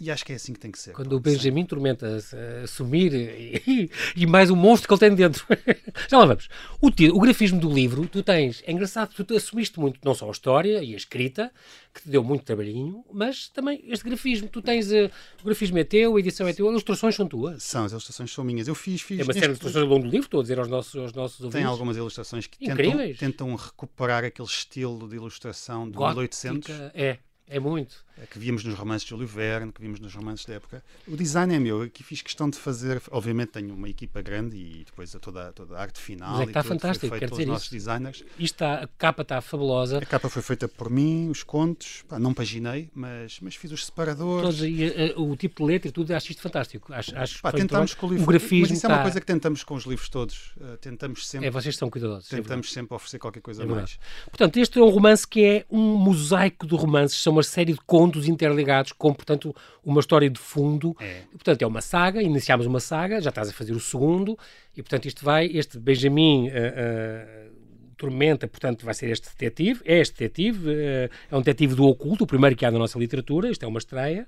E 0.00 0.10
acho 0.10 0.24
que 0.24 0.32
é 0.32 0.36
assim 0.36 0.52
que 0.52 0.58
tem 0.58 0.70
que 0.70 0.78
ser. 0.78 0.92
Quando 0.92 1.12
o 1.12 1.20
Benjamin 1.20 1.64
Tormenta 1.64 2.18
assumir 2.64 3.12
e, 3.14 3.90
e, 4.16 4.26
mais 4.26 4.50
o 4.50 4.56
monstro 4.56 4.88
que 4.88 4.94
ele 4.94 5.00
tem 5.00 5.14
dentro. 5.14 5.46
Já 6.08 6.18
lá 6.18 6.26
vamos. 6.26 6.48
O, 6.80 6.88
o 6.88 7.20
grafismo 7.20 7.60
do 7.60 7.72
livro, 7.72 8.08
tu 8.08 8.22
tens. 8.22 8.62
É 8.66 8.72
engraçado, 8.72 9.12
tu 9.12 9.36
assumiste 9.36 9.78
muito, 9.78 10.00
não 10.04 10.14
só 10.14 10.26
a 10.28 10.32
história 10.32 10.82
e 10.82 10.94
a 10.94 10.96
escrita, 10.96 11.52
que 11.94 12.02
te 12.02 12.08
deu 12.08 12.24
muito 12.24 12.44
trabalhinho, 12.44 13.04
mas 13.12 13.48
também 13.48 13.84
este 13.86 14.04
grafismo. 14.04 14.48
Tu 14.48 14.62
tens. 14.62 14.90
Uh, 14.90 15.10
o 15.40 15.44
grafismo 15.44 15.78
é 15.78 15.84
teu, 15.84 16.16
a 16.16 16.20
edição 16.20 16.48
é 16.48 16.52
teu, 16.52 16.66
as 16.66 16.72
ilustrações 16.72 17.14
são 17.14 17.28
tuas. 17.28 17.62
São, 17.62 17.84
as 17.84 17.92
ilustrações 17.92 18.32
são 18.32 18.44
minhas. 18.44 18.66
Eu 18.66 18.74
fiz. 18.74 19.02
fiz 19.02 19.20
é 19.20 19.22
uma 19.22 19.32
série 19.32 19.46
de 19.46 19.50
ilustrações 19.52 19.84
ao 19.84 19.88
longo 19.88 20.04
do 20.04 20.10
livro, 20.10 20.26
estou 20.26 20.40
a 20.40 20.42
dizer 20.42 20.58
aos 20.58 20.68
nossos, 20.68 20.96
aos 20.96 21.12
nossos 21.12 21.40
ouvintes. 21.40 21.60
Tem 21.60 21.64
algumas 21.64 21.96
ilustrações 21.96 22.46
que 22.46 22.58
tentam, 22.58 23.14
tentam, 23.14 23.54
recuperar 23.54 24.24
aquele 24.24 24.48
estilo 24.48 25.06
de 25.08 25.16
ilustração 25.16 25.88
de 25.88 25.96
Gótica, 25.96 26.18
1800. 26.52 26.70
É 26.94 27.18
É 27.46 27.60
muito. 27.60 28.02
É 28.20 28.26
que 28.26 28.38
víamos 28.38 28.62
nos 28.64 28.74
romances 28.74 29.04
de 29.04 29.10
Júlio 29.10 29.26
Verne, 29.26 29.72
que 29.72 29.80
víamos 29.80 29.98
nos 29.98 30.14
romances 30.14 30.44
da 30.44 30.54
época. 30.54 30.82
O 31.08 31.16
design 31.16 31.54
é 31.54 31.58
meu, 31.58 31.82
aqui 31.82 32.02
fiz 32.02 32.20
questão 32.20 32.48
de 32.48 32.58
fazer, 32.58 33.02
obviamente 33.10 33.50
tenho 33.50 33.74
uma 33.74 33.88
equipa 33.88 34.20
grande 34.20 34.56
e 34.56 34.84
depois 34.84 35.10
toda, 35.20 35.52
toda 35.52 35.76
a 35.76 35.80
arte 35.80 36.00
final. 36.00 36.32
Mas 36.32 36.40
é 36.40 36.44
que 36.44 36.50
está 36.50 36.62
fantástico, 36.62 37.18
quer 37.18 37.30
dizer 37.30 37.46
nossos 37.46 37.66
isso. 37.66 37.74
designers. 37.74 38.24
Isto 38.38 38.54
está, 38.54 38.74
a 38.74 38.86
capa 38.86 39.22
está 39.22 39.40
fabulosa. 39.40 39.98
A 39.98 40.06
capa 40.06 40.28
foi 40.28 40.42
feita 40.42 40.68
por 40.68 40.90
mim, 40.90 41.30
os 41.30 41.42
contos, 41.42 42.04
pá, 42.06 42.18
não 42.18 42.34
paginei, 42.34 42.90
mas, 42.94 43.38
mas 43.40 43.54
fiz 43.54 43.72
os 43.72 43.86
separadores. 43.86 44.58
Todos, 44.58 44.62
e, 44.62 45.12
uh, 45.16 45.22
o 45.22 45.36
tipo 45.36 45.64
de 45.64 45.72
letra 45.72 45.88
e 45.88 45.92
tudo, 45.92 46.12
acho 46.12 46.30
isto 46.30 46.42
fantástico. 46.42 46.92
Acho, 46.92 47.16
acho 47.16 47.40
pá, 47.40 47.50
tentamos 47.50 47.94
com 47.94 48.06
o 48.06 48.10
livro. 48.10 48.24
O 48.24 48.26
grafismo 48.28 48.68
mas 48.68 48.78
isso 48.78 48.86
é 48.86 48.88
uma 48.88 48.94
está... 48.96 49.02
coisa 49.02 49.20
que 49.20 49.26
tentamos 49.26 49.64
com 49.64 49.74
os 49.74 49.84
livros 49.84 50.08
todos. 50.08 50.52
Uh, 50.58 50.76
tentamos 50.80 51.26
sempre. 51.26 51.48
É, 51.48 51.50
vocês 51.50 51.76
são 51.76 51.88
cuidadosos. 51.88 52.28
Tentamos 52.28 52.68
é 52.68 52.70
sempre 52.70 52.94
oferecer 52.94 53.18
qualquer 53.18 53.40
coisa 53.40 53.62
é 53.62 53.66
mais. 53.66 53.98
Portanto, 54.26 54.58
este 54.58 54.78
é 54.78 54.82
um 54.82 54.90
romance 54.90 55.26
que 55.26 55.42
é 55.42 55.66
um 55.70 55.96
mosaico 55.96 56.66
de 56.66 56.74
romances, 56.74 57.18
são 57.18 57.32
uma 57.32 57.42
série 57.42 57.72
de 57.72 57.80
contos 57.80 58.01
interligados 58.28 58.92
com, 58.92 59.12
portanto, 59.12 59.54
uma 59.84 60.00
história 60.00 60.30
de 60.30 60.38
fundo. 60.38 60.96
É. 61.00 61.22
Portanto, 61.32 61.62
é 61.62 61.66
uma 61.66 61.80
saga, 61.80 62.22
iniciámos 62.22 62.66
uma 62.66 62.80
saga, 62.80 63.20
já 63.20 63.30
estás 63.30 63.48
a 63.48 63.52
fazer 63.52 63.72
o 63.72 63.80
segundo, 63.80 64.38
e 64.76 64.82
portanto 64.82 65.06
isto 65.06 65.24
vai, 65.24 65.46
este 65.46 65.78
Benjamin... 65.78 66.48
Uh, 66.48 67.48
uh, 67.48 67.52
Tormenta, 67.94 68.48
portanto, 68.48 68.84
vai 68.84 68.94
ser 68.94 69.10
este 69.10 69.28
detetive. 69.28 69.80
É 69.84 70.00
este 70.00 70.18
detetive, 70.18 70.68
uh, 70.68 71.10
é 71.30 71.36
um 71.36 71.38
detetive 71.38 71.76
do 71.76 71.84
oculto, 71.84 72.24
o 72.24 72.26
primeiro 72.26 72.56
que 72.56 72.66
há 72.66 72.70
na 72.70 72.78
nossa 72.78 72.98
literatura. 72.98 73.48
Isto 73.48 73.64
é 73.64 73.68
uma 73.68 73.78
estreia. 73.78 74.26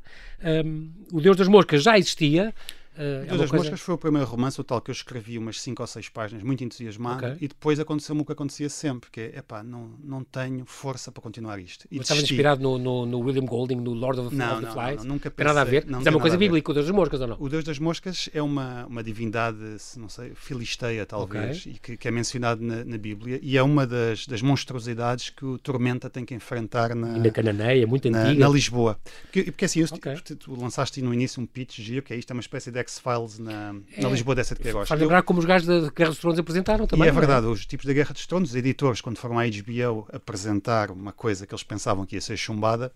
Um, 0.65 0.93
o 1.13 1.21
Deus 1.21 1.37
das 1.37 1.49
Moscas 1.49 1.83
já 1.83 1.99
existia. 1.99 2.55
Uh, 2.95 3.27
Deus 3.27 3.33
é 3.33 3.37
das 3.39 3.51
coisa... 3.51 3.65
Moscas 3.65 3.81
foi 3.81 3.95
o 3.95 3.99
primeiro 3.99 4.27
romance, 4.27 4.61
o 4.61 4.65
tal 4.65 4.81
que 4.81 4.91
eu 4.91 4.93
escrevi 4.93 5.37
umas 5.37 5.61
5 5.61 5.83
ou 5.83 5.87
6 5.87 6.09
páginas, 6.11 6.45
muito 6.45 6.63
entusiasmado, 6.63 7.27
okay. 7.27 7.39
e 7.41 7.49
depois 7.49 7.81
aconteceu-me 7.81 8.23
o 8.23 8.25
que 8.25 8.33
acontecia 8.33 8.69
sempre, 8.69 9.11
que 9.11 9.21
é, 9.21 9.39
epá, 9.39 9.63
não, 9.63 9.91
não 10.03 10.23
tenho 10.23 10.65
força 10.65 11.11
para 11.11 11.21
continuar 11.21 11.59
isto. 11.59 11.87
E 11.91 11.99
estava 11.99 12.21
inspirado 12.21 12.63
no, 12.63 12.79
no, 12.79 13.05
no, 13.05 13.19
William 13.21 13.45
Golding, 13.45 13.77
no 13.77 13.93
Lord 13.93 14.21
of, 14.21 14.35
não, 14.35 14.53
of 14.53 14.61
the 14.61 14.67
não, 14.67 14.73
Flies? 14.73 14.97
Não, 14.99 15.15
nunca 15.15 15.31
pensei, 15.31 15.37
tem 15.37 15.47
nada 15.47 15.61
a 15.61 15.65
ver? 15.65 15.85
Não, 15.87 15.99
Mas 15.99 16.07
é 16.07 16.11
uma 16.11 16.21
coisa 16.21 16.37
bíblica, 16.37 16.71
o 16.71 16.75
Deus 16.75 16.87
das 16.87 16.95
Moscas, 16.95 17.21
ou 17.21 17.27
não? 17.27 17.37
O 17.41 17.49
Deus 17.49 17.65
das 17.65 17.79
Moscas 17.79 18.31
é 18.33 18.41
uma, 18.41 18.87
uma 18.87 19.03
divindade, 19.03 19.59
não 19.97 20.09
sei, 20.09 20.33
filisteia 20.35 21.05
talvez, 21.05 21.61
okay. 21.63 21.73
e 21.73 21.79
que, 21.79 21.97
que, 21.97 22.09
é 22.09 22.11
mencionado 22.11 22.63
na, 22.63 22.85
na, 22.85 22.99
Bíblia, 22.99 23.41
e 23.43 23.57
é 23.57 23.63
uma 23.63 23.87
das, 23.87 24.27
das 24.27 24.41
monstruosidades 24.41 25.31
que 25.31 25.45
o 25.45 25.59
Tormenta 25.59 26.09
tem 26.09 26.25
que 26.25 26.35
enfrentar 26.35 26.95
na... 26.95 27.17
E 27.17 27.21
na 27.21 27.31
Cananeia, 27.31 27.87
muito 27.87 28.09
na, 28.09 28.23
antiga. 28.23 28.41
Na 28.41 28.49
Lisboa. 28.49 28.99
Porque, 29.23 29.45
porque 29.45 29.65
assim, 29.65 29.81
eu, 29.81 29.89
okay. 29.91 30.15
tu, 30.17 30.37
tu 30.37 30.61
lançaste 30.61 31.03
no 31.03 31.13
início 31.13 31.43
um 31.43 31.47
pitch 31.47 31.81
giro, 31.81 32.03
que 32.03 32.13
é 32.13 32.17
isto, 32.17 32.31
é 32.31 32.35
uma 32.35 32.41
espécie 32.41 32.71
de 32.71 32.84
X-Files 32.85 33.39
na 33.39 33.75
é, 33.97 34.01
na 34.01 34.09
Lisboa 34.09 34.35
dessa 34.35 34.55
de 34.55 34.63
Queiroz. 34.63 34.89
Faz 34.89 35.01
lembrar 35.01 35.23
como 35.23 35.41
os 35.41 35.45
gajos 35.45 35.67
da 35.67 35.91
Guerra 35.91 36.11
dos 36.11 36.19
Tronos 36.19 36.39
apresentaram 36.39 36.87
também. 36.87 37.07
E 37.07 37.09
é 37.09 37.13
verdade, 37.13 37.47
é? 37.47 37.49
os 37.49 37.67
tipos 37.67 37.87
da 37.87 37.93
Guerra 37.93 38.13
dos 38.13 38.27
Tronos, 38.27 38.51
os 38.51 38.57
editores, 38.57 39.01
quando 39.01 39.19
foram 39.19 39.39
à 39.39 39.45
HBO 39.45 40.07
apresentar 40.13 40.91
uma 40.91 41.13
coisa 41.13 41.47
que 41.47 41.55
eles 41.55 41.63
pensavam 41.63 42.07
que 42.07 42.15
ia 42.15 42.21
ser 42.21 42.37
chumbada, 42.37 42.93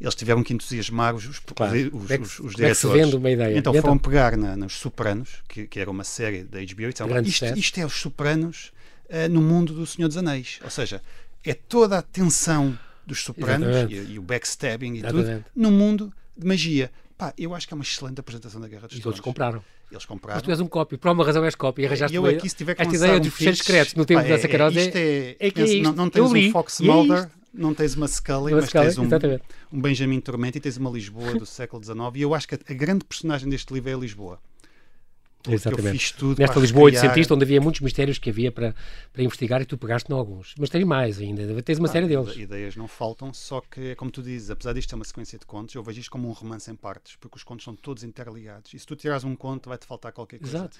eles 0.00 0.14
tiveram 0.14 0.42
que 0.42 0.52
entusiasmar 0.52 1.14
os, 1.14 1.24
os, 1.24 1.38
os, 1.38 2.10
é 2.10 2.18
os, 2.18 2.54
diretores. 2.54 2.84
É 2.84 2.88
vende 2.88 3.16
uma 3.16 3.30
ideia. 3.30 3.58
Então 3.58 3.74
foram 3.74 3.98
pegar 3.98 4.36
nos 4.36 4.74
Sopranos, 4.74 5.42
que, 5.48 5.66
que, 5.66 5.80
era 5.80 5.90
uma 5.90 6.04
série 6.04 6.44
da 6.44 6.58
HBO, 6.58 6.82
e 6.82 6.92
disseram, 7.22 7.22
isto, 7.22 7.58
isto, 7.58 7.80
é 7.80 7.86
os 7.86 7.94
Sopranos 7.94 8.72
uh, 9.08 9.28
no 9.30 9.40
mundo 9.40 9.72
do 9.72 9.86
Senhor 9.86 10.08
dos 10.08 10.16
Anéis. 10.16 10.58
Ou 10.62 10.70
seja, 10.70 11.02
é 11.44 11.54
toda 11.54 11.98
a 11.98 12.02
tensão 12.02 12.78
dos 13.06 13.22
Sopranos 13.22 13.90
e, 13.90 14.12
e, 14.12 14.18
o 14.18 14.22
backstabbing 14.22 14.94
e 14.94 14.98
Exatamente. 14.98 15.44
tudo 15.44 15.44
no 15.54 15.70
mundo 15.70 16.12
de 16.36 16.46
magia. 16.46 16.90
Pá, 17.22 17.32
eu 17.38 17.54
acho 17.54 17.68
que 17.68 17.72
é 17.72 17.76
uma 17.76 17.84
excelente 17.84 18.18
apresentação 18.18 18.60
da 18.60 18.66
Guerra 18.66 18.88
dos 18.88 18.98
Tronos. 18.98 19.00
E 19.00 19.02
todos 19.02 19.20
compraram. 19.20 19.62
Eles 19.92 20.04
compraram. 20.04 20.38
Mas 20.38 20.42
tu 20.42 20.50
és 20.50 20.58
um 20.58 20.66
cópio, 20.66 20.98
por 20.98 21.06
alguma 21.06 21.24
razão 21.24 21.44
és 21.44 21.54
cópio 21.54 21.84
e 21.84 21.86
arranjaste 21.86 22.16
eu 22.16 22.26
aqui, 22.26 22.48
se 22.48 22.56
tiver 22.56 22.74
que 22.74 22.82
esta 22.82 22.96
ideia 22.96 23.14
um 23.14 23.20
dos 23.20 23.32
fecheiros 23.32 23.58
secretos 23.60 23.94
no 23.94 24.04
tempo 24.04 24.22
pá, 24.22 24.28
da 24.28 24.38
Sacarosa 24.40 24.80
é, 24.80 24.82
é, 24.82 25.36
é, 25.38 25.50
que 25.52 25.60
é 25.60 25.64
isto. 25.64 25.82
Não, 25.84 25.92
não 25.92 26.10
tens 26.10 26.32
um 26.32 26.50
Fox 26.50 26.80
é 26.80 26.84
Mulder, 26.84 27.30
não 27.54 27.72
tens 27.72 27.94
uma 27.94 28.08
Scully, 28.08 28.54
mas 28.54 28.64
Scully, 28.64 28.86
tens 28.86 28.98
um, 28.98 29.08
um 29.72 29.80
Benjamin 29.80 30.18
Tormenta 30.18 30.58
e 30.58 30.60
tens 30.60 30.78
uma 30.78 30.90
Lisboa 30.90 31.34
do 31.34 31.46
século 31.46 31.80
XIX. 31.80 31.96
E 32.16 32.22
eu 32.22 32.34
acho 32.34 32.48
que 32.48 32.56
a, 32.56 32.58
a 32.68 32.74
grande 32.74 33.04
personagem 33.04 33.48
deste 33.48 33.72
livro 33.72 33.88
é 33.88 33.94
a 33.94 33.98
Lisboa. 33.98 34.40
Exatamente. 35.50 35.86
Eu 35.86 35.92
fiz 35.92 36.10
tudo 36.12 36.38
Nesta 36.38 36.60
Lisboa 36.60 36.84
oitocentista, 36.84 37.34
onde 37.34 37.44
havia 37.44 37.60
muitos 37.60 37.80
mistérios 37.80 38.18
que 38.18 38.30
havia 38.30 38.52
para, 38.52 38.74
para 39.12 39.22
investigar 39.22 39.60
e 39.62 39.64
tu 39.64 39.76
pegaste 39.76 40.10
em 40.10 40.14
alguns. 40.14 40.54
Mas 40.58 40.70
tens 40.70 40.84
mais 40.84 41.18
ainda, 41.20 41.62
tens 41.62 41.78
uma 41.78 41.88
ah, 41.88 41.92
série 41.92 42.06
deles. 42.06 42.36
Ideias 42.36 42.76
não 42.76 42.86
faltam, 42.86 43.32
só 43.32 43.60
que, 43.60 43.88
é 43.88 43.94
como 43.94 44.10
tu 44.10 44.22
dizes, 44.22 44.50
apesar 44.50 44.72
disto 44.72 44.90
ser 44.90 44.96
uma 44.96 45.04
sequência 45.04 45.38
de 45.38 45.46
contos, 45.46 45.74
eu 45.74 45.82
vejo 45.82 46.00
isto 46.00 46.10
como 46.10 46.28
um 46.28 46.32
romance 46.32 46.70
em 46.70 46.74
partes, 46.74 47.16
porque 47.16 47.36
os 47.36 47.42
contos 47.42 47.64
são 47.64 47.74
todos 47.74 48.04
interligados. 48.04 48.72
E 48.74 48.78
se 48.78 48.86
tu 48.86 48.94
tirares 48.94 49.24
um 49.24 49.34
conto, 49.34 49.68
vai-te 49.68 49.86
faltar 49.86 50.12
qualquer 50.12 50.38
coisa. 50.38 50.58
Exato. 50.58 50.78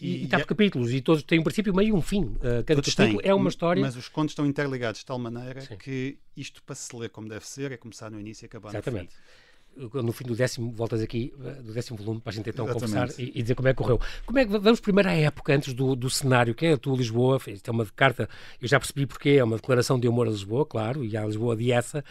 E, 0.00 0.24
está 0.24 0.38
por 0.38 0.46
capítulos, 0.46 0.90
e 0.90 1.00
todos 1.00 1.22
têm 1.22 1.38
um 1.38 1.44
princípio, 1.44 1.72
meio 1.72 1.90
e 1.90 1.92
um 1.92 2.02
fim. 2.02 2.24
Uh, 2.24 2.64
cada 2.66 2.82
todos 2.82 2.94
capítulo 2.94 3.22
têm, 3.22 3.30
é 3.30 3.34
uma 3.34 3.48
história. 3.48 3.80
Mas 3.80 3.94
os 3.94 4.08
contos 4.08 4.32
estão 4.32 4.44
interligados 4.44 5.00
de 5.00 5.06
tal 5.06 5.18
maneira 5.18 5.60
Sim. 5.60 5.76
que 5.76 6.18
isto, 6.36 6.60
para 6.64 6.74
se 6.74 6.96
ler 6.96 7.10
como 7.10 7.28
deve 7.28 7.46
ser, 7.46 7.70
é 7.70 7.76
começar 7.76 8.10
no 8.10 8.18
início 8.18 8.44
e 8.44 8.46
acabar 8.46 8.70
Exatamente. 8.70 9.04
no 9.04 9.10
fim 9.10 9.41
no 9.76 10.12
fim 10.12 10.24
do 10.24 10.34
décimo, 10.34 10.70
voltas 10.72 11.00
aqui, 11.00 11.32
eh, 11.44 11.62
do 11.62 11.72
décimo 11.72 11.98
volume, 11.98 12.20
para 12.20 12.30
a 12.30 12.34
gente 12.34 12.50
então 12.50 12.64
Exatamente. 12.66 12.92
conversar 12.92 13.22
e, 13.22 13.32
e, 13.34 13.42
dizer 13.42 13.54
como 13.54 13.68
é 13.68 13.72
que 13.72 13.78
correu. 13.78 14.00
Como 14.26 14.38
é 14.38 14.44
que, 14.44 14.58
vamos 14.58 14.80
primeiro 14.80 15.08
à 15.08 15.12
época, 15.12 15.54
antes 15.54 15.72
do, 15.72 15.96
do 15.96 16.10
cenário, 16.10 16.54
que 16.54 16.66
é 16.66 16.72
a 16.72 16.76
tua 16.76 16.96
Lisboa, 16.96 17.40
isto 17.46 17.68
é 17.68 17.72
uma 17.72 17.86
carta, 17.86 18.28
eu 18.60 18.68
já 18.68 18.78
percebi 18.78 19.06
porque, 19.06 19.30
é 19.30 19.44
uma 19.44 19.56
declaração 19.56 19.98
de 19.98 20.06
amor 20.06 20.26
a 20.26 20.30
Lisboa, 20.30 20.66
claro, 20.66 21.04
e 21.04 21.16
a 21.16 21.24
Lisboa 21.24 21.56
de 21.56 21.72
essa. 21.72 22.04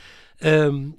Um, 0.44 0.94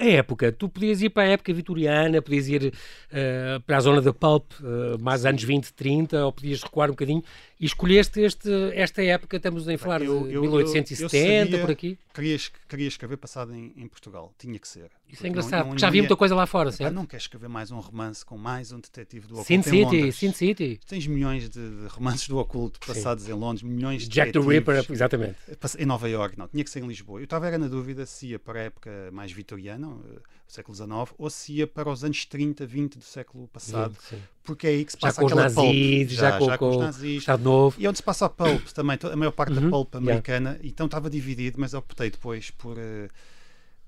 a 0.00 0.04
época, 0.06 0.50
tu 0.50 0.68
podias 0.68 1.02
ir 1.02 1.10
para 1.10 1.24
a 1.24 1.32
época 1.32 1.52
vitoriana, 1.52 2.22
podias 2.22 2.48
ir 2.48 2.66
uh, 2.68 3.60
para 3.66 3.76
a 3.76 3.80
zona 3.80 4.00
da 4.00 4.14
pulp, 4.14 4.50
uh, 4.60 4.98
mais 5.00 5.26
anos 5.26 5.42
20, 5.42 5.72
30, 5.74 6.24
ou 6.24 6.32
podias 6.32 6.62
recuar 6.62 6.88
um 6.88 6.92
bocadinho, 6.92 7.22
e 7.58 7.66
escolheste 7.66 8.20
este, 8.20 8.50
esta 8.72 9.02
época, 9.04 9.36
estamos 9.36 9.68
a 9.68 9.76
falar 9.76 10.00
eu, 10.00 10.26
de 10.26 10.38
1870, 10.38 11.12
eu, 11.12 11.34
eu 11.34 11.44
sabia, 11.44 11.58
por 11.60 11.70
aqui. 11.70 11.98
Queria, 12.14 12.36
queria 12.66 12.88
escrever 12.88 13.18
passado 13.18 13.54
em, 13.54 13.74
em, 13.76 13.86
Portugal, 13.86 14.32
tinha 14.38 14.58
que 14.58 14.66
ser. 14.66 14.90
Isso 15.12 15.26
é 15.26 15.28
engraçado, 15.28 15.64
não, 15.64 15.72
não, 15.72 15.78
já 15.78 15.88
havia 15.88 16.02
muita 16.02 16.16
coisa 16.16 16.34
lá 16.34 16.46
fora, 16.46 16.70
certo? 16.70 16.92
não 16.94 17.04
queres 17.04 17.24
escrever 17.24 17.48
mais 17.48 17.70
um 17.70 17.78
romance 17.80 18.24
com 18.24 18.38
mais 18.38 18.72
um 18.72 18.80
detetive 18.80 19.26
do 19.26 19.34
oculto 19.34 19.46
Sin 19.46 19.62
City, 19.62 20.12
Sin 20.12 20.32
City. 20.32 20.80
Tens 20.86 21.06
milhões 21.06 21.48
de, 21.48 21.60
romances 21.88 22.28
do 22.28 22.38
oculto 22.38 22.78
passados 22.86 23.24
Sim. 23.24 23.32
em 23.32 23.34
Londres, 23.34 23.62
milhões 23.62 24.02
de 24.02 24.08
Jack 24.08 24.32
the 24.32 24.38
Ripper, 24.38 24.84
exatamente. 24.90 25.36
Em 25.78 25.86
Nova 25.86 26.08
York, 26.08 26.38
não, 26.38 26.48
tinha 26.48 26.62
que 26.62 26.70
ser 26.70 26.82
em 26.82 26.86
Lisboa. 26.86 27.20
Eu 27.20 27.24
estava 27.24 27.46
era 27.46 27.58
na 27.58 27.68
dúvida 27.68 28.06
se 28.06 28.28
ia 28.28 28.38
para 28.38 28.60
a 28.60 28.62
época 28.62 28.90
mais 29.12 29.32
vitoriana, 29.32 29.96
eh, 30.14 30.20
século 30.46 30.76
XIX, 30.76 30.90
ou 31.18 31.30
se 31.30 31.54
ia 31.54 31.66
para 31.66 31.90
os 31.90 32.04
anos 32.04 32.24
30, 32.26 32.66
20 32.66 32.98
do 32.98 33.04
século 33.04 33.48
passado, 33.48 33.94
sim, 34.00 34.16
sim. 34.16 34.22
porque 34.42 34.66
é 34.66 34.70
aí 34.70 34.84
que 34.84 34.92
se 34.92 34.98
passa 34.98 35.20
já 35.20 35.26
aquela 35.26 35.42
nazis, 35.42 35.56
pulp. 35.56 36.08
Já, 36.10 36.30
já, 36.30 36.38
com, 36.38 36.44
já 36.46 36.58
com 36.58 36.70
os 36.70 36.76
nazis. 36.76 37.18
Estado 37.18 37.42
Novo. 37.42 37.76
E 37.80 37.88
onde 37.88 37.98
se 37.98 38.02
passa 38.02 38.26
a 38.26 38.28
pulp 38.28 38.66
também, 38.68 38.98
a 39.02 39.16
maior 39.16 39.32
parte 39.32 39.54
uhum. 39.54 39.62
da 39.62 39.70
pulp 39.70 39.94
americana, 39.96 40.50
yeah. 40.50 40.68
então 40.68 40.86
estava 40.86 41.08
dividido, 41.08 41.60
mas 41.60 41.74
optei 41.74 42.10
depois 42.10 42.50
por 42.50 42.76
uh, 42.76 43.08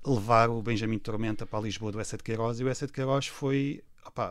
levar 0.05 0.49
o 0.49 0.61
Benjamin 0.61 0.99
Tormenta 0.99 1.45
para 1.45 1.59
a 1.59 1.61
Lisboa 1.61 1.91
do 1.91 1.99
Essa 1.99 2.17
de 2.17 2.23
Queiroz, 2.23 2.59
e 2.59 2.63
o 2.63 2.69
Essa 2.69 2.85
de 2.87 2.93
Queiroz 2.93 3.27
foi 3.27 3.83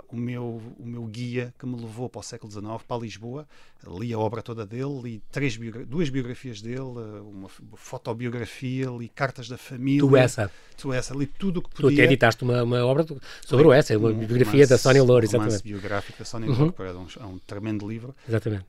o, 0.09 0.17
meu, 0.17 0.61
o 0.79 0.87
meu 0.87 1.05
guia 1.05 1.53
que 1.59 1.67
me 1.67 1.77
levou 1.81 2.09
para 2.09 2.21
o 2.21 2.23
século 2.23 2.53
XIX, 2.53 2.67
para 2.87 2.97
Lisboa. 2.99 3.49
Li 3.87 4.13
a 4.13 4.19
obra 4.19 4.43
toda 4.43 4.67
dele, 4.67 5.01
li 5.03 5.23
três 5.31 5.57
biogra 5.57 5.85
duas 5.85 6.09
biografias 6.09 6.61
dele, 6.61 6.81
uma 7.23 7.49
fotobiografia, 7.75 8.91
li 8.91 9.09
cartas 9.09 9.49
da 9.49 9.59
família. 9.59 10.01
Tu 10.01 10.17
essa. 10.17 10.51
Tu 10.77 10.93
essa, 10.93 11.15
li 11.15 11.27
tudo 11.27 11.59
o 11.59 11.63
que 11.63 11.71
podia. 11.71 11.91
Tu 11.91 11.95
até 11.95 12.05
editaste 12.05 12.45
uma, 12.45 12.63
uma 12.63 12.85
obra 12.85 13.05
sobre 13.45 13.67
o 13.67 13.73
essa, 13.73 13.97
uma 13.97 14.11
um 14.11 14.15
biografia 14.15 14.53
romance, 14.53 14.71
da 14.71 14.79
Sónia 14.79 15.03
Loura, 15.03 15.25
exatamente. 15.25 15.61
Um 15.61 15.63
biográfico 15.63 16.19
da 16.19 16.25
Sónia 16.25 16.51
uhum. 16.51 16.73
Loura, 16.77 16.89
é 16.89 16.93
um, 16.93 17.07
é 17.21 17.27
um 17.27 17.39
tremendo 17.39 17.89
livro. 17.89 18.15
Exatamente. 18.29 18.67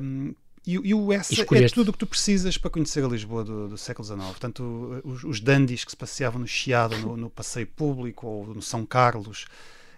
Um, 0.00 0.34
e, 0.66 0.72
e, 0.72 0.94
o 0.94 1.12
essa 1.12 1.40
é 1.40 1.68
tudo 1.68 1.88
o 1.88 1.92
que 1.92 1.98
tu 1.98 2.06
precisas 2.06 2.58
para 2.58 2.70
conhecer 2.70 3.04
a 3.04 3.08
Lisboa 3.08 3.42
do, 3.42 3.68
do 3.68 3.78
século 3.78 4.06
XIX. 4.06 4.20
Portanto, 4.24 5.02
os, 5.04 5.24
os 5.24 5.40
dandies 5.40 5.84
que 5.84 5.90
se 5.90 5.96
passeavam 5.96 6.40
no 6.40 6.46
Chiado, 6.46 6.96
no, 6.98 7.16
no 7.16 7.30
passeio 7.30 7.66
público 7.66 8.26
ou 8.26 8.54
no 8.54 8.62
São 8.62 8.84
Carlos, 8.84 9.46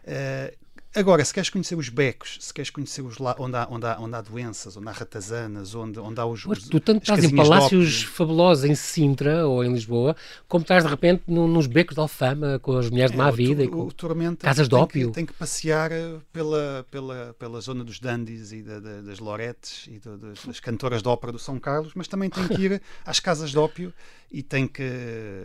Uh, 0.03 0.62
agora, 0.95 1.25
se 1.25 1.33
queres 1.33 1.51
conhecer 1.51 1.77
os 1.77 1.89
becos, 1.89 2.39
se 2.41 2.53
queres 2.53 2.71
conhecer 2.71 3.03
os 3.03 3.19
lá, 3.19 3.35
onde, 3.39 3.57
há, 3.57 3.67
onde, 3.71 3.87
há, 3.87 3.99
onde 3.99 4.15
há 4.15 4.21
doenças, 4.21 4.77
onde 4.77 4.89
há 4.89 4.93
ratazanas, 4.93 5.75
onde, 5.75 5.99
onde 5.99 6.21
há 6.21 6.27
os. 6.27 6.45
Mas 6.45 6.69
tu 6.69 6.81
tanto 6.81 7.03
estás 7.03 7.25
em 7.25 7.35
palácios 7.35 8.03
fabulosos 8.03 8.65
em 8.65 8.75
Sintra 8.75 9.47
ou 9.47 9.65
em 9.65 9.73
Lisboa, 9.73 10.17
como 10.49 10.63
estás 10.63 10.85
de 10.85 10.91
repente 10.91 11.25
nos 11.27 11.67
becos 11.67 11.95
de 11.95 12.01
Alfama 12.01 12.59
com 12.59 12.77
as 12.77 12.91
mulheres 12.91 13.11
é, 13.11 13.15
de 13.15 13.19
má 13.19 13.31
vida 13.31 13.63
o, 13.63 13.65
e 13.65 13.69
com 13.69 13.87
o 13.87 13.93
Tormenta 13.93 14.47
casas 14.47 14.69
de 14.69 14.75
ópio. 14.75 15.09
Que, 15.09 15.15
tem 15.15 15.27
que 15.27 15.33
passear 15.33 15.91
eh, 15.93 16.19
pela, 16.33 16.87
pela, 16.91 17.35
pela 17.39 17.61
zona 17.61 17.85
dos 17.85 17.99
dandies 17.99 18.53
e 18.53 18.63
da, 18.63 18.79
da, 18.79 19.01
das 19.01 19.19
loretes 19.19 19.87
e 19.89 19.99
da, 19.99 20.17
das, 20.17 20.45
das, 20.45 20.61
cantoras 20.61 21.03
de 21.03 21.09
ópera 21.09 21.33
do 21.33 21.39
São 21.39 21.59
Carlos, 21.59 21.93
mas 21.95 22.09
também 22.09 22.29
tem 22.29 22.47
que 22.49 22.61
ir 22.61 22.83
às 23.05 23.19
casas 23.19 23.51
de 23.51 23.59
ópio 23.59 23.93
e 24.31 24.43
tem 24.43 24.67
que 24.67 24.83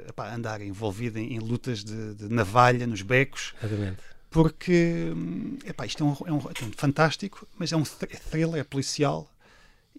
epá, 0.08 0.34
andar 0.34 0.62
envolvido 0.62 1.20
em, 1.20 1.36
em 1.36 1.40
lutas 1.40 1.84
de, 1.84 2.16
de 2.16 2.34
navalha 2.34 2.86
nos 2.86 3.02
becos. 3.02 3.54
Exatamente 3.62 4.17
porque 4.30 5.14
epá, 5.66 5.86
isto 5.86 6.04
é 6.04 6.06
um, 6.06 6.16
é 6.26 6.32
um, 6.32 6.40
é 6.40 6.66
um 6.66 6.72
fantástico, 6.76 7.48
mas 7.58 7.72
é 7.72 7.78
um 7.78 7.84
thriller, 7.84 8.60
é 8.60 8.64
policial 8.64 9.30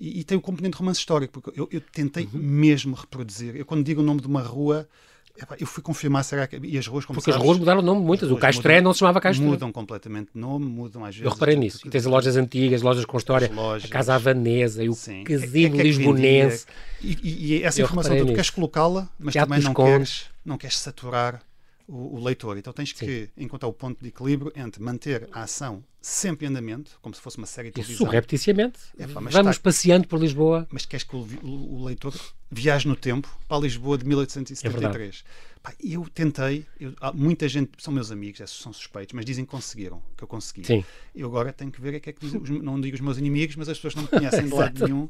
e, 0.01 0.21
e, 0.21 0.25
tem 0.25 0.39
o 0.39 0.41
componente 0.41 0.77
romance 0.77 1.01
histórico, 1.01 1.41
porque 1.41 1.59
eu, 1.59 1.69
eu 1.73 1.81
tentei 1.81 2.29
uhum. 2.33 2.41
mesmo 2.41 2.95
reproduzir. 2.95 3.57
Eu, 3.57 3.67
quando 3.67 3.83
digo 3.83 4.01
o 4.01 4.05
nome 4.05 4.21
de 4.21 4.29
uma 4.29 4.41
rua, 4.41 4.89
epá, 5.37 5.57
eu 5.59 5.67
fui 5.67 5.83
confirmar 5.83 6.23
se 6.23 6.37
era. 6.37 6.49
E 6.63 6.79
as 6.79 6.87
ruas, 6.87 7.05
como 7.05 7.17
Porque 7.19 7.33
sabes, 7.33 7.41
as 7.41 7.47
ruas 7.47 7.59
mudaram 7.59 7.81
o 7.81 7.83
nome 7.83 8.01
muitas. 8.03 8.31
O 8.31 8.37
Castré 8.37 8.81
não 8.81 8.93
se 8.93 9.01
chamava 9.01 9.21
Castré. 9.21 9.45
Mudam 9.45 9.73
completamente 9.73 10.31
de 10.33 10.41
nome, 10.41 10.67
mudam 10.67 11.05
às 11.05 11.17
vezes. 11.17 11.25
Eu 11.25 11.33
reparei 11.33 11.57
nisso. 11.57 11.81
E 11.85 11.91
tens 11.91 12.05
lojas 12.05 12.37
antigas, 12.37 12.81
lojas 12.81 13.05
com 13.05 13.17
história, 13.17 13.51
lojas, 13.53 13.91
a 13.91 13.93
Casa 13.93 14.15
Havanesa 14.15 14.85
e 14.85 14.89
o 14.89 14.95
Sim. 14.95 15.25
casino 15.25 15.75
é, 15.75 15.79
é, 15.79 15.81
é 15.81 15.85
lisbonense. 15.85 16.67
E, 17.03 17.19
e, 17.21 17.47
e, 17.55 17.63
essa 17.65 17.81
eu 17.81 17.87
informação 17.87 18.17
tu 18.17 18.27
queres 18.27 18.51
colocá-la, 18.51 19.09
mas 19.19 19.33
Teatro 19.33 19.53
também 19.53 19.65
não 19.65 19.75
queres, 19.75 20.27
não 20.45 20.57
queres 20.57 20.79
saturar 20.79 21.43
o, 21.89 22.17
o 22.17 22.23
leitor. 22.23 22.59
Então 22.59 22.73
tens 22.73 22.91
Sim. 22.91 23.07
que 23.07 23.31
encontrar 23.37 23.69
o 23.69 23.73
ponto 23.73 24.01
de 24.01 24.09
equilíbrio 24.09 24.53
entre 24.55 24.83
manter 24.83 25.29
a 25.33 25.43
ação 25.43 25.83
sempre 26.09 26.47
em 26.47 26.49
andamento, 26.49 26.99
como 27.03 27.15
se 27.15 27.21
fosse 27.21 27.37
uma 27.37 27.47
série 27.47 27.69
de 27.69 27.75
televisão. 27.75 28.07
Subrepticiamente. 28.07 28.79
É, 28.99 29.07
pá, 29.07 29.21
Vamos 29.21 29.59
passeando 29.59 30.09
por 30.09 30.19
Lisboa. 30.19 30.67
Mas 30.71 30.87
queres 30.87 31.05
que 31.05 31.15
o, 31.15 31.27
o, 31.43 31.85
leitor 31.85 32.15
viaje 32.51 32.89
no 32.89 32.97
tempo 32.97 33.29
para 33.47 33.59
Lisboa 33.59 33.99
de 33.99 34.07
1873? 34.07 35.25
É 35.25 35.49
Pá, 35.63 35.75
eu 35.83 36.07
tentei, 36.15 36.65
eu, 36.79 36.95
muita 37.15 37.49
gente, 37.49 37.73
são 37.79 37.93
meus 37.93 38.13
amigos, 38.13 38.41
esses 38.41 38.57
são 38.57 38.73
suspeitos, 38.73 39.13
mas 39.13 39.25
dizem 39.25 39.45
que 39.45 39.51
conseguiram, 39.51 40.01
que 40.17 40.23
eu 40.23 40.29
consegui. 40.29 40.65
Sim. 40.65 40.85
Eu 41.15 41.27
agora 41.27 41.53
tenho 41.53 41.71
que 41.71 41.81
ver 41.81 41.97
o 41.97 42.01
que 42.01 42.11
é 42.11 42.13
que 42.13 42.21
dizem, 42.21 42.41
não 42.63 42.81
digo 42.81 42.95
os 42.95 43.01
meus 43.01 43.19
inimigos, 43.19 43.57
mas 43.57 43.69
as 43.69 43.77
pessoas 43.77 43.97
não 43.97 44.03
me 44.03 44.09
conhecem 44.09 44.47
de 44.47 44.55
lado 44.55 44.87
nenhum. 44.87 45.09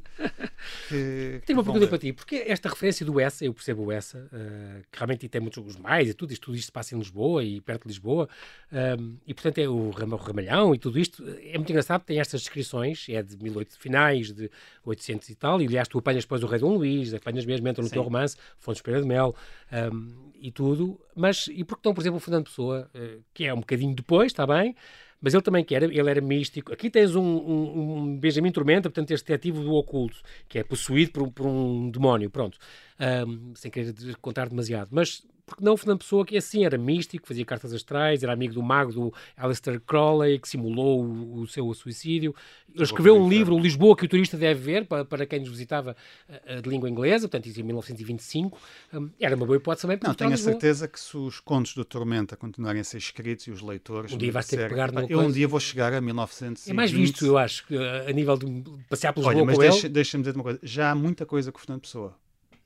Que, 0.89 1.43
Tenho 1.45 1.59
uma 1.59 1.65
pergunta 1.65 1.87
para 1.87 1.99
ti, 1.99 2.13
porque 2.13 2.37
esta 2.47 2.69
referência 2.69 3.05
do 3.05 3.21
Essa, 3.21 3.45
eu 3.45 3.53
percebo 3.53 3.85
o 3.85 3.93
Essa, 3.93 4.19
uh, 4.19 4.83
que 4.91 4.99
realmente 4.99 5.29
tem 5.29 5.41
muitos 5.41 5.77
mais 5.77 6.09
e 6.09 6.15
tudo, 6.15 6.33
isto, 6.33 6.47
tudo 6.47 6.57
isto 6.57 6.67
se 6.67 6.73
passa 6.73 6.95
em 6.95 6.99
Lisboa 6.99 7.45
e 7.45 7.61
perto 7.61 7.83
de 7.83 7.89
Lisboa, 7.89 8.29
um, 8.99 9.17
e 9.27 9.35
portanto 9.35 9.59
é 9.59 9.69
o, 9.69 9.91
o 9.91 10.17
Ramalhão 10.17 10.75
e 10.75 10.79
tudo 10.79 10.88
isto, 10.97 11.25
é 11.43 11.59
muito 11.59 11.71
engraçado, 11.71 12.03
tem 12.03 12.21
estas 12.21 12.41
descrições, 12.43 13.07
é 13.09 13.23
de 13.23 13.37
1800, 13.37 13.77
finais 13.77 14.33
de 14.33 14.51
800 14.85 15.29
e 15.29 15.35
tal, 15.35 15.61
e 15.61 15.67
aliás 15.67 15.89
tu 15.89 15.99
apanhas 15.99 16.25
depois 16.25 16.43
o 16.43 16.47
Rei 16.47 16.61
Dom 16.61 16.77
Luís, 16.77 17.13
apanhas 17.13 17.45
mesmo, 17.45 17.67
entra 17.69 17.83
no 17.83 17.89
Sim. 17.89 17.95
teu 17.95 18.03
romance, 18.03 18.37
Fontes 18.59 18.81
Pereira 18.81 19.03
de 19.03 19.09
Mel, 19.09 19.35
um, 19.93 20.31
e 20.41 20.51
tudo, 20.53 21.01
mas 21.15 21.49
e 21.49 21.65
porque 21.65 21.81
estão, 21.81 21.93
por 21.93 22.01
exemplo, 22.01 22.19
o 22.19 22.21
Fernando 22.21 22.45
Pessoa, 22.45 22.89
uh, 22.95 23.23
que 23.35 23.45
é 23.45 23.53
um 23.53 23.61
bocadinho 23.61 23.95
depois, 23.95 24.27
está 24.27 24.47
bem, 24.47 24.75
mas 25.21 25.35
ele 25.35 25.43
também 25.43 25.65
quer, 25.65 25.83
ele 25.83 26.11
era 26.11 26.21
místico. 26.21 26.73
Aqui 26.73 26.89
tens 26.89 27.17
um, 27.17 27.23
um, 27.23 27.97
um 27.97 28.17
Benjamin 28.17 28.53
Tormenta, 28.53 28.89
portanto, 28.89 29.11
este 29.11 29.27
detetive 29.27 29.59
do 29.61 29.73
oculto, 29.75 30.17
que 30.49 30.61
é 30.61 30.65
possuído 30.65 31.11
por, 31.11 31.33
por 31.33 31.47
um 31.47 31.91
demónio, 31.91 32.31
pronto, 32.31 32.57
um, 33.27 33.53
sem 33.57 33.71
querer 33.71 33.95
contar 34.21 34.49
demasiado. 34.49 34.91
Mas 34.93 35.27
porque 35.49 35.65
não 35.65 35.77
Fernando 35.77 35.99
Pessoa, 35.99 36.25
que 36.25 36.37
assim 36.37 36.65
era 36.65 36.79
místico, 36.79 37.27
fazia 37.27 37.45
cartas 37.45 37.73
astrais, 37.73 38.23
era 38.23 38.33
amigo 38.33 38.55
do 38.55 38.63
mago 38.63 38.93
do 38.93 39.15
Aleister 39.37 39.81
Crowley, 39.81 40.39
que 40.39 40.49
simulou 40.49 41.03
o, 41.05 41.41
o 41.41 41.47
seu 41.47 41.73
suicídio. 41.75 42.35
Ele 42.73 42.85
escreveu 42.85 43.17
um 43.17 43.29
livro, 43.29 43.57
o 43.57 43.59
Lisboa, 43.59 43.97
que 43.97 44.05
o 44.05 44.09
turista 44.09 44.37
deve 44.37 44.61
ver, 44.61 44.87
para, 44.87 45.05
para 45.05 45.27
quem 45.27 45.41
nos 45.41 45.49
visitava 45.49 45.97
uh, 46.29 46.63
de 46.63 46.69
língua 46.69 46.89
inglesa, 46.89 47.27
portanto, 47.27 47.47
isso 47.47 47.61
em 47.61 47.65
1925. 47.65 48.59
Um, 48.93 49.11
era 49.19 49.35
uma 49.35 49.47
boa 49.47 49.57
hipótese 49.57 49.83
também 49.83 49.99
Não, 50.03 50.15
tenho 50.15 50.33
a 50.33 50.37
certeza 50.37 50.87
que 50.87 51.01
se 51.01 51.17
os 51.17 51.41
contos 51.41 51.75
do 51.75 51.85
Tormenta 51.85 52.37
continuarem 52.37 52.81
a 52.81 52.85
ser 52.85 52.99
escritos 52.99 53.47
e 53.47 53.51
os 53.51 53.63
leitores. 53.63 54.13
Um 54.13 54.19
dia 54.19 54.31
vais 54.31 54.47
ter 54.47 54.59
que 54.59 54.69
pegar 54.69 54.93
no. 54.93 55.07
Eu 55.09 55.21
um 55.21 55.31
dia 55.31 55.49
vou 55.49 55.59
chegar 55.59 55.93
a 55.93 56.01
1920. 56.01 56.71
É 56.71 56.75
mais 56.75 56.91
visto, 56.91 57.25
eu 57.25 57.39
acho, 57.39 57.65
a 58.07 58.13
nível 58.13 58.37
de 58.37 58.63
passear 58.89 59.13
pelos 59.13 59.27
Olha, 59.27 59.45
mas 59.45 59.59
deixa-me 59.59 59.93
deixa 59.93 60.19
dizer 60.19 60.35
uma 60.35 60.45
coisa. 60.45 60.61
Já 60.63 60.91
há 60.91 60.95
muita 60.95 61.25
coisa 61.25 61.51
com 61.51 61.59
o 61.59 61.61
Fernando 61.61 61.81
Pessoa. 61.83 62.15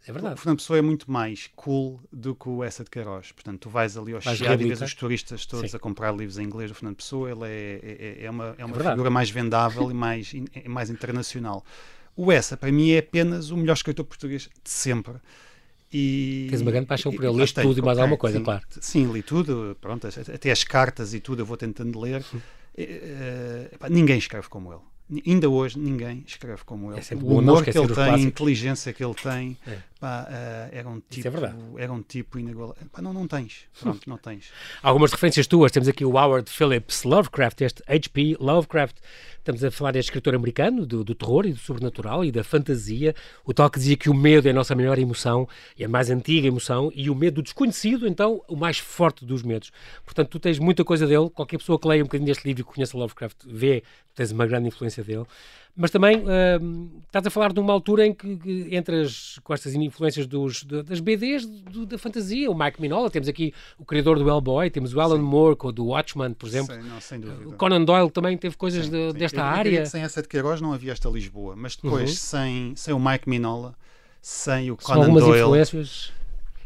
É 0.07 0.13
verdade. 0.13 0.35
O 0.35 0.39
Fernando 0.39 0.59
Pessoa 0.59 0.79
é 0.79 0.83
muito 0.83 1.11
mais 1.11 1.49
cool 1.55 2.01
do 2.13 2.35
que 2.35 2.49
o 2.49 2.65
Essa 2.65 2.83
de 2.83 2.91
Queiroz. 2.91 3.31
Portanto, 3.31 3.61
tu 3.61 3.71
vais 3.71 3.97
ali 3.97 4.13
ao 4.13 4.21
Chiado 4.21 4.63
e 4.63 4.67
vês 4.67 4.81
os 4.81 4.95
turistas 4.95 5.47
todos 5.47 5.71
Sim. 5.71 5.77
a 5.77 5.81
comprar 5.81 6.13
livros 6.13 6.39
em 6.39 6.45
inglês 6.45 6.71
do 6.71 6.75
Fernando 6.75 6.97
Pessoa. 6.97 7.31
Ele 7.31 7.45
é, 7.45 8.19
é, 8.21 8.25
é 8.25 8.31
uma, 8.31 8.55
é 8.59 8.65
uma 8.65 8.77
é 8.77 8.91
figura 8.91 9.11
mais 9.11 9.31
vendável 9.31 9.91
e 9.91 9.95
mais, 9.95 10.33
é 10.55 10.69
mais 10.69 10.91
internacional. 10.91 11.65
O 12.17 12.33
Essa, 12.33 12.57
para 12.57 12.73
mim, 12.73 12.91
é 12.91 12.99
apenas 12.99 13.51
o 13.51 13.57
melhor 13.57 13.75
escritor 13.75 14.05
português 14.05 14.51
de 14.63 14.71
sempre. 14.71 15.15
E, 15.93 16.47
Tens 16.51 16.63
uma 16.63 16.71
grande 16.71 16.87
paixão 16.87 17.13
por 17.13 17.23
ele, 17.23 17.35
leste 17.35 17.61
tudo 17.61 17.79
e 17.79 17.83
mais 17.83 17.99
alguma 17.99 18.17
coisa, 18.17 18.39
sim, 18.39 18.45
claro. 18.45 18.63
Sim, 18.81 19.13
li 19.13 19.23
tudo, 19.23 19.77
pronto, 19.79 20.07
até 20.07 20.51
as 20.51 20.65
cartas 20.65 21.13
e 21.13 21.21
tudo 21.21 21.43
eu 21.43 21.47
vou 21.47 21.57
tentando 21.57 22.01
ler. 22.01 22.25
É, 22.75 23.69
é, 23.79 23.91
ninguém 23.91 24.17
escreve 24.17 24.49
como 24.49 24.73
ele 24.73 24.81
ainda 25.27 25.49
hoje 25.49 25.79
ninguém 25.79 26.25
escreve 26.27 26.65
como 26.65 26.93
ele. 26.93 27.01
É 27.01 27.15
o 27.15 27.39
humor 27.39 27.65
que 27.65 27.77
ele 27.77 27.95
tem, 27.95 28.05
a 28.05 28.19
inteligência 28.19 28.93
que 28.93 29.05
ele 29.05 29.15
tem, 29.15 29.59
é. 29.67 29.79
Pá, 30.03 30.27
uh, 30.29 30.77
era 30.77 30.89
um 30.89 30.99
tipo, 30.99 31.29
é 31.29 31.85
era 31.85 31.93
um 31.93 32.03
tipo 32.03 32.37
inigualável. 32.37 32.89
não, 33.01 33.13
não 33.13 33.29
tens, 33.29 33.69
pronto, 33.81 34.11
não 34.11 34.19
tens. 34.19 34.51
Algumas 34.83 35.13
referências 35.13 35.47
tuas, 35.47 35.71
temos 35.71 35.89
aqui 35.89 36.05
o 36.05 36.19
Howard 36.19 36.51
Phillips 36.51 37.05
Lovecraft, 37.05 37.61
este 37.61 37.85
H.P. 37.87 38.37
Lovecraft, 38.41 38.97
Estamos 39.43 39.65
a 39.65 39.73
falar 39.73 39.91
deste 39.91 40.11
escritor 40.11 40.37
americano, 40.37 40.87
do, 40.87 41.03
do, 41.03 41.17
terror 41.17 41.45
e 41.47 41.53
do 41.53 41.59
sobrenatural 41.59 42.25
e 42.25 42.31
da 42.31 42.45
fantasia, 42.45 43.13
o 43.45 43.53
tal 43.53 43.69
que 43.69 43.77
dizia 43.81 43.97
que 43.97 44.09
o 44.09 44.15
medo 44.15 44.47
é 44.47 44.53
a 44.53 44.55
nossa 44.55 44.73
maior 44.73 44.97
emoção 45.01 45.49
e 45.77 45.85
a 45.85 45.89
mais 45.89 46.11
antiga 46.11 46.47
emoção, 46.47 46.93
e 46.95 47.11
o 47.11 47.15
medo 47.17 47.35
do 47.35 47.43
desconhecido, 47.43 48.07
então, 48.07 48.41
o 48.47 48.55
mais 48.55 48.79
forte 48.79 49.25
dos 49.25 49.43
medos. 49.43 49.73
Portanto, 50.05 50.29
tu 50.29 50.39
tens 50.39 50.61
muita 50.61 50.85
coisa 50.85 51.09
dele, 51.09 51.29
qualquer 51.29 51.59
pessoa 51.59 51.77
que 51.77 51.89
leia 51.89 52.03
um 52.03 52.07
bocadinho 52.07 52.29
deste 52.29 52.47
livro 52.47 52.61
e 52.61 52.65
conheça 52.65 52.97
Lovecraft 52.97 53.39
vê 53.45 53.81
que 53.81 54.15
tens 54.15 54.31
uma 54.31 54.47
grande 54.47 54.69
influência 54.69 55.03
dele. 55.03 55.27
Mas 55.75 55.91
também 55.91 56.19
uh, 56.19 57.03
estás 57.07 57.27
a 57.27 57.31
falar 57.31 57.51
de 57.51 57.59
uma 57.59 57.73
altura 57.73 58.07
em 58.07 58.13
que, 58.13 58.37
que 58.37 58.77
entras 58.77 59.39
com 59.43 59.55
estas 59.55 59.75
influências 59.75 60.27
dos, 60.27 60.63
de, 60.65 60.83
das 60.83 61.01
BDs 61.01 61.47
do, 61.47 61.87
da 61.87 61.97
fantasia. 61.97 62.51
O 62.51 62.55
Mike 62.55 62.81
Minola, 62.81 63.11
temos 63.11 63.27
aqui 63.27 63.55
o 63.79 63.85
criador 63.85 64.19
do 64.19 64.29
Hellboy, 64.29 64.69
temos 64.69 64.93
o 64.95 65.01
Alan 65.01 65.17
Sim. 65.17 65.23
Moore, 65.23 65.57
do 65.73 65.87
Watchman, 65.87 66.35
por 66.35 66.47
exemplo. 66.47 66.75
Sim, 66.75 66.83
não, 66.83 67.01
sem 67.01 67.19
dúvida. 67.19 67.49
O 67.49 67.53
Conan 67.55 67.85
Doyle 67.85 68.11
também 68.11 68.37
teve 68.37 68.55
coisas 68.57 68.85
sim, 68.85 68.91
de, 68.91 69.13
desta 69.15 69.41
eu, 69.41 69.45
área. 69.45 69.81
Eu 69.81 69.87
sem 69.87 70.03
essa 70.03 70.21
de 70.21 70.29
Queiroz 70.29 70.61
não 70.61 70.75
havia 70.75 70.93
esta 70.93 71.09
Lisboa, 71.09 71.57
mas 71.57 71.75
depois, 71.75 72.11
uhum. 72.11 72.17
sem, 72.17 72.77
sem 72.77 72.93
o 72.93 73.01
Mike 73.01 73.29
Minola, 73.29 73.75
sem 74.21 74.71
o 74.71 74.77
Conan 74.77 74.95
São 74.95 75.03
algumas 75.03 75.25
Doyle. 75.25 75.43
Influências 75.43 76.13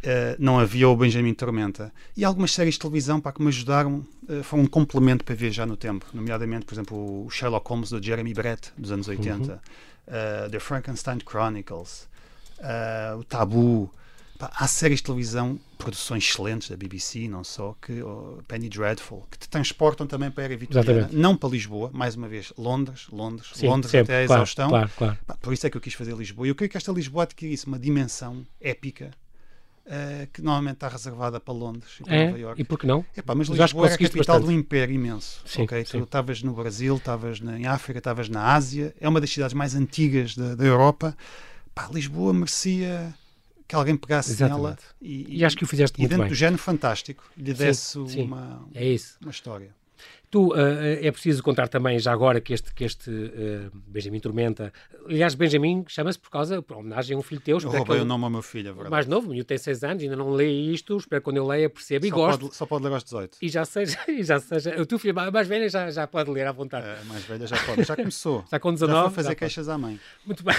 Uh, 0.07 0.37
não 0.39 0.57
havia 0.61 0.89
o 0.89 0.95
Benjamin 0.95 1.35
Tormenta. 1.35 1.93
E 2.17 2.25
algumas 2.25 2.53
séries 2.53 2.75
de 2.75 2.81
televisão 2.81 3.21
para 3.21 3.33
que 3.33 3.43
me 3.43 3.49
ajudaram 3.49 4.07
uh, 4.29 4.43
foram 4.45 4.63
um 4.63 4.67
complemento 4.67 5.25
para 5.25 5.35
viajar 5.35 5.67
no 5.67 5.77
tempo, 5.77 6.07
nomeadamente, 6.15 6.65
por 6.65 6.75
exemplo, 6.75 7.27
o 7.27 7.29
Sherlock 7.29 7.69
Holmes 7.69 7.91
do 7.91 8.01
Jeremy 8.01 8.33
Brett, 8.33 8.73
dos 8.79 8.93
anos 8.93 9.09
80, 9.09 9.35
uhum. 9.43 9.57
uh, 9.57 10.49
The 10.49 10.61
Frankenstein 10.61 11.19
Chronicles, 11.29 12.09
o 13.19 13.25
Tabu. 13.25 13.91
Pá, 14.39 14.53
há 14.55 14.69
séries 14.69 14.99
de 14.99 15.05
televisão, 15.05 15.59
produções 15.79 16.23
excelentes 16.25 16.69
da 16.69 16.77
BBC, 16.77 17.27
não 17.27 17.43
só, 17.43 17.75
que 17.81 18.03
oh, 18.03 18.39
Penny 18.47 18.69
Dreadful, 18.69 19.27
que 19.31 19.39
te 19.39 19.49
transportam 19.49 20.07
também 20.07 20.31
para 20.31 20.43
a 20.43 20.45
era 20.45 20.57
vitoriana, 20.59 21.09
não 21.11 21.35
para 21.35 21.49
Lisboa, 21.49 21.91
mais 21.91 22.17
uma 22.17 22.29
vez, 22.29 22.53
Londres, 22.59 23.07
Londres, 23.11 23.49
Sim, 23.55 23.67
Londres 23.69 23.91
sempre, 23.91 24.13
até 24.13 24.21
a 24.21 24.25
exaustão. 24.25 24.69
Claro, 24.69 24.91
claro. 24.95 25.19
Pá, 25.27 25.37
por 25.41 25.55
isso 25.55 25.67
é 25.67 25.71
que 25.71 25.77
eu 25.79 25.81
quis 25.81 25.95
fazer 25.95 26.15
Lisboa. 26.15 26.47
E 26.47 26.51
eu 26.51 26.55
creio 26.55 26.71
que 26.71 26.77
esta 26.77 26.93
Lisboa 26.93 27.23
adquirisse 27.23 27.67
uma 27.67 27.79
dimensão 27.79 28.47
épica 28.61 29.11
Uh, 29.87 30.27
que 30.33 30.43
normalmente 30.43 30.75
está 30.75 30.89
reservada 30.89 31.39
para 31.39 31.55
Londres 31.55 31.99
e 32.01 32.03
para 32.03 32.17
é, 32.17 32.27
Nova 32.27 32.39
Iorque. 32.41 32.61
E 32.61 32.65
por 32.65 32.77
que 32.77 32.89
não? 32.89 33.05
Epá, 33.17 33.37
mas 33.37 33.47
Lisboa 33.47 33.89
é 33.89 33.95
a 33.95 33.97
capital 33.97 34.41
bastante. 34.41 34.45
um 34.45 34.51
império 34.51 34.93
imenso. 34.93 35.41
Sim, 35.47 35.63
okay? 35.63 35.85
sim. 35.85 35.99
Tu 35.99 36.05
estavas 36.05 36.43
no 36.43 36.53
Brasil, 36.55 36.97
estavas 36.97 37.41
em 37.41 37.67
África, 37.67 37.99
estavas 37.99 38.29
na 38.29 38.53
Ásia, 38.53 38.93
é 39.01 39.09
uma 39.09 39.21
das 39.21 39.31
cidades 39.31 39.55
mais 39.55 39.77
antigas 39.77 40.35
da, 40.35 40.57
da 40.57 40.65
Europa. 40.65 41.17
Pá, 41.73 41.89
Lisboa 41.93 42.35
merecia 42.35 43.15
que 43.69 43.75
alguém 43.75 43.97
pegasse 43.97 44.33
Exatamente. 44.33 44.61
nela 44.61 44.79
e, 45.01 45.39
e, 45.39 45.45
acho 45.45 45.57
que 45.57 45.65
o 45.65 45.67
fizeste 45.67 45.99
e 45.99 46.01
muito 46.01 46.11
dentro 46.11 46.25
bem. 46.25 46.33
do 46.33 46.35
género 46.35 46.61
fantástico 46.61 47.25
lhe 47.37 47.53
desse 47.53 47.93
sim, 48.09 48.23
uma, 48.23 48.67
é 48.75 48.97
uma 49.21 49.31
história. 49.31 49.75
Tu, 50.37 50.49
uh, 50.49 50.55
é 51.01 51.11
preciso 51.11 51.43
contar 51.43 51.67
também, 51.67 51.99
já 51.99 52.13
agora, 52.13 52.43
que 52.43 52.53
este, 52.53 52.75
que 52.75 52.85
este 52.85 53.11
uh, 53.11 53.71
Benjamin 53.73 54.21
Tormenta, 54.21 54.71
aliás, 55.07 55.35
Benjamin 55.35 55.87
chama-se 55.89 56.19
por 56.19 56.29
causa, 56.29 56.61
por 56.61 56.77
homenagem 56.77 57.17
a 57.17 57.19
um 57.19 57.23
filho 57.23 57.41
teu. 57.41 57.57
Eu 57.59 57.71
roubei 57.71 58.01
o 58.01 58.05
nome 58.05 58.25
ao 58.25 58.29
meu 58.29 58.43
filho, 58.43 58.69
é 58.69 58.73
verdade. 58.73 58.91
Mais 58.91 59.07
novo, 59.07 59.33
o 59.33 59.45
tem 59.45 59.57
6 59.57 59.83
anos, 59.85 60.03
ainda 60.03 60.15
não 60.15 60.29
lê 60.33 60.51
isto, 60.51 60.95
espero 60.99 61.23
que 61.23 61.25
quando 61.25 61.39
eu 61.39 61.47
leia 61.47 61.71
perceba 61.71 62.07
e 62.07 62.11
gosto. 62.11 62.41
Pode, 62.43 62.55
só 62.55 62.67
pode 62.67 62.85
ler 62.85 62.93
aos 62.93 63.03
18. 63.05 63.39
E 63.41 63.49
já 63.49 63.65
seja, 63.65 63.99
e 64.13 64.23
já 64.23 64.39
seja, 64.39 64.79
o 64.79 64.85
teu 64.85 64.99
filho 64.99 65.15
mais 65.15 65.49
velha 65.49 65.71
já, 65.71 65.91
já 65.91 66.07
pode 66.07 66.31
ler 66.31 66.47
à 66.47 66.53
vontade. 66.53 66.87
É, 66.87 66.99
mais 67.05 67.25
velha 67.25 67.47
já 67.47 67.57
pode, 67.57 67.85
já 67.85 67.97
começou. 67.97 68.45
já 68.53 68.61
com 68.61 68.75
19. 68.75 68.93
Já 68.93 69.05
foi 69.05 69.15
fazer 69.15 69.35
queixas 69.37 69.71
à 69.71 69.79
mãe. 69.79 69.99
Muito 70.27 70.45
bem. 70.45 70.55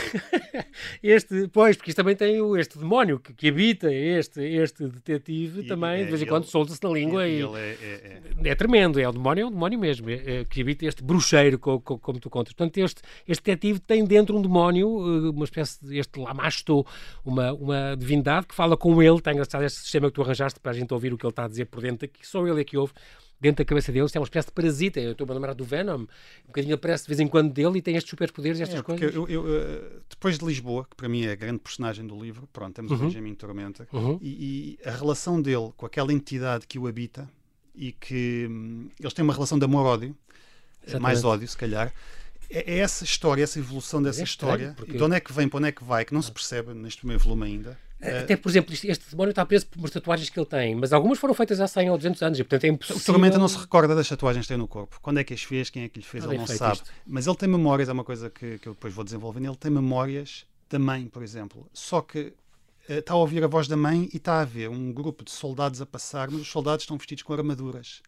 este, 1.04 1.50
pois, 1.50 1.78
porque 1.78 1.92
isto 1.92 1.98
também 1.98 2.16
tem 2.16 2.40
este 2.60 2.80
demónio 2.80 3.20
que, 3.20 3.32
que 3.32 3.50
habita 3.50 3.94
este, 3.94 4.42
este 4.42 4.88
detetive 4.88 5.62
e, 5.62 5.68
também, 5.68 6.02
é, 6.02 6.04
de 6.06 6.10
vez 6.10 6.24
em 6.24 6.26
quando 6.26 6.46
solta-se 6.46 6.84
na 6.84 6.90
língua 6.90 7.28
e, 7.28 7.42
e 7.42 7.44
é, 7.44 7.46
é, 7.46 8.22
é, 8.44 8.50
é, 8.50 8.56
tremendo, 8.56 9.00
é 9.00 9.08
o 9.08 9.12
demónio, 9.12 9.44
é 9.44 9.46
um 9.46 9.52
demónio 9.52 9.67
mesmo. 9.76 10.10
É, 10.10 10.46
que 10.46 10.62
habita 10.62 10.86
este 10.86 11.04
bruxeiro, 11.04 11.60
como, 11.60 11.82
como 11.82 12.20
tu 12.20 12.30
contas. 12.30 12.54
Portanto, 12.54 12.78
este, 12.78 13.02
este 13.28 13.44
detetive 13.44 13.80
tem 13.80 14.06
dentro 14.06 14.38
um 14.38 14.42
demónio, 14.42 14.88
eh, 14.88 15.30
uma 15.32 15.46
espécie 15.46 15.84
de 15.84 15.98
este 15.98 16.20
Lamasto, 16.20 16.86
uma, 17.26 17.52
uma 17.54 17.96
divindade 17.98 18.48
que 18.48 18.56
fala 18.56 18.78
com 18.78 19.02
ele. 19.02 19.18
Está 19.18 19.32
engraçado 19.32 19.64
este 19.64 19.80
sistema 19.80 20.08
que 20.08 20.14
tu 20.14 20.22
arranjaste 20.22 20.60
para 20.60 20.72
a 20.72 20.76
gente 20.76 20.94
ouvir 20.94 21.12
o 21.14 21.18
que 21.18 21.26
ele 21.26 21.32
está 21.32 21.46
a 21.46 21.48
dizer 21.48 21.66
por 21.66 21.82
dentro, 21.82 22.08
que 22.08 22.26
só 22.26 22.46
ele 22.48 22.62
é 22.62 22.64
que 22.64 22.78
ouve 22.78 22.94
dentro 23.40 23.64
da 23.64 23.68
cabeça 23.68 23.92
dele, 23.92 24.08
é 24.14 24.20
uma 24.20 24.26
espécie 24.26 24.48
de 24.48 24.54
parasita. 24.54 25.00
Eu 25.00 25.12
estou 25.12 25.30
a 25.30 25.34
lembrar 25.34 25.54
do 25.54 25.64
Venom, 25.64 26.02
um 26.02 26.08
bocadinho 26.48 26.76
aparece 26.76 27.04
de 27.04 27.10
vez 27.10 27.20
em 27.20 27.28
quando 27.28 27.52
dele 27.54 27.80
e 27.80 27.82
tem 27.82 27.96
estes 27.96 28.10
superpoderes 28.10 28.60
e 28.60 28.64
estas 28.64 28.80
é, 28.80 28.84
coisas. 28.84 29.14
Eu, 29.14 29.28
eu, 29.28 29.46
eh, 29.48 30.00
depois 30.10 30.38
de 30.38 30.46
Lisboa, 30.46 30.86
que 30.90 30.96
para 30.96 31.08
mim 31.08 31.26
é 31.26 31.32
a 31.32 31.36
grande 31.36 31.60
personagem 31.60 32.06
do 32.06 32.20
livro, 32.20 32.48
pronto, 32.52 32.74
temos 32.74 32.92
uhum. 32.92 32.98
o 32.98 33.02
Benjamin 33.02 33.36
Tormenta, 33.36 33.88
uhum. 33.94 34.18
e, 34.22 34.78
e, 34.84 34.88
a 34.88 34.92
relação 34.92 35.42
dele 35.42 35.72
com 35.76 35.86
aquela 35.86 36.12
entidade 36.12 36.66
que 36.68 36.80
o 36.80 36.88
habita 36.88 37.30
e 37.78 37.92
que 37.92 38.48
hum, 38.50 38.90
eles 39.00 39.14
têm 39.14 39.24
uma 39.24 39.34
relação 39.34 39.58
de 39.58 39.66
amor-ódio, 39.66 40.16
mais 41.00 41.24
ódio, 41.24 41.48
se 41.48 41.56
calhar. 41.56 41.94
É, 42.50 42.76
é, 42.76 42.78
essa 42.80 43.04
história, 43.04 43.44
essa 43.44 43.60
evolução 43.60 44.02
dessa 44.02 44.22
é 44.22 44.24
história, 44.24 44.74
porque... 44.76 44.98
de 44.98 45.04
onde 45.04 45.16
é 45.16 45.20
que 45.20 45.32
vem, 45.32 45.48
para 45.48 45.58
onde 45.58 45.68
é 45.68 45.72
que 45.72 45.84
vai, 45.84 46.04
que 46.04 46.14
não 46.14 46.22
se 46.22 46.32
percebe 46.32 46.74
neste 46.74 47.00
primeiro 47.00 47.24
volume 47.24 47.46
ainda. 47.46 47.78
É, 48.00 48.20
até, 48.20 48.36
por 48.36 48.50
exemplo, 48.50 48.74
este 48.74 49.10
demónio 49.10 49.32
está 49.32 49.44
preso 49.44 49.66
por 49.66 49.80
umas 49.80 49.90
tatuagens 49.90 50.30
que 50.30 50.40
ele 50.40 50.46
tem, 50.46 50.76
mas 50.76 50.94
algumas 50.94 51.18
foram 51.18 51.34
feitas 51.34 51.60
há 51.60 51.68
100 51.68 51.90
ou 51.90 51.98
200 51.98 52.22
anos, 52.22 52.40
e 52.40 52.44
portanto 52.44 52.64
é 52.64 52.68
impossível... 52.68 53.02
Tormenta 53.04 53.40
não 53.40 53.48
se 53.48 53.58
recorda 53.58 53.96
das 53.96 54.08
tatuagens 54.08 54.46
que 54.46 54.50
tem 54.50 54.58
no 54.58 54.68
corpo. 54.68 55.00
Quando 55.02 55.20
é 55.20 55.24
que 55.24 55.34
as 55.34 55.42
fez, 55.42 55.70
quem 55.70 55.84
é 55.84 55.90
que 55.90 56.00
lhe 56.00 56.06
fez, 56.06 56.24
ah, 56.24 56.28
ele 56.28 56.38
não 56.38 56.48
sabe. 56.48 56.76
Isto. 56.76 56.92
Mas 57.06 57.26
ele 57.26 57.36
tem 57.36 57.50
memórias, 57.50 57.90
é 57.90 57.92
uma 57.92 58.04
coisa 58.04 58.30
que, 58.30 58.60
que 58.60 58.68
eu 58.68 58.74
depois 58.74 58.94
vou 58.94 59.04
desenvolvendo, 59.04 59.48
ele 59.48 59.56
tem 59.56 59.72
memórias 59.72 60.46
da 60.70 60.78
mãe, 60.78 61.08
por 61.08 61.24
exemplo. 61.24 61.68
Só 61.74 62.02
que 62.02 62.34
está 62.88 63.14
a 63.14 63.18
ouvir 63.18 63.44
a 63.44 63.48
voz 63.48 63.68
da 63.68 63.76
mãe 63.76 64.10
e 64.14 64.18
está 64.18 64.40
a 64.40 64.46
ver 64.46 64.70
um 64.70 64.92
grupo 64.94 65.24
de 65.24 65.32
soldados 65.32 65.82
a 65.82 65.86
passar, 65.86 66.32
mas 66.32 66.42
os 66.42 66.48
soldados 66.48 66.84
estão 66.84 66.98
vestidos 66.98 67.24
com 67.24 67.34
armaduras. 67.34 68.02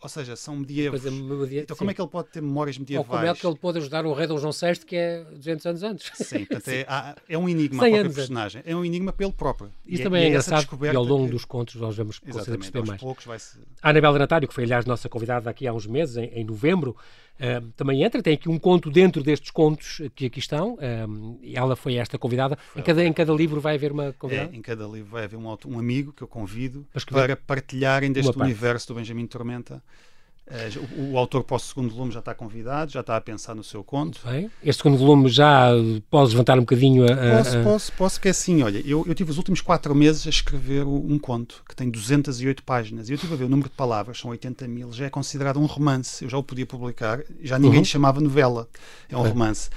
Ou 0.00 0.08
seja, 0.08 0.36
são 0.36 0.56
medievos. 0.56 1.04
É, 1.04 1.10
media... 1.10 1.62
Então, 1.62 1.76
como 1.76 1.90
é 1.90 1.94
que 1.94 2.00
ele 2.00 2.08
pode 2.08 2.28
ter 2.28 2.40
memórias 2.40 2.78
medievais? 2.78 3.08
Ou 3.08 3.16
como 3.16 3.26
é 3.26 3.34
que 3.34 3.46
ele 3.46 3.56
pode 3.56 3.78
ajudar 3.78 4.06
o 4.06 4.12
rei 4.12 4.28
Dom 4.28 4.38
João 4.38 4.52
VI, 4.52 4.78
que 4.86 4.94
é 4.94 5.24
200 5.24 5.66
anos 5.66 5.82
antes? 5.82 6.10
Sim, 6.14 6.44
portanto, 6.44 6.68
é, 6.70 7.14
é, 7.28 7.36
um 7.36 7.48
enigma 7.48 7.84
a 7.84 7.90
próprio 7.90 8.14
personagem. 8.14 8.62
É 8.64 8.76
um 8.76 8.84
enigma 8.84 9.12
pelo 9.12 9.32
próprio. 9.32 9.72
Isso 9.84 9.98
e 9.98 10.00
é- 10.00 10.04
também 10.04 10.22
é, 10.22 10.26
é 10.26 10.28
engraçado 10.28 10.68
e 10.84 10.96
ao 10.96 11.02
longo 11.02 11.28
dos 11.28 11.44
contos 11.44 11.74
nós 11.74 11.96
vamos 11.96 12.20
conseguir 12.20 12.58
perceber 12.58 12.86
mais. 12.86 13.00
Poucos 13.00 13.24
vai-se... 13.24 13.58
A 13.82 13.90
Anabela 13.90 14.18
Natário, 14.20 14.46
que 14.46 14.54
foi, 14.54 14.64
aliás, 14.64 14.86
nossa 14.86 15.08
convidada 15.08 15.50
aqui 15.50 15.66
há 15.66 15.72
uns 15.72 15.86
meses, 15.86 16.16
em, 16.16 16.26
em 16.26 16.44
novembro, 16.44 16.96
uh, 17.38 17.66
também 17.76 18.02
entra. 18.02 18.22
Tem 18.22 18.34
aqui 18.34 18.48
um 18.48 18.58
conto 18.58 18.90
dentro 18.90 19.22
destes 19.22 19.50
contos 19.50 20.02
que 20.14 20.26
aqui 20.26 20.38
estão. 20.38 20.74
Uh, 20.74 21.40
ela 21.52 21.74
foi 21.74 21.96
esta 21.96 22.18
convidada. 22.18 22.56
Em 22.76 22.82
cada, 22.82 23.04
em 23.04 23.12
cada 23.12 23.32
livro 23.32 23.60
vai 23.60 23.74
haver 23.74 23.92
uma 23.92 24.12
convidada? 24.12 24.50
É, 24.52 24.56
em 24.56 24.62
cada 24.62 24.86
livro 24.86 25.10
vai 25.10 25.24
haver 25.24 25.36
um, 25.36 25.56
um 25.66 25.78
amigo 25.78 26.12
que 26.12 26.22
eu 26.22 26.28
convido 26.28 26.86
para 27.10 27.36
partilharem 27.36 28.12
deste 28.12 28.38
universo 28.38 28.88
do 28.88 28.94
Benjamin 28.94 29.26
Tormenta. 29.26 29.82
Uh, 30.48 31.02
o, 31.02 31.12
o, 31.12 31.18
autor 31.18 31.44
para 31.44 31.56
o 31.56 31.58
segundo 31.58 31.92
volume 31.92 32.10
já 32.10 32.20
está 32.20 32.32
convidado, 32.34 32.90
já 32.90 33.00
está 33.00 33.18
a 33.18 33.20
pensar 33.20 33.54
no 33.54 33.62
seu 33.62 33.84
conto. 33.84 34.20
Bem. 34.24 34.50
Este 34.64 34.82
segundo 34.82 34.96
volume 34.96 35.28
já 35.28 35.72
podes 36.10 36.32
levantar 36.32 36.56
um 36.56 36.62
bocadinho 36.62 37.04
a. 37.04 37.12
a 37.12 37.36
posso, 37.36 37.62
posso, 37.62 37.92
posso, 37.92 38.14
porque 38.16 38.28
é 38.28 38.30
assim, 38.30 38.62
olha, 38.62 38.82
eu, 38.86 39.04
eu 39.06 39.14
tive 39.14 39.30
os 39.30 39.36
últimos 39.36 39.60
quatro 39.60 39.94
meses 39.94 40.26
a 40.26 40.30
escrever 40.30 40.86
um 40.86 41.18
conto 41.18 41.62
que 41.68 41.76
tem 41.76 41.90
208 41.90 42.62
páginas 42.62 43.10
e 43.10 43.12
eu 43.12 43.16
estive 43.16 43.34
a 43.34 43.36
ver 43.36 43.44
o 43.44 43.48
número 43.48 43.68
de 43.68 43.74
palavras, 43.74 44.18
são 44.18 44.30
80 44.30 44.66
mil, 44.68 44.90
já 44.90 45.04
é 45.04 45.10
considerado 45.10 45.60
um 45.60 45.66
romance. 45.66 46.24
Eu 46.24 46.30
já 46.30 46.38
o 46.38 46.42
podia 46.42 46.64
publicar, 46.64 47.22
já 47.42 47.58
ninguém 47.58 47.80
uhum. 47.80 47.84
chamava 47.84 48.18
novela, 48.18 48.66
é 49.06 49.16
um 49.16 49.22
romance. 49.22 49.68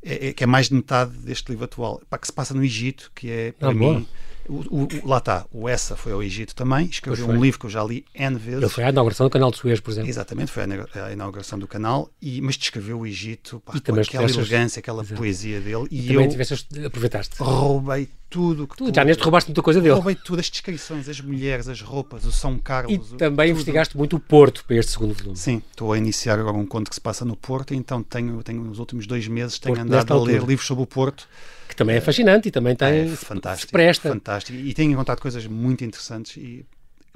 É, 0.00 0.28
é, 0.28 0.32
que 0.32 0.44
é 0.44 0.46
mais 0.46 0.68
de 0.68 0.74
metade 0.74 1.12
deste 1.16 1.48
livro 1.48 1.64
atual, 1.64 2.00
para 2.08 2.18
que 2.18 2.26
se 2.26 2.32
passa 2.32 2.54
no 2.54 2.62
Egito, 2.62 3.10
que 3.14 3.30
é 3.30 3.52
para 3.52 3.70
ah, 3.70 3.74
mim. 3.74 3.94
Boa 3.94 4.06
o, 4.48 4.82
o, 4.82 5.08
lá 5.08 5.18
está, 5.18 5.46
o 5.50 5.68
Essa 5.68 5.96
foi 5.96 6.12
ao 6.12 6.22
Egito 6.22 6.54
também, 6.54 6.86
escreveu 6.86 7.28
um 7.28 7.40
livro 7.40 7.58
que 7.58 7.66
eu 7.66 7.70
já 7.70 7.82
li 7.82 8.04
N 8.14 8.36
vezes. 8.36 8.62
Ele 8.62 8.70
foi 8.70 8.84
à 8.84 8.90
inauguração 8.90 9.26
do 9.26 9.30
canal 9.30 9.50
de 9.50 9.56
Suez, 9.56 9.80
por 9.80 9.90
exemplo. 9.90 10.10
Exatamente, 10.10 10.50
foi 10.50 10.62
à 10.62 11.12
inauguração 11.12 11.58
do 11.58 11.66
canal, 11.66 12.10
e, 12.20 12.40
mas 12.40 12.56
descreveu 12.56 13.00
o 13.00 13.06
Egito 13.06 13.62
pá, 13.64 13.72
com 13.72 14.00
aquela 14.00 14.30
elegância, 14.30 14.80
aquela 14.80 15.02
Exato. 15.02 15.18
poesia 15.18 15.60
dele. 15.60 15.86
E, 15.90 16.04
e 16.04 16.08
também 16.08 16.24
eu 16.24 16.30
tiveste, 16.30 16.84
aproveitaste. 16.84 17.36
Roubei 17.38 18.08
tudo. 18.28 18.66
Que 18.66 18.76
tu, 18.76 18.92
já 18.94 19.04
neste 19.04 19.22
roubaste 19.22 19.48
muita 19.50 19.62
coisa 19.62 19.80
dele. 19.80 19.94
Roubei 19.94 20.14
tudo, 20.14 20.40
as 20.40 20.50
descrições, 20.50 21.08
as 21.08 21.20
mulheres, 21.20 21.68
as 21.68 21.80
roupas, 21.80 22.24
o 22.24 22.32
São 22.32 22.58
Carlos. 22.58 22.92
E 22.92 23.16
também 23.16 23.46
tudo. 23.46 23.52
investigaste 23.52 23.96
muito 23.96 24.16
o 24.16 24.20
Porto 24.20 24.64
para 24.66 24.76
este 24.76 24.92
segundo 24.92 25.14
volume. 25.14 25.36
Sim, 25.36 25.62
estou 25.70 25.92
a 25.92 25.98
iniciar 25.98 26.38
agora 26.38 26.56
um 26.56 26.66
conto 26.66 26.88
que 26.88 26.94
se 26.94 27.00
passa 27.00 27.24
no 27.24 27.36
Porto, 27.36 27.74
então 27.74 28.02
tenho, 28.02 28.42
tenho 28.42 28.62
nos 28.62 28.78
últimos 28.78 29.06
dois 29.06 29.26
meses 29.28 29.58
tenho 29.58 29.74
Porto 29.74 29.86
andado 29.86 30.12
a 30.12 30.22
ler 30.22 30.42
livros 30.42 30.66
sobre 30.66 30.82
o 30.82 30.86
Porto 30.86 31.28
que 31.68 31.76
também 31.76 31.96
é 31.96 32.00
fascinante 32.00 32.48
e 32.48 32.50
também 32.50 32.74
tem, 32.76 33.00
é 33.00 33.08
fantástico, 33.08 33.68
se 33.68 33.72
presta. 33.72 34.08
Fantástico. 34.08 34.58
E 34.58 34.72
tenho 34.74 34.92
encontrado 34.92 35.20
coisas 35.20 35.46
muito 35.46 35.84
interessantes 35.84 36.36
e 36.36 36.64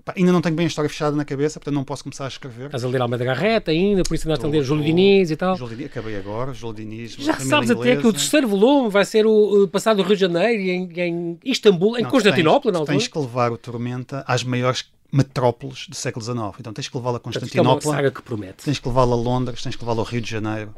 pá, 0.04 0.14
ainda 0.16 0.32
não 0.32 0.40
tenho 0.40 0.56
bem 0.56 0.64
a 0.64 0.68
história 0.68 0.88
fechada 0.88 1.14
na 1.16 1.24
cabeça, 1.24 1.60
portanto 1.60 1.74
não 1.74 1.84
posso 1.84 2.02
começar 2.02 2.24
a 2.24 2.28
escrever. 2.28 2.66
Estás 2.66 2.84
a 2.84 2.88
ler 2.88 3.00
Almeida 3.00 3.24
Garreta 3.24 3.70
ainda, 3.70 4.02
por 4.02 4.14
isso 4.14 4.26
andaste 4.26 4.44
a 4.44 4.48
ler 4.48 4.62
Júlio 4.62 4.84
Diniz 4.84 5.30
e 5.30 5.36
tal. 5.36 5.56
Júlio 5.56 5.76
Diniz, 5.76 5.90
acabei 5.90 6.16
agora, 6.16 6.52
Júlio 6.52 6.76
Diniz. 6.76 7.12
Já 7.12 7.34
sabes 7.34 7.70
inglesa. 7.70 7.92
até 7.92 7.96
que 8.00 8.06
o 8.06 8.12
terceiro 8.12 8.48
volume 8.48 8.90
vai 8.90 9.04
ser 9.04 9.26
o, 9.26 9.64
o 9.64 9.68
passado 9.68 9.98
do 9.98 10.02
Rio 10.02 10.16
de 10.16 10.20
Janeiro 10.20 10.62
em, 10.62 11.00
em 11.00 11.38
Istambul, 11.44 11.98
em 11.98 12.02
não, 12.02 12.10
Constantinopla, 12.10 12.72
não? 12.72 12.84
Tens 12.84 13.06
que 13.06 13.18
levar 13.18 13.52
o 13.52 13.58
Tormenta 13.58 14.24
às 14.26 14.42
maiores 14.42 14.86
metrópoles 15.10 15.86
do 15.88 15.96
século 15.96 16.24
XIX. 16.24 16.38
Então 16.60 16.72
tens 16.72 16.88
que 16.88 16.96
levá-la 16.96 17.16
a 17.16 17.20
Constantinopla. 17.20 17.72
Portanto, 17.72 17.86
é 17.86 17.88
uma 17.88 17.96
saga 17.96 18.10
que 18.10 18.22
promete. 18.22 18.64
Tens 18.64 18.78
que 18.78 18.88
levá-la 18.88 19.14
a 19.14 19.18
Londres, 19.18 19.62
tens 19.62 19.76
que 19.76 19.82
levá-la 19.82 20.00
ao 20.00 20.06
Rio 20.06 20.20
de 20.20 20.30
Janeiro 20.30 20.74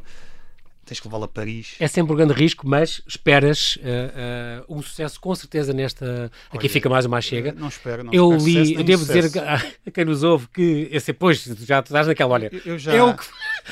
tens 0.91 0.99
que 0.99 1.07
levá-la 1.07 1.27
a 1.27 1.29
Paris. 1.29 1.77
É 1.79 1.87
sempre 1.87 2.13
um 2.13 2.17
grande 2.17 2.33
risco, 2.33 2.69
mas 2.69 3.01
esperas 3.07 3.77
uh, 3.77 4.69
uh, 4.69 4.77
um 4.77 4.83
sucesso 4.83 5.21
com 5.21 5.33
certeza 5.37 5.73
nesta. 5.73 6.05
Olha, 6.51 6.59
aqui 6.59 6.69
fica 6.69 6.89
mais 6.89 7.07
uma 7.07 7.21
chega. 7.21 7.53
Não 7.53 7.69
espero, 7.69 8.03
não 8.03 8.13
Eu 8.13 8.37
espero 8.37 8.65
li, 8.65 8.75
eu 8.75 8.83
devo 8.83 9.05
sucesso. 9.05 9.29
dizer 9.29 9.43
a, 9.43 9.55
a, 9.55 9.91
quem 9.93 10.05
nos 10.05 10.25
ouve 10.25 10.49
que 10.53 10.89
esse, 10.91 11.13
pois, 11.13 11.45
já 11.45 11.79
estás 11.79 12.09
naquela, 12.09 12.35
olha, 12.35 12.51
eu, 12.53 12.73
eu 12.73 12.79
já, 12.79 12.93
eu, 12.93 13.17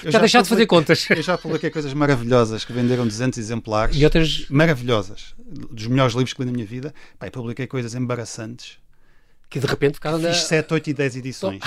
já, 0.05 0.11
já 0.13 0.19
deixar 0.21 0.43
de 0.43 0.49
fazer 0.49 0.67
contas. 0.67 1.11
Eu 1.11 1.23
já 1.23 1.37
publiquei 1.37 1.71
coisas 1.71 1.93
maravilhosas 1.93 2.65
que 2.65 2.73
venderam 2.73 3.05
200 3.05 3.37
exemplares. 3.37 3.97
E 3.97 4.05
outras 4.05 4.47
maravilhosas, 4.49 5.35
dos 5.39 5.89
melhores 5.89 6.15
livros 6.15 6.33
que 6.33 6.41
li 6.41 6.47
na 6.47 6.53
minha 6.53 6.67
vida. 6.67 6.95
Pai, 7.19 7.31
publiquei 7.31 7.67
coisas 7.67 7.95
embaraçantes. 7.95 8.79
Que 9.51 9.59
de 9.59 9.67
repente 9.67 9.95
ficaram 9.95 10.19
Fiz 10.19 10.27
na... 10.27 10.35
7, 10.35 10.75
8 10.75 10.91
e 10.91 10.95
10 10.95 11.17
edições. 11.17 11.63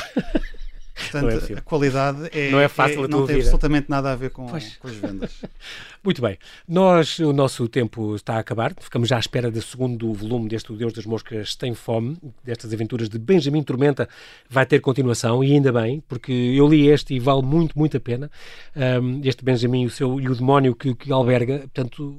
Portanto, 0.93 1.53
é 1.53 1.57
a 1.57 1.61
qualidade 1.61 2.29
é, 2.31 2.51
não, 2.51 2.59
é 2.59 2.67
fácil 2.67 3.05
é, 3.05 3.07
não 3.07 3.25
tem 3.25 3.37
absolutamente 3.37 3.89
nada 3.89 4.11
a 4.11 4.15
ver 4.15 4.29
com, 4.29 4.47
com 4.47 4.55
as 4.55 4.95
vendas. 4.95 5.41
Muito 6.03 6.21
bem. 6.21 6.37
Nós, 6.67 7.19
o 7.19 7.31
nosso 7.31 7.67
tempo 7.67 8.15
está 8.15 8.35
a 8.35 8.39
acabar. 8.39 8.73
Ficamos 8.79 9.07
já 9.07 9.17
à 9.17 9.19
espera 9.19 9.51
do 9.51 9.61
segundo 9.61 10.11
volume 10.13 10.49
deste 10.49 10.71
O 10.71 10.75
Deus 10.75 10.93
das 10.93 11.05
Moscas 11.05 11.55
Tem 11.55 11.73
Fome, 11.73 12.17
destas 12.43 12.73
aventuras 12.73 13.07
de 13.07 13.19
Benjamin 13.19 13.61
Tormenta. 13.63 14.09
Vai 14.49 14.65
ter 14.65 14.79
continuação 14.79 15.43
e 15.43 15.53
ainda 15.53 15.71
bem, 15.71 16.03
porque 16.07 16.31
eu 16.31 16.67
li 16.67 16.87
este 16.87 17.13
e 17.13 17.19
vale 17.19 17.43
muito, 17.43 17.77
muito 17.77 17.95
a 17.97 17.99
pena. 17.99 18.31
Um, 18.75 19.21
este 19.23 19.45
Benjamin 19.45 19.85
o 19.85 19.89
seu, 19.89 20.19
e 20.19 20.27
o 20.27 20.35
demónio 20.35 20.75
que, 20.75 20.95
que 20.95 21.11
alberga. 21.11 21.59
Portanto, 21.59 22.15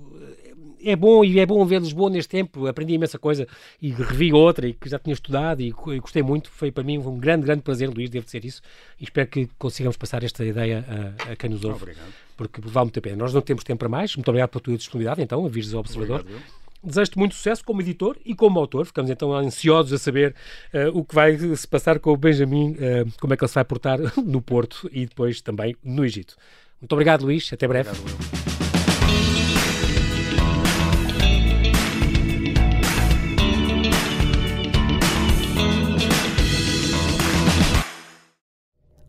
é 0.85 0.97
bom 0.97 1.25
e 1.25 1.39
é 1.39 1.47
bom 1.47 1.65
ver 1.65 1.81
Lisboa 1.81 2.11
neste 2.11 2.29
tempo. 2.29 2.67
Aprendi 2.67 2.95
imensa 2.95 3.19
coisa 3.19 3.47
e 3.81 3.91
revi 3.91 4.33
outra 4.33 4.67
e 4.67 4.73
que 4.73 4.89
já 4.89 4.99
tinha 4.99 5.15
estudado 5.15 5.61
e, 5.61 5.69
e 5.69 6.01
gostei 6.01 6.23
muito. 6.23 6.51
Foi 6.51 6.71
para 6.71 6.85
mim 6.85 6.99
um 6.99 7.19
grande, 7.19 7.45
grande 7.45 7.63
prazer, 7.63 7.89
Luís, 7.89 8.11
devo 8.11 8.25
dizer 8.25 8.45
isso. 8.45 8.63
E 9.01 9.05
espero 9.05 9.29
que 9.29 9.49
consigamos 9.59 9.97
passar 9.97 10.23
esta 10.23 10.45
ideia 10.45 10.85
a, 10.89 11.33
a 11.33 11.37
quem 11.37 11.51
nos 11.51 11.65
ouve. 11.65 11.83
Obrigado. 11.83 12.13
Porque 12.37 12.61
vale 12.61 12.87
muito 12.87 12.99
a 12.99 13.03
pena. 13.03 13.17
Nós 13.17 13.33
não 13.33 13.41
temos 13.41 13.65
tempo 13.65 13.79
para 13.79 13.89
mais. 13.89 14.17
Muito 14.17 14.29
obrigado 14.29 14.51
pela 14.51 14.63
tua 14.63 14.77
disponibilidade, 14.77 15.23
então, 15.23 15.45
avisos 15.45 15.75
ao 15.75 15.81
observador. 15.81 16.25
Desejo-te 16.85 17.17
muito 17.17 17.37
sucesso 17.37 17.65
como 17.65 17.81
editor 17.81 18.17
e 18.25 18.35
como 18.35 18.59
autor. 18.59 18.87
Ficamos 18.87 19.11
então 19.11 19.33
ansiosos 19.33 19.93
a 19.93 19.99
saber 19.99 20.35
uh, 20.75 20.99
o 20.99 21.05
que 21.05 21.15
vai 21.15 21.39
se 21.39 21.69
passar 21.69 22.01
com 22.01 22.11
o 22.11 22.17
Benjamin, 22.17 22.73
uh, 22.73 23.13
como 23.21 23.33
é 23.33 23.37
que 23.37 23.45
ele 23.45 23.49
se 23.49 23.55
vai 23.55 23.65
portar 23.65 23.99
no 24.25 24.43
Porto 24.43 24.91
e 24.93 25.07
depois 25.07 25.41
também 25.41 25.77
no 25.85 26.05
Egito. 26.05 26.35
Muito 26.81 26.93
obrigado, 26.93 27.23
Luís. 27.23 27.53
Até 27.53 27.69
breve. 27.69 27.91
Obrigado, 27.91 28.52